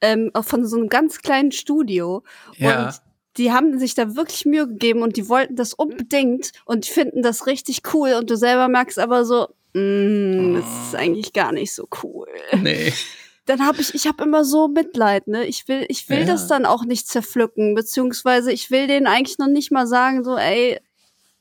ähm, 0.00 0.30
von 0.40 0.66
so 0.66 0.76
einem 0.76 0.88
ganz 0.88 1.18
kleinen 1.18 1.52
Studio. 1.52 2.22
Ja. 2.56 2.86
Und 2.86 3.00
die 3.36 3.52
haben 3.52 3.78
sich 3.78 3.94
da 3.94 4.16
wirklich 4.16 4.46
Mühe 4.46 4.66
gegeben 4.66 5.02
und 5.02 5.16
die 5.16 5.28
wollten 5.28 5.56
das 5.56 5.74
unbedingt 5.74 6.52
und 6.64 6.86
finden 6.86 7.22
das 7.22 7.46
richtig 7.46 7.82
cool 7.92 8.14
und 8.14 8.30
du 8.30 8.36
selber 8.36 8.68
merkst 8.68 8.98
aber 8.98 9.24
so, 9.24 9.48
mm, 9.74 10.54
das 10.54 10.86
ist 10.88 10.94
eigentlich 10.94 11.32
gar 11.32 11.52
nicht 11.52 11.74
so 11.74 11.88
cool. 12.02 12.26
Nee 12.56 12.92
dann 13.46 13.64
habe 13.64 13.80
ich, 13.80 13.94
ich 13.94 14.06
habe 14.06 14.24
immer 14.24 14.44
so 14.44 14.68
Mitleid, 14.68 15.28
ne? 15.28 15.46
Ich 15.46 15.66
will, 15.68 15.86
ich 15.88 16.08
will 16.08 16.20
ja. 16.20 16.24
das 16.26 16.48
dann 16.48 16.66
auch 16.66 16.84
nicht 16.84 17.08
zerpflücken, 17.08 17.74
beziehungsweise 17.74 18.52
ich 18.52 18.70
will 18.70 18.86
denen 18.86 19.06
eigentlich 19.06 19.38
noch 19.38 19.46
nicht 19.46 19.70
mal 19.70 19.86
sagen, 19.86 20.24
so, 20.24 20.36
ey, 20.36 20.80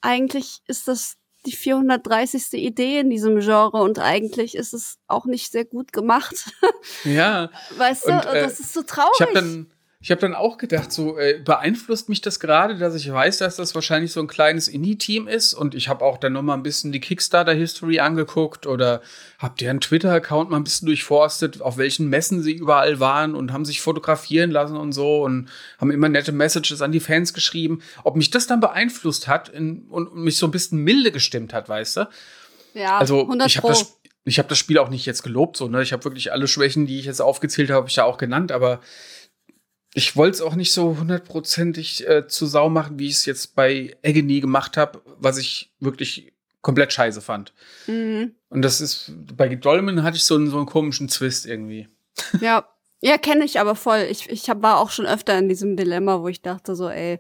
eigentlich 0.02 0.62
ist 0.68 0.88
das 0.88 1.18
die 1.46 1.52
430. 1.52 2.54
Idee 2.54 3.00
in 3.00 3.10
diesem 3.10 3.39
Genre 3.39 3.82
und 3.82 4.00
eigentlich 4.00 4.56
ist 4.56 4.74
es 4.74 4.98
auch 5.08 5.26
nicht 5.26 5.52
sehr 5.52 5.65
gut 5.65 5.94
gemacht. 5.94 6.52
Ja. 7.04 7.50
Weißt 7.78 8.08
du, 8.08 8.13
und, 8.13 8.26
äh, 8.26 8.44
das 8.44 8.60
ist 8.60 8.74
so 8.74 8.84
traurig. 8.84 9.12
Ich 9.20 9.22
habe 9.22 9.34
dann 9.34 9.72
ich 10.06 10.12
habe 10.12 10.22
dann 10.22 10.36
auch 10.36 10.60
gedacht, 10.60 10.91
so 10.91 11.18
äh, 11.18 11.39
beeinflusst 11.44 12.10
mich 12.10 12.22
das 12.22 12.39
gerade, 12.39 12.78
dass 12.78 12.94
ich 12.94 13.12
weiß, 13.12 13.39
dass 13.39 13.56
das 13.56 13.74
wahrscheinlich 13.74 14.12
so 14.12 14.20
ein 14.20 14.28
kleines 14.28 14.68
Indie-Team 14.68 15.28
ist. 15.28 15.56
Und 15.56 15.74
ich 15.74 15.89
habe 15.89 16.06
auch 16.06 16.20
dann 16.20 16.34
noch 16.34 16.44
mal 16.44 16.54
ein 16.54 16.62
bisschen 16.62 16.91
die 16.91 17.00
Kickstarter-History 17.00 17.98
angeguckt 18.00 18.68
oder 18.68 19.02
habe 19.39 19.56
deren 19.60 19.82
Twitter-Account 19.82 20.52
mal 20.52 20.58
ein 20.58 20.63
bisschen 20.63 20.86
durchforstet, 20.86 21.60
auf 21.60 21.78
welchen 21.78 22.08
Messen 22.08 22.44
sie 22.44 22.52
überall 22.52 23.00
waren 23.00 23.34
und 23.34 23.52
haben 23.52 23.65
sich 23.65 23.82
fotografieren 23.82 24.52
lassen 24.52 24.78
und 24.78 24.91
so 24.91 25.24
und 25.24 25.50
haben 25.80 25.89
immer 25.89 26.08
nette 26.08 26.34
Messages 26.34 26.84
an 26.84 26.91
die 26.91 27.00
Fans 27.00 27.34
geschrieben. 27.34 27.82
Ob 28.04 28.15
mich 28.15 28.30
das 28.30 28.46
dann 28.46 28.60
beeinflusst 28.60 29.28
hat 29.28 29.50
in, 29.50 29.88
und 29.89 30.15
mich 30.15 30.38
so 30.38 30.46
ein 30.46 30.52
bisschen 30.52 30.84
milde 30.84 31.12
gestimmt 31.12 31.52
hat, 31.52 31.68
weißt 31.68 31.98
du? 31.98 32.10
Ja, 32.76 33.00
also 33.00 33.22
100 33.22 33.50
ich 33.50 33.58
habe 33.58 33.70
das 33.70 33.98
ich 34.28 34.39
habe 34.39 34.50
das 34.50 34.58
Spiel 34.58 34.80
auch 34.80 34.89
nicht 34.89 35.06
jetzt 35.06 35.22
gelobt, 35.22 35.56
so, 35.56 35.68
ne? 35.68 35.84
Ich 35.84 35.94
habe 35.94 36.04
wirklich 36.04 36.32
alle 36.32 36.48
Schwächen, 36.48 36.88
die 36.88 37.00
ich 37.00 37.06
jetzt 37.06 37.22
aufgezählt 37.22 37.70
habe, 37.70 37.78
habe 37.78 37.89
ich 37.89 37.96
ja 37.96 38.06
auch 38.06 38.18
genannt, 38.18 38.52
aber 38.52 38.82
ich 39.98 40.18
wollte 40.18 40.36
es 40.36 40.42
auch 40.42 40.56
nicht 40.56 40.74
so 40.74 40.98
hundertprozentig 41.00 42.08
äh, 42.08 42.28
zu 42.28 42.46
Sau 42.46 42.68
machen, 42.68 43.00
wie 43.00 43.08
ich 43.08 43.14
es 43.14 43.26
jetzt 43.26 43.56
bei 43.56 43.96
Agony 44.04 44.42
gemacht 44.42 44.76
habe, 44.76 45.02
was 45.20 45.38
ich 45.38 45.72
wirklich 45.80 46.34
komplett 46.62 46.92
scheiße 46.92 47.22
fand. 47.22 47.54
Mhm. 47.88 48.36
Und 48.50 48.62
das 48.62 48.82
ist, 48.82 49.14
bei 49.38 49.48
Dolmen 49.56 50.04
hatte 50.04 50.18
ich 50.18 50.26
so 50.26 50.36
einen, 50.36 50.50
so 50.50 50.58
einen 50.58 50.66
komischen 50.66 51.08
Twist 51.08 51.46
irgendwie. 51.46 51.88
Ja, 52.42 52.68
ja, 53.02 53.18
kenne 53.18 53.46
ich 53.46 53.60
aber 53.60 53.76
voll. 53.76 54.08
Ich, 54.10 54.30
ich 54.30 54.50
hab, 54.50 54.62
war 54.64 54.80
auch 54.80 54.90
schon 54.90 55.06
öfter 55.06 55.38
in 55.38 55.48
diesem 55.48 55.78
Dilemma, 55.78 56.22
wo 56.22 56.28
ich 56.28 56.42
dachte 56.42 56.76
so, 56.76 56.90
ey, 56.90 57.20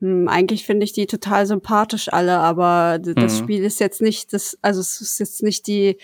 hm, 0.00 0.28
eigentlich 0.28 0.66
finde 0.66 0.84
ich 0.84 0.92
die 0.92 1.06
total 1.06 1.46
sympathisch 1.46 2.12
alle, 2.12 2.38
aber 2.38 3.00
das 3.00 3.40
mhm. 3.40 3.44
Spiel 3.44 3.64
ist 3.64 3.80
jetzt 3.80 4.00
nicht 4.00 4.32
das, 4.32 4.56
also 4.62 4.80
es 4.80 5.00
ist 5.00 5.18
jetzt 5.18 5.42
nicht 5.42 5.66
die, 5.66 5.96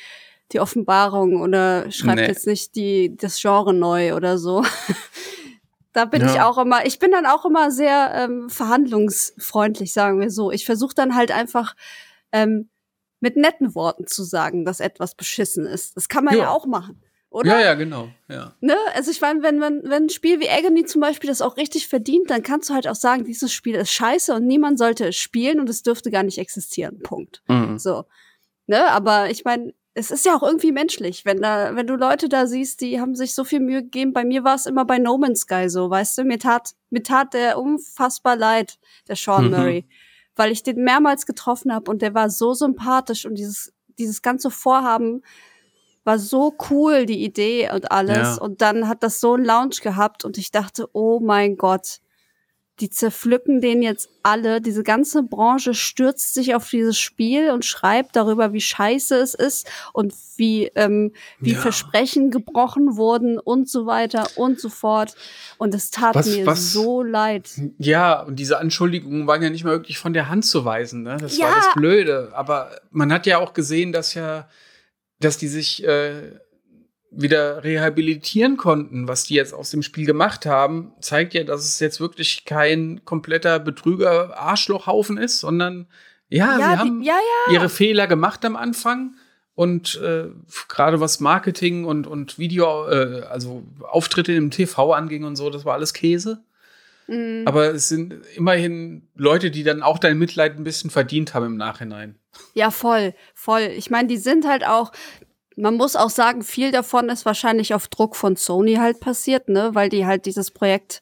die 0.52 0.60
Offenbarung 0.60 1.40
oder 1.40 1.90
schreibt 1.92 2.20
nee. 2.20 2.26
jetzt 2.26 2.46
nicht 2.46 2.74
die, 2.74 3.16
das 3.16 3.40
Genre 3.40 3.72
neu 3.72 4.14
oder 4.14 4.38
so. 4.38 4.64
Da 5.96 6.04
bin 6.04 6.20
ja. 6.20 6.26
ich 6.26 6.40
auch 6.42 6.58
immer, 6.58 6.84
ich 6.84 6.98
bin 6.98 7.10
dann 7.10 7.24
auch 7.24 7.46
immer 7.46 7.70
sehr 7.70 8.12
ähm, 8.14 8.50
verhandlungsfreundlich, 8.50 9.94
sagen 9.94 10.20
wir 10.20 10.30
so. 10.30 10.52
Ich 10.52 10.66
versuche 10.66 10.94
dann 10.94 11.16
halt 11.16 11.30
einfach 11.32 11.74
ähm, 12.32 12.68
mit 13.20 13.38
netten 13.38 13.74
Worten 13.74 14.06
zu 14.06 14.22
sagen, 14.22 14.66
dass 14.66 14.80
etwas 14.80 15.14
beschissen 15.14 15.64
ist. 15.64 15.96
Das 15.96 16.10
kann 16.10 16.22
man 16.26 16.34
ja, 16.34 16.40
ja 16.40 16.50
auch 16.50 16.66
machen. 16.66 17.02
Oder? 17.30 17.58
Ja, 17.58 17.64
ja, 17.64 17.74
genau. 17.74 18.10
Ja. 18.28 18.54
Ne? 18.60 18.76
Also 18.94 19.10
ich 19.10 19.22
meine, 19.22 19.42
wenn, 19.42 19.58
wenn, 19.62 19.84
wenn 19.84 20.02
ein 20.02 20.10
Spiel 20.10 20.38
wie 20.38 20.50
Agony 20.50 20.84
zum 20.84 21.00
Beispiel 21.00 21.28
das 21.30 21.40
auch 21.40 21.56
richtig 21.56 21.88
verdient, 21.88 22.28
dann 22.28 22.42
kannst 22.42 22.68
du 22.68 22.74
halt 22.74 22.86
auch 22.88 22.94
sagen, 22.94 23.24
dieses 23.24 23.54
Spiel 23.54 23.76
ist 23.76 23.90
scheiße 23.90 24.34
und 24.34 24.46
niemand 24.46 24.78
sollte 24.78 25.08
es 25.08 25.16
spielen 25.16 25.60
und 25.60 25.70
es 25.70 25.82
dürfte 25.82 26.10
gar 26.10 26.24
nicht 26.24 26.36
existieren. 26.36 26.98
Punkt. 26.98 27.42
Mhm. 27.48 27.78
So. 27.78 28.04
Ne? 28.66 28.86
Aber 28.90 29.30
ich 29.30 29.46
meine, 29.46 29.72
es 29.98 30.10
ist 30.10 30.26
ja 30.26 30.36
auch 30.36 30.42
irgendwie 30.42 30.72
menschlich, 30.72 31.24
wenn 31.24 31.40
da, 31.40 31.74
wenn 31.74 31.86
du 31.86 31.96
Leute 31.96 32.28
da 32.28 32.46
siehst, 32.46 32.82
die 32.82 33.00
haben 33.00 33.14
sich 33.14 33.34
so 33.34 33.44
viel 33.44 33.60
Mühe 33.60 33.82
gegeben. 33.82 34.12
Bei 34.12 34.26
mir 34.26 34.44
war 34.44 34.54
es 34.54 34.66
immer 34.66 34.84
bei 34.84 34.98
No 34.98 35.16
Man's 35.16 35.40
Sky 35.40 35.70
so, 35.70 35.88
weißt 35.88 36.18
du, 36.18 36.24
mir 36.24 36.38
tat, 36.38 36.74
mir 36.90 37.02
tat 37.02 37.32
der 37.32 37.58
unfassbar 37.58 38.36
leid, 38.36 38.78
der 39.08 39.16
Sean 39.16 39.46
mhm. 39.46 39.50
Murray, 39.52 39.88
weil 40.36 40.52
ich 40.52 40.62
den 40.62 40.84
mehrmals 40.84 41.24
getroffen 41.24 41.72
habe 41.72 41.90
und 41.90 42.02
der 42.02 42.12
war 42.12 42.28
so 42.28 42.52
sympathisch 42.52 43.24
und 43.24 43.36
dieses, 43.36 43.72
dieses 43.98 44.20
ganze 44.20 44.50
Vorhaben 44.50 45.22
war 46.04 46.18
so 46.18 46.54
cool, 46.70 47.06
die 47.06 47.24
Idee 47.24 47.70
und 47.72 47.90
alles. 47.90 48.36
Ja. 48.36 48.42
Und 48.42 48.60
dann 48.60 48.88
hat 48.88 49.02
das 49.02 49.18
so 49.18 49.32
einen 49.32 49.46
Lounge 49.46 49.76
gehabt 49.82 50.26
und 50.26 50.36
ich 50.36 50.50
dachte, 50.50 50.90
oh 50.92 51.20
mein 51.20 51.56
Gott, 51.56 52.00
die 52.80 52.90
zerpflücken 52.90 53.60
den 53.60 53.82
jetzt 53.82 54.10
alle. 54.22 54.60
Diese 54.60 54.82
ganze 54.82 55.22
Branche 55.22 55.72
stürzt 55.72 56.34
sich 56.34 56.54
auf 56.54 56.68
dieses 56.68 56.98
Spiel 56.98 57.50
und 57.50 57.64
schreibt 57.64 58.16
darüber, 58.16 58.52
wie 58.52 58.60
scheiße 58.60 59.16
es 59.16 59.34
ist 59.34 59.66
und 59.94 60.12
wie, 60.36 60.66
ähm, 60.74 61.12
wie 61.40 61.52
ja. 61.52 61.58
Versprechen 61.58 62.30
gebrochen 62.30 62.96
wurden 62.96 63.38
und 63.38 63.68
so 63.70 63.86
weiter 63.86 64.26
und 64.36 64.60
so 64.60 64.68
fort. 64.68 65.14
Und 65.56 65.74
es 65.74 65.90
tat 65.90 66.14
was, 66.14 66.26
mir 66.26 66.44
was, 66.44 66.72
so 66.72 67.02
leid. 67.02 67.50
Ja, 67.78 68.20
und 68.20 68.36
diese 68.36 68.58
Anschuldigungen 68.58 69.26
waren 69.26 69.42
ja 69.42 69.48
nicht 69.48 69.64
mal 69.64 69.70
wirklich 69.70 69.98
von 69.98 70.12
der 70.12 70.28
Hand 70.28 70.44
zu 70.44 70.66
weisen. 70.66 71.02
Ne? 71.02 71.16
Das 71.18 71.38
ja. 71.38 71.46
war 71.46 71.56
das 71.56 71.74
Blöde. 71.74 72.32
Aber 72.34 72.72
man 72.90 73.10
hat 73.10 73.26
ja 73.26 73.38
auch 73.38 73.54
gesehen, 73.54 73.92
dass 73.92 74.12
ja, 74.12 74.48
dass 75.18 75.38
die 75.38 75.48
sich 75.48 75.82
äh, 75.82 76.32
wieder 77.16 77.64
rehabilitieren 77.64 78.56
konnten, 78.56 79.08
was 79.08 79.24
die 79.24 79.34
jetzt 79.34 79.54
aus 79.54 79.70
dem 79.70 79.82
Spiel 79.82 80.06
gemacht 80.06 80.46
haben, 80.46 80.92
zeigt 81.00 81.34
ja, 81.34 81.44
dass 81.44 81.64
es 81.64 81.80
jetzt 81.80 82.00
wirklich 82.00 82.44
kein 82.44 83.04
kompletter 83.04 83.58
Betrüger-Arschlochhaufen 83.58 85.16
ist, 85.16 85.40
sondern 85.40 85.86
ja, 86.28 86.46
ja 86.46 86.56
sie 86.56 86.78
haben 86.78 87.02
ja, 87.02 87.14
ja. 87.14 87.52
ihre 87.52 87.68
Fehler 87.68 88.06
gemacht 88.06 88.44
am 88.44 88.56
Anfang 88.56 89.14
und 89.54 89.98
äh, 90.02 90.28
gerade 90.68 91.00
was 91.00 91.20
Marketing 91.20 91.86
und, 91.86 92.06
und 92.06 92.38
Video, 92.38 92.88
äh, 92.88 93.22
also 93.22 93.64
Auftritte 93.80 94.32
im 94.32 94.50
TV 94.50 94.92
anging 94.92 95.24
und 95.24 95.36
so, 95.36 95.48
das 95.48 95.64
war 95.64 95.74
alles 95.74 95.94
Käse. 95.94 96.44
Mhm. 97.06 97.42
Aber 97.46 97.72
es 97.74 97.88
sind 97.88 98.14
immerhin 98.34 99.08
Leute, 99.14 99.50
die 99.50 99.62
dann 99.62 99.82
auch 99.82 99.98
dein 99.98 100.18
Mitleid 100.18 100.56
ein 100.56 100.64
bisschen 100.64 100.90
verdient 100.90 101.34
haben 101.34 101.46
im 101.46 101.56
Nachhinein. 101.56 102.16
Ja, 102.54 102.70
voll, 102.70 103.14
voll. 103.34 103.70
Ich 103.76 103.90
meine, 103.90 104.08
die 104.08 104.18
sind 104.18 104.46
halt 104.46 104.66
auch, 104.66 104.92
man 105.56 105.74
muss 105.74 105.96
auch 105.96 106.10
sagen, 106.10 106.42
viel 106.42 106.70
davon 106.70 107.08
ist 107.08 107.24
wahrscheinlich 107.24 107.74
auf 107.74 107.88
Druck 107.88 108.14
von 108.14 108.36
Sony 108.36 108.74
halt 108.74 109.00
passiert, 109.00 109.48
ne, 109.48 109.70
weil 109.72 109.88
die 109.88 110.06
halt 110.06 110.26
dieses 110.26 110.50
Projekt 110.50 111.00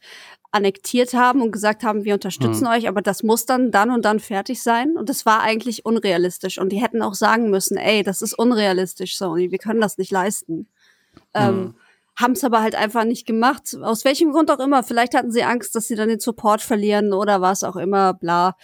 annektiert 0.53 1.15
haben 1.15 1.43
und 1.43 1.51
gesagt 1.51 1.83
haben, 1.83 2.05
wir 2.05 2.15
unterstützen 2.15 2.65
mhm. 2.65 2.71
euch, 2.71 2.89
aber 2.89 3.03
das 3.03 3.25
muss 3.25 3.45
dann 3.45 3.73
dann 3.73 3.91
und 3.91 4.05
dann 4.05 4.21
fertig 4.21 4.63
sein. 4.63 4.97
Und 4.97 5.09
das 5.09 5.27
war 5.27 5.41
eigentlich 5.41 5.85
unrealistisch. 5.85 6.59
Und 6.59 6.71
die 6.71 6.81
hätten 6.81 7.03
auch 7.03 7.15
sagen 7.15 7.51
müssen, 7.51 7.77
ey, 7.77 8.05
das 8.05 8.23
ist 8.23 8.39
unrealistisch, 8.39 9.19
Sony, 9.19 9.51
wir 9.51 9.59
können 9.59 9.81
das 9.81 9.99
nicht 9.99 10.13
leisten. 10.13 10.55
Mhm. 10.55 10.67
Ähm, 11.35 11.75
haben 12.17 12.33
es 12.35 12.45
aber 12.45 12.63
halt 12.63 12.77
einfach 12.77 13.03
nicht 13.03 13.27
gemacht. 13.27 13.77
Aus 13.83 14.05
welchem 14.05 14.31
Grund 14.31 14.49
auch 14.53 14.61
immer. 14.61 14.85
Vielleicht 14.85 15.15
hatten 15.15 15.33
sie 15.33 15.43
Angst, 15.43 15.75
dass 15.75 15.89
sie 15.89 15.97
dann 15.97 16.09
den 16.09 16.21
Support 16.21 16.63
verlieren 16.63 17.13
oder 17.13 17.41
was 17.41 17.65
auch 17.65 17.75
immer, 17.75 18.15
bla 18.15 18.55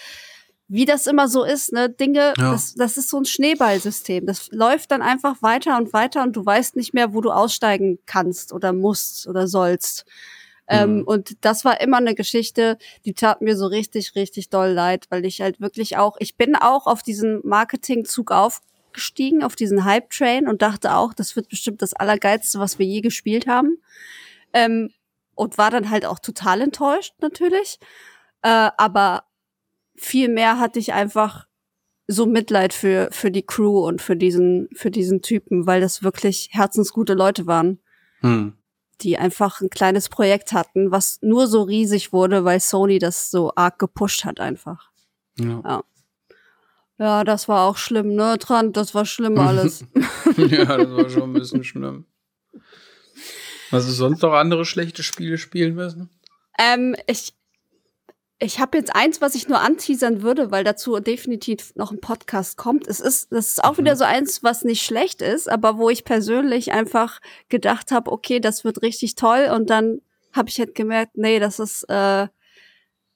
wie 0.70 0.84
das 0.84 1.06
immer 1.06 1.28
so 1.28 1.44
ist, 1.44 1.72
ne, 1.72 1.90
Dinge, 1.90 2.32
ja. 2.38 2.52
das, 2.52 2.74
das 2.74 2.96
ist 2.96 3.10
so 3.10 3.18
ein 3.18 3.24
Schneeballsystem. 3.24 4.24
Das 4.24 4.48
läuft 4.52 4.90
dann 4.90 5.02
einfach 5.02 5.42
weiter 5.42 5.76
und 5.76 5.92
weiter 5.92 6.22
und 6.22 6.34
du 6.34 6.44
weißt 6.44 6.76
nicht 6.76 6.94
mehr, 6.94 7.12
wo 7.12 7.20
du 7.20 7.30
aussteigen 7.30 7.98
kannst 8.06 8.52
oder 8.52 8.72
musst 8.72 9.26
oder 9.26 9.48
sollst. 9.48 10.04
Ähm, 10.68 10.98
mhm. 10.98 11.02
Und 11.04 11.44
das 11.44 11.64
war 11.64 11.80
immer 11.80 11.96
eine 11.96 12.14
Geschichte, 12.14 12.78
die 13.04 13.14
tat 13.14 13.42
mir 13.42 13.56
so 13.56 13.66
richtig, 13.66 14.14
richtig 14.14 14.48
doll 14.48 14.70
leid, 14.70 15.06
weil 15.10 15.24
ich 15.24 15.40
halt 15.40 15.60
wirklich 15.60 15.96
auch, 15.96 16.16
ich 16.20 16.36
bin 16.36 16.54
auch 16.54 16.86
auf 16.86 17.02
diesen 17.02 17.40
Marketingzug 17.44 18.30
auf, 18.30 18.60
aufgestiegen 18.90 19.44
auf 19.44 19.54
diesen 19.54 19.84
Hype-Train 19.84 20.48
und 20.48 20.62
dachte 20.62 20.94
auch, 20.94 21.14
das 21.14 21.36
wird 21.36 21.48
bestimmt 21.48 21.80
das 21.80 21.94
Allergeilste, 21.94 22.58
was 22.58 22.78
wir 22.78 22.86
je 22.86 23.00
gespielt 23.00 23.46
haben. 23.46 23.78
Ähm, 24.52 24.90
und 25.36 25.58
war 25.58 25.70
dann 25.70 25.90
halt 25.90 26.04
auch 26.04 26.18
total 26.18 26.60
enttäuscht, 26.60 27.14
natürlich. 27.20 27.78
Äh, 28.42 28.70
aber 28.76 29.24
viel 30.00 30.28
mehr 30.28 30.58
hatte 30.58 30.78
ich 30.78 30.92
einfach 30.92 31.46
so 32.06 32.26
Mitleid 32.26 32.72
für, 32.72 33.08
für 33.12 33.30
die 33.30 33.44
Crew 33.44 33.86
und 33.86 34.02
für 34.02 34.16
diesen, 34.16 34.68
für 34.74 34.90
diesen 34.90 35.22
Typen, 35.22 35.66
weil 35.66 35.80
das 35.80 36.02
wirklich 36.02 36.48
herzensgute 36.52 37.14
Leute 37.14 37.46
waren. 37.46 37.78
Hm. 38.20 38.54
Die 39.02 39.16
einfach 39.16 39.60
ein 39.60 39.70
kleines 39.70 40.08
Projekt 40.08 40.52
hatten, 40.52 40.90
was 40.90 41.18
nur 41.22 41.46
so 41.46 41.62
riesig 41.62 42.12
wurde, 42.12 42.44
weil 42.44 42.60
Sony 42.60 42.98
das 42.98 43.30
so 43.30 43.52
arg 43.54 43.78
gepusht 43.78 44.24
hat 44.24 44.40
einfach. 44.40 44.90
Ja. 45.38 45.62
ja. 45.64 45.84
Ja, 46.98 47.24
das 47.24 47.48
war 47.48 47.66
auch 47.66 47.78
schlimm, 47.78 48.14
ne, 48.14 48.36
Trant? 48.38 48.76
Das 48.76 48.94
war 48.94 49.06
schlimm 49.06 49.38
alles. 49.38 49.84
ja, 50.36 50.76
das 50.76 50.90
war 50.90 51.08
schon 51.08 51.30
ein 51.30 51.32
bisschen 51.32 51.64
schlimm. 51.64 52.04
Hast 53.70 53.88
du 53.88 53.92
sonst 53.92 54.20
noch 54.20 54.32
andere 54.32 54.66
schlechte 54.66 55.02
Spiele 55.02 55.38
spielen 55.38 55.74
müssen? 55.74 56.10
Ähm, 56.58 56.94
ich, 57.06 57.32
ich 58.42 58.58
habe 58.58 58.78
jetzt 58.78 58.94
eins, 58.96 59.20
was 59.20 59.34
ich 59.34 59.48
nur 59.48 59.60
anteasern 59.60 60.22
würde, 60.22 60.50
weil 60.50 60.64
dazu 60.64 60.98
definitiv 60.98 61.74
noch 61.76 61.92
ein 61.92 62.00
Podcast 62.00 62.56
kommt. 62.56 62.88
Es 62.88 62.98
ist, 62.98 63.30
das 63.30 63.48
ist 63.48 63.64
auch 63.64 63.74
mhm. 63.74 63.82
wieder 63.82 63.96
so 63.96 64.04
eins, 64.04 64.42
was 64.42 64.64
nicht 64.64 64.84
schlecht 64.84 65.20
ist, 65.20 65.48
aber 65.48 65.76
wo 65.76 65.90
ich 65.90 66.04
persönlich 66.04 66.72
einfach 66.72 67.20
gedacht 67.50 67.92
habe, 67.92 68.10
okay, 68.10 68.40
das 68.40 68.64
wird 68.64 68.82
richtig 68.82 69.14
toll 69.14 69.50
und 69.54 69.68
dann 69.68 70.00
habe 70.32 70.48
ich 70.48 70.58
halt 70.58 70.74
gemerkt, 70.74 71.12
nee, 71.16 71.38
das 71.38 71.58
ist 71.58 71.84
äh, 71.90 72.28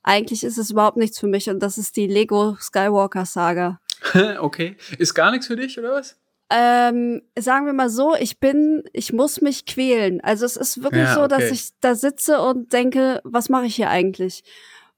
eigentlich 0.02 0.44
ist 0.44 0.58
es 0.58 0.70
überhaupt 0.70 0.98
nichts 0.98 1.18
für 1.18 1.26
mich 1.26 1.48
und 1.48 1.60
das 1.60 1.78
ist 1.78 1.96
die 1.96 2.06
Lego 2.06 2.56
Skywalker 2.60 3.24
Saga. 3.24 3.80
okay, 4.40 4.76
ist 4.98 5.14
gar 5.14 5.30
nichts 5.30 5.46
für 5.46 5.56
dich 5.56 5.78
oder 5.78 5.92
was? 5.92 6.18
Ähm, 6.50 7.22
sagen 7.38 7.64
wir 7.64 7.72
mal 7.72 7.88
so, 7.88 8.14
ich 8.14 8.38
bin, 8.38 8.84
ich 8.92 9.14
muss 9.14 9.40
mich 9.40 9.64
quälen. 9.64 10.20
Also 10.20 10.44
es 10.44 10.58
ist 10.58 10.82
wirklich 10.82 11.04
ja, 11.04 11.14
so, 11.14 11.26
dass 11.26 11.50
ich 11.50 11.70
da 11.80 11.94
sitze 11.94 12.40
und 12.42 12.74
denke, 12.74 13.22
was 13.24 13.48
mache 13.48 13.64
ich 13.64 13.76
hier 13.76 13.88
eigentlich? 13.88 14.44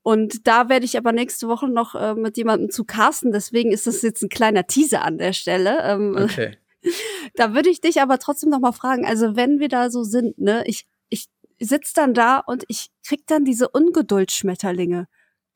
Und 0.07 0.47
da 0.47 0.69
werde 0.69 0.85
ich 0.85 0.97
aber 0.97 1.11
nächste 1.11 1.49
Woche 1.49 1.67
noch 1.67 1.97
äh, 1.97 2.15
mit 2.15 2.37
jemandem 2.37 2.71
zu 2.71 2.85
casten. 2.85 3.33
Deswegen 3.33 3.73
ist 3.73 3.89
das 3.89 4.03
jetzt 4.03 4.23
ein 4.23 4.29
kleiner 4.29 4.69
Teaser 4.69 5.03
an 5.03 5.19
der 5.19 5.33
Stelle. 5.33 5.83
Ähm, 5.83 6.17
okay. 6.17 6.57
Da 7.35 7.53
würde 7.53 7.69
ich 7.69 7.81
dich 7.81 8.01
aber 8.01 8.21
trotzdem 8.21 8.51
noch 8.51 8.61
mal 8.61 8.71
fragen. 8.71 9.05
Also 9.05 9.35
wenn 9.35 9.59
wir 9.59 9.67
da 9.67 9.91
so 9.91 10.05
sind, 10.05 10.39
ne, 10.39 10.63
ich 10.67 10.87
ich 11.09 11.27
sitz 11.59 11.93
dann 11.93 12.15
da 12.15 12.39
und 12.39 12.63
ich 12.69 12.91
krieg 13.05 13.27
dann 13.27 13.45
diese 13.45 13.69
Ungeduldsschmetterlinge. 13.69 15.09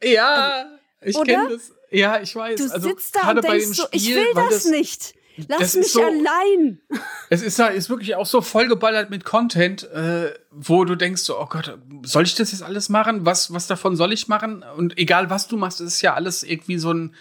Ja, 0.02 0.62
ähm, 0.62 0.78
ich 1.00 1.22
kenne 1.22 1.50
das. 1.50 1.72
Ja, 1.92 2.20
ich 2.20 2.34
weiß. 2.34 2.58
Du 2.58 2.64
also, 2.64 2.88
sitzt 2.88 3.14
da 3.14 3.30
und 3.30 3.44
denkst 3.44 3.66
so, 3.66 3.84
ich 3.92 4.12
will 4.12 4.26
das, 4.34 4.48
das 4.48 4.64
nicht. 4.64 5.14
Lass 5.48 5.76
mich 5.76 5.92
so, 5.92 6.02
allein. 6.02 6.80
Es 7.28 7.42
ist, 7.42 7.58
ist 7.58 7.90
wirklich 7.90 8.14
auch 8.16 8.26
so 8.26 8.40
vollgeballert 8.40 9.10
mit 9.10 9.24
Content, 9.24 9.84
äh, 9.90 10.32
wo 10.50 10.84
du 10.84 10.94
denkst 10.94 11.22
so, 11.22 11.38
oh 11.38 11.46
Gott, 11.46 11.78
soll 12.02 12.24
ich 12.24 12.34
das 12.34 12.52
jetzt 12.52 12.62
alles 12.62 12.88
machen? 12.88 13.24
Was, 13.26 13.52
was 13.52 13.66
davon 13.66 13.96
soll 13.96 14.12
ich 14.12 14.28
machen? 14.28 14.64
Und 14.76 14.98
egal 14.98 15.30
was 15.30 15.48
du 15.48 15.56
machst, 15.56 15.80
ist 15.80 16.02
ja 16.02 16.14
alles 16.14 16.42
irgendwie 16.42 16.78
so 16.78 16.92
ein, 16.92 17.14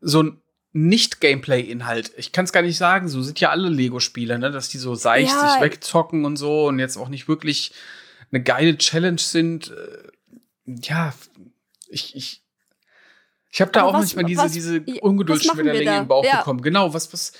so 0.00 0.22
ein 0.22 0.40
nicht-Gameplay-Inhalt. 0.72 2.12
Ich 2.16 2.32
kann 2.32 2.44
es 2.44 2.52
gar 2.52 2.62
nicht 2.62 2.76
sagen, 2.76 3.08
so 3.08 3.22
sind 3.22 3.38
ja 3.38 3.50
alle 3.50 3.68
Lego-Spiele, 3.68 4.38
ne? 4.38 4.50
dass 4.50 4.68
die 4.68 4.78
so 4.78 4.96
seicht 4.96 5.30
ja. 5.30 5.52
sich 5.52 5.60
wegzocken 5.60 6.24
und 6.24 6.36
so 6.36 6.66
und 6.66 6.80
jetzt 6.80 6.96
auch 6.96 7.08
nicht 7.08 7.28
wirklich 7.28 7.72
eine 8.32 8.42
geile 8.42 8.76
Challenge 8.76 9.20
sind. 9.20 9.70
Äh, 9.70 10.10
ja, 10.66 11.14
ich, 11.88 12.16
ich, 12.16 12.42
ich 13.52 13.60
habe 13.60 13.70
da 13.70 13.82
Aber 13.82 13.90
auch 13.90 13.92
was, 13.94 14.16
manchmal 14.16 14.24
diese, 14.24 14.42
was, 14.42 14.52
diese 14.52 15.00
Ungeduldsschmetterlinge 15.00 15.98
im 15.98 16.08
Bauch 16.08 16.24
ja. 16.24 16.38
bekommen. 16.38 16.60
Genau, 16.60 16.92
was, 16.92 17.12
was, 17.12 17.32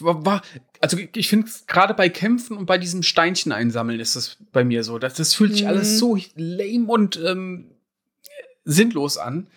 war, 0.00 0.42
also 0.80 0.98
ich 1.14 1.28
finde 1.28 1.50
gerade 1.66 1.94
bei 1.94 2.08
Kämpfen 2.08 2.56
und 2.56 2.66
bei 2.66 2.78
diesem 2.78 3.02
Steinchen 3.02 3.52
einsammeln 3.52 4.00
ist 4.00 4.16
das 4.16 4.38
bei 4.52 4.64
mir 4.64 4.84
so. 4.84 4.98
Das, 4.98 5.14
das 5.14 5.34
fühlt 5.34 5.52
sich 5.52 5.62
mhm. 5.62 5.68
alles 5.68 5.98
so 5.98 6.18
lame 6.36 6.86
und 6.86 7.16
ähm, 7.16 7.70
sinnlos 8.64 9.18
an. 9.18 9.48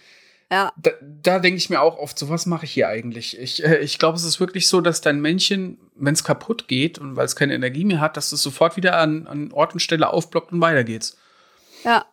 Ja. 0.51 0.71
Da, 0.77 0.91
da 1.01 1.39
denke 1.39 1.57
ich 1.57 1.69
mir 1.69 1.81
auch 1.81 1.97
oft, 1.97 2.19
so 2.19 2.29
was 2.29 2.45
mache 2.45 2.65
ich 2.65 2.71
hier 2.71 2.87
eigentlich? 2.87 3.37
Ich, 3.39 3.63
äh, 3.63 3.79
ich 3.79 3.97
glaube, 3.97 4.17
es 4.17 4.23
ist 4.23 4.39
wirklich 4.39 4.67
so, 4.67 4.79
dass 4.79 5.01
dein 5.01 5.19
Männchen, 5.19 5.79
wenn 5.95 6.13
es 6.13 6.23
kaputt 6.23 6.67
geht 6.67 6.99
und 6.99 7.15
weil 7.15 7.25
es 7.25 7.35
keine 7.35 7.55
Energie 7.55 7.83
mehr 7.83 7.99
hat, 7.99 8.15
dass 8.15 8.31
es 8.31 8.43
sofort 8.43 8.77
wieder 8.77 8.97
an, 8.97 9.25
an 9.27 9.51
Ort 9.51 9.73
und 9.73 9.79
Stelle 9.79 10.11
aufblockt 10.11 10.51
und 10.51 10.61
weiter 10.61 10.83
geht's. 10.83 11.17
Ja. 11.83 12.05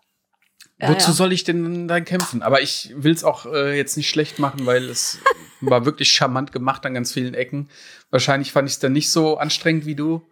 Wozu 0.88 1.10
ja. 1.10 1.14
soll 1.14 1.32
ich 1.32 1.44
denn 1.44 1.86
dann 1.86 2.04
kämpfen? 2.04 2.42
Aber 2.42 2.60
ich 2.60 2.92
will 2.96 3.12
es 3.12 3.22
auch 3.22 3.46
äh, 3.46 3.76
jetzt 3.76 3.96
nicht 3.96 4.08
schlecht 4.08 4.38
machen, 4.38 4.66
weil 4.66 4.88
es 4.88 5.18
war 5.60 5.84
wirklich 5.84 6.10
charmant 6.10 6.52
gemacht 6.52 6.84
an 6.84 6.94
ganz 6.94 7.12
vielen 7.12 7.34
Ecken. 7.34 7.68
Wahrscheinlich 8.10 8.52
fand 8.52 8.68
ich 8.68 8.74
es 8.74 8.78
dann 8.80 8.92
nicht 8.92 9.10
so 9.10 9.36
anstrengend 9.36 9.86
wie 9.86 9.94
du. 9.94 10.22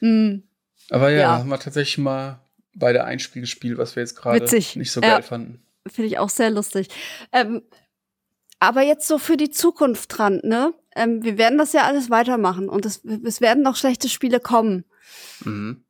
Mhm. 0.00 0.42
Aber 0.90 1.10
ja, 1.10 1.20
ja, 1.20 1.38
haben 1.38 1.48
wir 1.48 1.58
tatsächlich 1.58 1.98
mal 1.98 2.40
beide 2.74 3.04
ein 3.04 3.18
Spiel 3.18 3.42
gespielt, 3.42 3.78
was 3.78 3.96
wir 3.96 4.02
jetzt 4.02 4.16
gerade 4.16 4.44
nicht 4.44 4.92
so 4.92 5.00
geil 5.00 5.22
fanden. 5.22 5.62
Finde 5.86 6.08
ich 6.08 6.18
auch 6.18 6.28
sehr 6.28 6.50
lustig. 6.50 6.88
Ähm, 7.32 7.62
aber 8.58 8.82
jetzt 8.82 9.06
so 9.08 9.18
für 9.18 9.36
die 9.36 9.50
Zukunft 9.50 10.16
dran, 10.16 10.40
ne? 10.42 10.74
Ähm, 10.96 11.22
wir 11.22 11.38
werden 11.38 11.58
das 11.58 11.72
ja 11.72 11.84
alles 11.84 12.08
weitermachen 12.10 12.68
und 12.68 12.86
es, 12.86 13.04
es 13.04 13.40
werden 13.40 13.62
noch 13.62 13.76
schlechte 13.76 14.08
Spiele 14.08 14.40
kommen. 14.40 14.84
Mhm. 15.44 15.84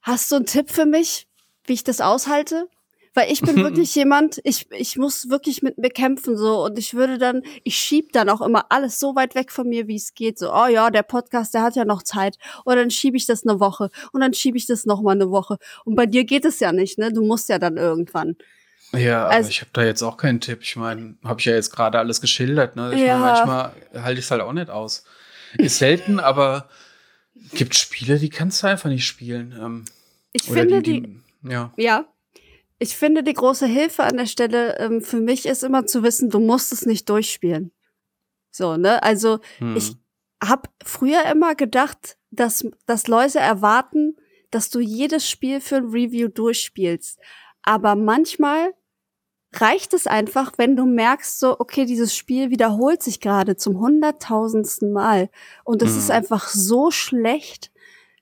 Hast 0.00 0.30
du 0.30 0.36
einen 0.36 0.46
Tipp 0.46 0.70
für 0.70 0.84
mich, 0.84 1.28
wie 1.64 1.74
ich 1.74 1.84
das 1.84 2.00
aushalte? 2.00 2.68
Weil 3.14 3.30
ich 3.30 3.40
bin 3.40 3.56
wirklich 3.64 3.94
jemand, 3.94 4.40
ich, 4.44 4.70
ich 4.72 4.96
muss 4.96 5.28
wirklich 5.28 5.62
mit 5.62 5.78
mir 5.78 5.90
kämpfen 5.90 6.36
so 6.36 6.64
und 6.64 6.78
ich 6.78 6.94
würde 6.94 7.18
dann, 7.18 7.42
ich 7.64 7.76
schieb 7.76 8.12
dann 8.12 8.28
auch 8.28 8.40
immer 8.40 8.66
alles 8.70 8.98
so 8.98 9.14
weit 9.14 9.34
weg 9.34 9.52
von 9.52 9.68
mir, 9.68 9.88
wie 9.88 9.96
es 9.96 10.14
geht. 10.14 10.38
So, 10.38 10.52
oh 10.52 10.66
ja, 10.66 10.90
der 10.90 11.02
Podcast, 11.02 11.54
der 11.54 11.62
hat 11.62 11.76
ja 11.76 11.84
noch 11.84 12.02
Zeit. 12.02 12.38
Und 12.64 12.76
dann 12.76 12.90
schiebe 12.90 13.16
ich 13.16 13.26
das 13.26 13.46
eine 13.46 13.60
Woche 13.60 13.90
und 14.12 14.20
dann 14.20 14.34
schiebe 14.34 14.56
ich 14.56 14.66
das 14.66 14.86
noch 14.86 15.02
mal 15.02 15.12
eine 15.12 15.30
Woche. 15.30 15.58
Und 15.84 15.94
bei 15.94 16.06
dir 16.06 16.24
geht 16.24 16.44
es 16.44 16.60
ja 16.60 16.72
nicht, 16.72 16.98
ne? 16.98 17.12
Du 17.12 17.22
musst 17.22 17.48
ja 17.48 17.58
dann 17.58 17.76
irgendwann. 17.76 18.36
Ja, 18.92 19.26
also, 19.26 19.46
aber 19.46 19.48
ich 19.48 19.60
habe 19.60 19.70
da 19.72 19.84
jetzt 19.84 20.02
auch 20.02 20.16
keinen 20.16 20.40
Tipp. 20.40 20.60
Ich 20.62 20.76
meine, 20.76 21.16
habe 21.24 21.40
ich 21.40 21.46
ja 21.46 21.54
jetzt 21.54 21.70
gerade 21.70 21.98
alles 21.98 22.20
geschildert. 22.20 22.76
Ne? 22.76 22.92
Ich 22.94 23.00
ja. 23.00 23.18
mein, 23.18 23.32
manchmal 23.32 23.72
halte 23.94 24.18
ich 24.18 24.26
es 24.26 24.30
halt 24.30 24.42
auch 24.42 24.52
nicht 24.52 24.68
aus. 24.68 25.04
Ist 25.56 25.78
selten, 25.78 26.20
aber 26.20 26.68
gibt 27.52 27.74
Spiele, 27.74 28.18
die 28.18 28.28
kannst 28.28 28.62
du 28.62 28.66
einfach 28.66 28.90
nicht 28.90 29.06
spielen. 29.06 29.54
Ähm, 29.58 29.84
ich 30.32 30.44
finde 30.44 30.82
die, 30.82 31.02
die, 31.02 31.20
ja. 31.50 31.72
ja, 31.76 32.04
ich 32.82 32.96
finde, 32.96 33.22
die 33.22 33.32
große 33.32 33.66
Hilfe 33.66 34.02
an 34.02 34.16
der 34.16 34.26
Stelle 34.26 34.76
ähm, 34.80 35.02
für 35.02 35.20
mich 35.20 35.46
ist 35.46 35.62
immer 35.62 35.86
zu 35.86 36.02
wissen, 36.02 36.30
du 36.30 36.40
musst 36.40 36.72
es 36.72 36.84
nicht 36.84 37.08
durchspielen. 37.08 37.70
So, 38.50 38.76
ne? 38.76 39.00
Also 39.04 39.38
hm. 39.58 39.76
ich 39.76 39.96
habe 40.42 40.68
früher 40.84 41.24
immer 41.30 41.54
gedacht, 41.54 42.18
dass, 42.32 42.66
dass 42.86 43.06
Leute 43.06 43.38
erwarten, 43.38 44.16
dass 44.50 44.68
du 44.68 44.80
jedes 44.80 45.30
Spiel 45.30 45.60
für 45.60 45.76
ein 45.76 45.90
Review 45.90 46.26
durchspielst. 46.26 47.20
Aber 47.62 47.94
manchmal 47.94 48.74
reicht 49.54 49.94
es 49.94 50.08
einfach, 50.08 50.54
wenn 50.56 50.74
du 50.74 50.84
merkst, 50.84 51.38
so, 51.38 51.60
okay, 51.60 51.84
dieses 51.84 52.16
Spiel 52.16 52.50
wiederholt 52.50 53.00
sich 53.00 53.20
gerade 53.20 53.56
zum 53.56 53.78
hunderttausendsten 53.78 54.92
Mal. 54.92 55.30
Und 55.62 55.82
es 55.82 55.92
hm. 55.92 55.98
ist 55.98 56.10
einfach 56.10 56.48
so 56.48 56.90
schlecht, 56.90 57.70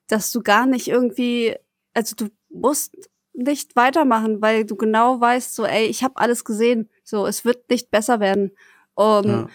dass 0.07 0.33
du 0.33 0.43
gar 0.43 0.67
nicht 0.67 0.89
irgendwie, 0.89 1.57
also 1.95 2.15
du 2.15 2.29
musst 2.51 3.10
nicht 3.33 3.77
weitermachen, 3.77 4.43
weil 4.43 4.65
du 4.65 4.77
genau 4.77 5.21
weißt, 5.21 5.55
so, 5.55 5.65
ey, 5.65 5.87
ich 5.87 6.03
habe 6.03 6.17
alles 6.17 6.45
gesehen, 6.45 6.89
so, 7.05 7.27
es 7.27 7.45
wird 7.45 7.71
nicht 7.71 7.91
besser 7.91 8.21
werden. 8.21 8.53
Um, 8.95 9.27
ja. 9.27 9.49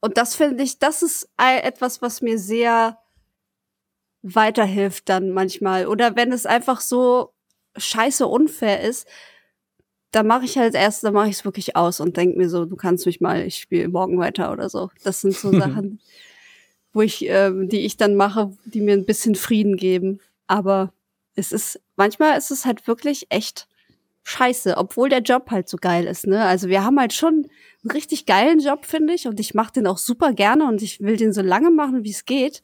Und 0.00 0.18
das 0.18 0.34
finde 0.34 0.62
ich, 0.62 0.78
das 0.78 1.02
ist 1.02 1.28
etwas, 1.36 2.02
was 2.02 2.22
mir 2.22 2.38
sehr 2.38 2.98
weiterhilft 4.22 5.08
dann 5.08 5.30
manchmal. 5.30 5.86
Oder 5.86 6.16
wenn 6.16 6.32
es 6.32 6.46
einfach 6.46 6.80
so 6.80 7.32
scheiße 7.76 8.26
unfair 8.26 8.82
ist, 8.82 9.06
dann 10.10 10.26
mache 10.26 10.44
ich 10.44 10.56
halt 10.56 10.74
erst, 10.74 11.04
dann 11.04 11.14
mache 11.14 11.28
ich 11.28 11.36
es 11.36 11.44
wirklich 11.44 11.76
aus 11.76 12.00
und 12.00 12.16
denke 12.16 12.38
mir 12.38 12.48
so, 12.48 12.64
du 12.64 12.76
kannst 12.76 13.06
mich 13.06 13.20
mal, 13.20 13.42
ich 13.42 13.56
spiele 13.56 13.88
morgen 13.88 14.18
weiter 14.18 14.52
oder 14.52 14.68
so. 14.68 14.90
Das 15.04 15.20
sind 15.20 15.34
so 15.34 15.50
Sachen, 15.58 16.00
wo 16.92 17.02
ich, 17.02 17.26
ähm, 17.28 17.68
die 17.68 17.80
ich 17.80 17.96
dann 17.96 18.14
mache, 18.14 18.56
die 18.64 18.80
mir 18.80 18.94
ein 18.94 19.04
bisschen 19.04 19.34
Frieden 19.34 19.76
geben. 19.76 20.20
Aber 20.46 20.92
es 21.34 21.52
ist, 21.52 21.80
manchmal 21.96 22.38
ist 22.38 22.50
es 22.50 22.64
halt 22.64 22.86
wirklich 22.86 23.26
echt 23.30 23.68
scheiße, 24.22 24.76
obwohl 24.76 25.08
der 25.08 25.20
Job 25.20 25.50
halt 25.50 25.68
so 25.68 25.76
geil 25.76 26.06
ist, 26.06 26.26
ne? 26.26 26.44
Also 26.44 26.68
wir 26.68 26.84
haben 26.84 26.98
halt 26.98 27.12
schon 27.12 27.48
einen 27.82 27.90
richtig 27.92 28.26
geilen 28.26 28.58
Job, 28.58 28.84
finde 28.84 29.14
ich, 29.14 29.28
und 29.28 29.38
ich 29.38 29.54
mache 29.54 29.72
den 29.72 29.86
auch 29.86 29.98
super 29.98 30.32
gerne 30.32 30.66
und 30.66 30.82
ich 30.82 31.00
will 31.00 31.16
den 31.16 31.32
so 31.32 31.42
lange 31.42 31.70
machen, 31.70 32.02
wie 32.02 32.10
es 32.10 32.24
geht. 32.24 32.62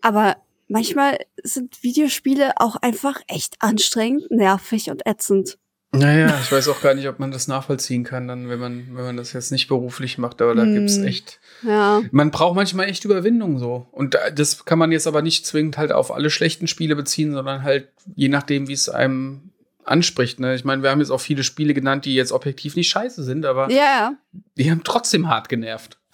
Aber 0.00 0.36
manchmal 0.68 1.18
sind 1.42 1.82
Videospiele 1.82 2.52
auch 2.56 2.76
einfach 2.76 3.20
echt 3.26 3.56
anstrengend, 3.60 4.30
nervig 4.30 4.90
und 4.90 5.06
ätzend. 5.06 5.58
Naja, 5.92 6.38
ich 6.40 6.52
weiß 6.52 6.68
auch 6.68 6.80
gar 6.80 6.94
nicht, 6.94 7.08
ob 7.08 7.18
man 7.18 7.32
das 7.32 7.48
nachvollziehen 7.48 8.04
kann, 8.04 8.28
dann, 8.28 8.48
wenn 8.48 8.60
man, 8.60 8.86
wenn 8.94 9.04
man 9.04 9.16
das 9.16 9.32
jetzt 9.32 9.50
nicht 9.50 9.66
beruflich 9.66 10.18
macht, 10.18 10.40
aber 10.40 10.54
da 10.54 10.64
mm, 10.64 10.74
gibt's 10.74 10.98
echt. 10.98 11.40
Ja. 11.62 12.00
Man 12.12 12.30
braucht 12.30 12.54
manchmal 12.54 12.88
echt 12.88 13.04
Überwindung 13.04 13.58
so. 13.58 13.88
Und 13.90 14.16
das 14.34 14.64
kann 14.64 14.78
man 14.78 14.92
jetzt 14.92 15.08
aber 15.08 15.20
nicht 15.20 15.46
zwingend 15.46 15.78
halt 15.78 15.90
auf 15.90 16.12
alle 16.12 16.30
schlechten 16.30 16.68
Spiele 16.68 16.94
beziehen, 16.94 17.32
sondern 17.32 17.64
halt 17.64 17.88
je 18.14 18.28
nachdem, 18.28 18.68
wie 18.68 18.72
es 18.72 18.88
einem 18.88 19.50
anspricht. 19.84 20.38
Ne? 20.38 20.54
Ich 20.54 20.64
meine, 20.64 20.82
wir 20.84 20.90
haben 20.90 21.00
jetzt 21.00 21.10
auch 21.10 21.20
viele 21.20 21.42
Spiele 21.42 21.74
genannt, 21.74 22.04
die 22.04 22.14
jetzt 22.14 22.30
objektiv 22.30 22.76
nicht 22.76 22.88
scheiße 22.88 23.24
sind, 23.24 23.44
aber 23.44 23.68
ja. 23.70 24.14
die 24.56 24.70
haben 24.70 24.84
trotzdem 24.84 25.28
hart 25.28 25.48
genervt. 25.48 25.98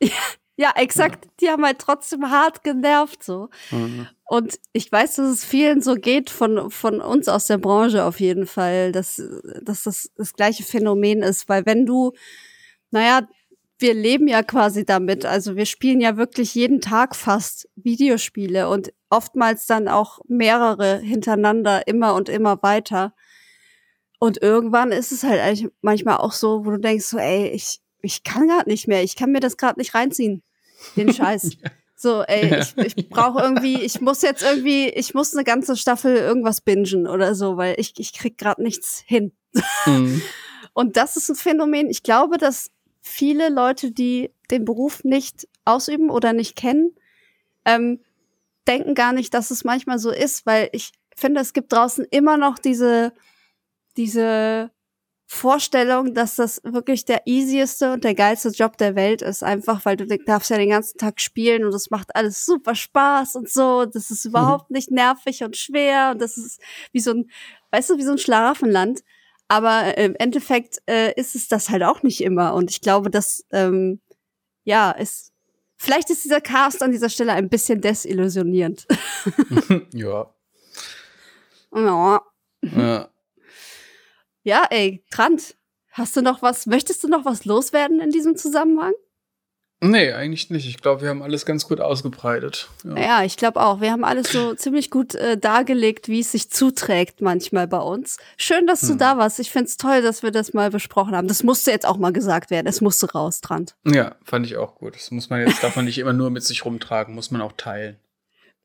Ja, 0.00 0.12
Ja, 0.58 0.72
exakt. 0.74 1.24
Ja. 1.24 1.30
Die 1.40 1.48
haben 1.50 1.64
halt 1.64 1.78
trotzdem 1.78 2.30
hart 2.30 2.64
genervt 2.64 3.22
so. 3.22 3.48
Mhm. 3.70 4.08
Und 4.30 4.60
ich 4.74 4.92
weiß, 4.92 5.16
dass 5.16 5.30
es 5.30 5.44
vielen 5.44 5.80
so 5.80 5.94
geht 5.94 6.28
von, 6.28 6.70
von 6.70 7.00
uns 7.00 7.28
aus 7.28 7.46
der 7.46 7.56
Branche 7.56 8.04
auf 8.04 8.20
jeden 8.20 8.46
Fall, 8.46 8.92
dass, 8.92 9.22
dass 9.62 9.84
das 9.84 10.10
das 10.16 10.34
gleiche 10.34 10.64
Phänomen 10.64 11.22
ist. 11.22 11.48
Weil 11.48 11.64
wenn 11.64 11.86
du, 11.86 12.12
naja, 12.90 13.26
wir 13.78 13.94
leben 13.94 14.28
ja 14.28 14.42
quasi 14.42 14.84
damit. 14.84 15.24
Also 15.24 15.56
wir 15.56 15.64
spielen 15.64 16.02
ja 16.02 16.18
wirklich 16.18 16.54
jeden 16.54 16.82
Tag 16.82 17.16
fast 17.16 17.70
Videospiele 17.76 18.68
und 18.68 18.92
oftmals 19.08 19.66
dann 19.66 19.88
auch 19.88 20.18
mehrere 20.28 20.98
hintereinander 20.98 21.86
immer 21.86 22.14
und 22.14 22.28
immer 22.28 22.62
weiter. 22.62 23.14
Und 24.18 24.42
irgendwann 24.42 24.92
ist 24.92 25.10
es 25.10 25.22
halt 25.22 25.40
eigentlich 25.40 25.72
manchmal 25.80 26.18
auch 26.18 26.32
so, 26.32 26.66
wo 26.66 26.72
du 26.72 26.78
denkst 26.78 27.06
so, 27.06 27.16
ey, 27.16 27.48
ich, 27.48 27.80
ich 28.02 28.24
kann 28.24 28.48
gerade 28.48 28.68
nicht 28.68 28.88
mehr, 28.88 29.02
ich 29.02 29.16
kann 29.16 29.32
mir 29.32 29.40
das 29.40 29.56
gerade 29.56 29.78
nicht 29.78 29.94
reinziehen 29.94 30.42
den 30.96 31.12
Scheiß. 31.14 31.56
So, 32.00 32.22
ey, 32.22 32.60
ich, 32.60 32.96
ich 32.96 33.08
brauche 33.08 33.42
irgendwie, 33.42 33.82
ich 33.82 34.00
muss 34.00 34.22
jetzt 34.22 34.44
irgendwie, 34.44 34.86
ich 34.88 35.14
muss 35.14 35.34
eine 35.34 35.42
ganze 35.42 35.76
Staffel 35.76 36.14
irgendwas 36.14 36.60
bingen 36.60 37.08
oder 37.08 37.34
so, 37.34 37.56
weil 37.56 37.74
ich, 37.76 37.94
ich 37.98 38.12
krieg 38.12 38.38
gerade 38.38 38.62
nichts 38.62 39.02
hin. 39.04 39.32
Mhm. 39.84 40.22
Und 40.74 40.96
das 40.96 41.16
ist 41.16 41.28
ein 41.28 41.34
Phänomen. 41.34 41.90
Ich 41.90 42.04
glaube, 42.04 42.38
dass 42.38 42.70
viele 43.00 43.48
Leute, 43.48 43.90
die 43.90 44.30
den 44.48 44.64
Beruf 44.64 45.02
nicht 45.02 45.48
ausüben 45.64 46.08
oder 46.08 46.32
nicht 46.32 46.54
kennen, 46.54 46.94
ähm, 47.64 47.98
denken 48.68 48.94
gar 48.94 49.12
nicht, 49.12 49.34
dass 49.34 49.50
es 49.50 49.64
manchmal 49.64 49.98
so 49.98 50.12
ist, 50.12 50.46
weil 50.46 50.68
ich 50.70 50.92
finde, 51.16 51.40
es 51.40 51.52
gibt 51.52 51.72
draußen 51.72 52.06
immer 52.12 52.36
noch 52.36 52.60
diese, 52.60 53.12
diese 53.96 54.70
Vorstellung, 55.30 56.14
dass 56.14 56.36
das 56.36 56.62
wirklich 56.64 57.04
der 57.04 57.26
easieste 57.26 57.92
und 57.92 58.02
der 58.02 58.14
geilste 58.14 58.48
Job 58.48 58.78
der 58.78 58.96
Welt 58.96 59.20
ist, 59.20 59.44
einfach 59.44 59.84
weil 59.84 59.94
du 59.94 60.06
darfst 60.06 60.48
ja 60.48 60.56
den 60.56 60.70
ganzen 60.70 60.96
Tag 60.96 61.20
spielen 61.20 61.66
und 61.66 61.74
es 61.74 61.90
macht 61.90 62.16
alles 62.16 62.46
super 62.46 62.74
Spaß 62.74 63.34
und 63.34 63.50
so. 63.50 63.84
Das 63.84 64.10
ist 64.10 64.24
überhaupt 64.24 64.70
mhm. 64.70 64.76
nicht 64.76 64.90
nervig 64.90 65.44
und 65.44 65.54
schwer 65.54 66.12
und 66.12 66.22
das 66.22 66.38
ist 66.38 66.62
wie 66.92 67.00
so 67.00 67.10
ein, 67.10 67.30
weißt 67.72 67.90
du, 67.90 67.98
wie 67.98 68.04
so 68.04 68.12
ein 68.12 68.18
Schlaraffenland. 68.18 69.00
Aber 69.48 69.98
im 69.98 70.14
Endeffekt 70.16 70.78
äh, 70.86 71.12
ist 71.20 71.34
es 71.34 71.46
das 71.46 71.68
halt 71.68 71.82
auch 71.82 72.02
nicht 72.02 72.22
immer. 72.22 72.54
Und 72.54 72.70
ich 72.70 72.80
glaube, 72.80 73.10
dass 73.10 73.44
ähm, 73.52 74.00
ja, 74.64 74.92
ist 74.92 75.32
vielleicht 75.76 76.08
ist 76.08 76.24
dieser 76.24 76.40
Cast 76.40 76.82
an 76.82 76.90
dieser 76.90 77.10
Stelle 77.10 77.34
ein 77.34 77.50
bisschen 77.50 77.82
desillusionierend. 77.82 78.86
ja. 79.92 80.32
ja. 81.74 82.22
Ja. 82.62 83.10
Ja, 84.48 84.64
ey, 84.70 85.04
Trant, 85.10 85.56
hast 85.90 86.16
du 86.16 86.22
noch 86.22 86.40
was, 86.40 86.64
möchtest 86.64 87.04
du 87.04 87.08
noch 87.08 87.26
was 87.26 87.44
loswerden 87.44 88.00
in 88.00 88.10
diesem 88.10 88.34
Zusammenhang? 88.34 88.94
Nee, 89.82 90.14
eigentlich 90.14 90.48
nicht. 90.48 90.66
Ich 90.66 90.78
glaube, 90.78 91.02
wir 91.02 91.10
haben 91.10 91.20
alles 91.20 91.44
ganz 91.44 91.68
gut 91.68 91.82
ausgebreitet. 91.82 92.70
Ja, 92.82 92.98
ja 92.98 93.24
ich 93.24 93.36
glaube 93.36 93.60
auch. 93.60 93.82
Wir 93.82 93.92
haben 93.92 94.04
alles 94.04 94.32
so 94.32 94.54
ziemlich 94.56 94.90
gut 94.90 95.14
äh, 95.14 95.36
dargelegt, 95.36 96.08
wie 96.08 96.20
es 96.20 96.32
sich 96.32 96.48
zuträgt 96.48 97.20
manchmal 97.20 97.68
bei 97.68 97.80
uns. 97.80 98.16
Schön, 98.38 98.66
dass 98.66 98.80
hm. 98.80 98.88
du 98.88 98.96
da 98.96 99.18
warst. 99.18 99.38
Ich 99.38 99.50
finde 99.50 99.66
es 99.66 99.76
toll, 99.76 100.00
dass 100.00 100.22
wir 100.22 100.30
das 100.30 100.54
mal 100.54 100.70
besprochen 100.70 101.14
haben. 101.14 101.28
Das 101.28 101.42
musste 101.42 101.70
jetzt 101.70 101.86
auch 101.86 101.98
mal 101.98 102.14
gesagt 102.14 102.50
werden. 102.50 102.66
Es 102.66 102.80
musste 102.80 103.12
raus, 103.12 103.42
Trant. 103.42 103.76
Ja, 103.84 104.16
fand 104.24 104.46
ich 104.46 104.56
auch 104.56 104.76
gut. 104.76 104.94
Das 104.94 105.10
muss 105.10 105.28
man 105.28 105.46
jetzt, 105.46 105.62
darf 105.62 105.76
man 105.76 105.84
nicht 105.84 105.98
immer 105.98 106.14
nur 106.14 106.30
mit 106.30 106.42
sich 106.42 106.64
rumtragen, 106.64 107.14
muss 107.14 107.30
man 107.30 107.42
auch 107.42 107.52
teilen. 107.52 107.98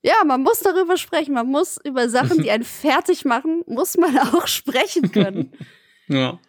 Ja, 0.03 0.15
man 0.25 0.43
muss 0.43 0.59
darüber 0.59 0.97
sprechen. 0.97 1.33
Man 1.33 1.47
muss 1.47 1.79
über 1.83 2.09
Sachen, 2.09 2.43
die 2.43 2.51
einen 2.51 2.63
fertig 2.65 3.25
machen, 3.25 3.63
muss 3.65 3.97
man 3.97 4.17
auch 4.19 4.47
sprechen 4.47 5.11
können. 5.11 5.53
ja. 6.07 6.39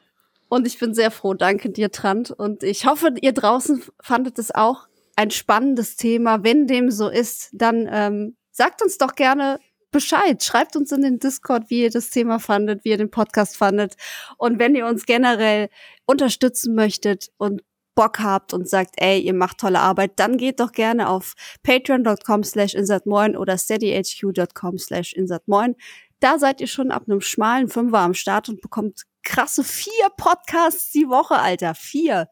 Und 0.49 0.67
ich 0.67 0.79
bin 0.79 0.93
sehr 0.93 1.11
froh. 1.11 1.35
Danke 1.35 1.71
dir, 1.71 1.91
Trant. 1.91 2.31
Und 2.31 2.63
ich 2.63 2.85
hoffe, 2.85 3.15
ihr 3.21 3.33
draußen 3.33 3.83
fandet 4.01 4.39
es 4.39 4.53
auch 4.53 4.89
ein 5.17 5.31
spannendes 5.31 5.97
Thema. 5.97 6.43
Wenn 6.43 6.67
dem 6.67 6.91
so 6.91 7.09
ist, 7.09 7.51
dann 7.53 7.89
ähm, 7.91 8.37
sagt 8.51 8.83
uns 8.83 8.99
doch 8.99 9.15
gerne 9.15 9.61
Bescheid. 9.93 10.43
Schreibt 10.43 10.75
uns 10.75 10.91
in 10.91 11.03
den 11.03 11.21
Discord, 11.21 11.71
wie 11.71 11.83
ihr 11.83 11.91
das 11.91 12.11
Thema 12.11 12.41
fandet, 12.41 12.85
wie 12.85 12.91
ihr 12.91 12.99
den 12.99 13.13
Podcast 13.13 13.57
fandet. 13.57 13.95
Und 14.37 14.59
wenn 14.59 14.75
ihr 14.75 14.87
uns 14.87 15.07
generell 15.07 15.69
unterstützen 16.07 16.75
möchtet 16.75 17.31
und 17.39 17.63
Bock 17.95 18.19
habt 18.21 18.53
und 18.53 18.69
sagt, 18.69 18.95
ey, 18.97 19.21
ihr 19.21 19.35
macht 19.35 19.59
tolle 19.59 19.81
Arbeit, 19.81 20.13
dann 20.17 20.37
geht 20.37 20.61
doch 20.61 20.73
gerne 20.73 21.09
auf 21.09 21.35
patreon.com 21.63 22.45
slash 22.45 22.75
insertmoin 22.75 23.37
oder 23.37 23.57
steadyhq.com 23.57 24.79
slash 24.79 25.13
insertmoin. 25.13 25.77
Da 26.21 26.39
seid 26.39 26.61
ihr 26.61 26.67
schon 26.67 26.91
ab 26.91 27.05
einem 27.07 27.21
schmalen 27.21 27.69
Fünfer 27.69 27.99
am 27.99 28.15
Start 28.15 28.49
und 28.49 28.61
bekommt 28.61 29.03
krasse 29.23 29.65
vier 29.65 30.09
Podcasts 30.17 30.91
die 30.93 31.09
Woche, 31.09 31.37
Alter. 31.37 31.75
Vier. 31.75 32.29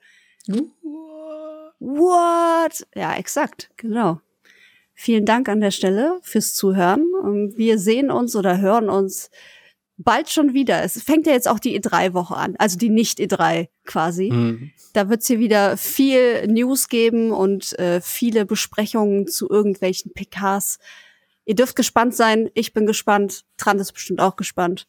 What? 1.78 2.86
Ja, 2.94 3.14
exakt, 3.16 3.70
genau. 3.76 4.20
Vielen 4.94 5.26
Dank 5.26 5.48
an 5.48 5.60
der 5.60 5.70
Stelle 5.70 6.18
fürs 6.22 6.54
Zuhören. 6.54 7.04
Wir 7.56 7.78
sehen 7.78 8.10
uns 8.10 8.36
oder 8.36 8.60
hören 8.60 8.88
uns 8.88 9.30
bald 10.02 10.30
schon 10.30 10.54
wieder. 10.54 10.82
Es 10.82 11.02
fängt 11.02 11.26
ja 11.26 11.32
jetzt 11.32 11.48
auch 11.48 11.58
die 11.58 11.78
E3-Woche 11.80 12.36
an, 12.36 12.56
also 12.58 12.78
die 12.78 12.90
Nicht-E3 12.90 13.68
quasi. 13.84 14.30
Mhm. 14.30 14.70
Da 14.92 15.08
wird 15.08 15.22
es 15.22 15.26
hier 15.26 15.38
wieder 15.38 15.76
viel 15.76 16.46
News 16.46 16.88
geben 16.88 17.32
und 17.32 17.78
äh, 17.78 18.00
viele 18.00 18.44
Besprechungen 18.44 19.26
zu 19.26 19.48
irgendwelchen 19.48 20.12
PKs. 20.12 20.78
Ihr 21.44 21.54
dürft 21.54 21.76
gespannt 21.76 22.14
sein. 22.14 22.50
Ich 22.54 22.72
bin 22.72 22.86
gespannt. 22.86 23.44
Trant 23.56 23.80
ist 23.80 23.92
bestimmt 23.92 24.20
auch 24.20 24.36
gespannt. 24.36 24.86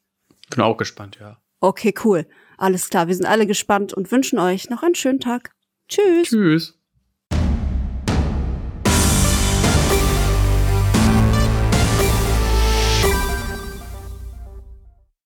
Bin 0.49 0.61
auch 0.61 0.77
gespannt, 0.77 1.17
ja. 1.19 1.37
Okay, 1.59 1.93
cool. 2.03 2.27
Alles 2.57 2.89
klar. 2.89 3.07
Wir 3.07 3.15
sind 3.15 3.25
alle 3.25 3.47
gespannt 3.47 3.93
und 3.93 4.11
wünschen 4.11 4.37
euch 4.37 4.69
noch 4.69 4.83
einen 4.83 4.95
schönen 4.95 5.19
Tag. 5.19 5.55
Tschüss. 5.87 6.29
Tschüss. 6.29 6.82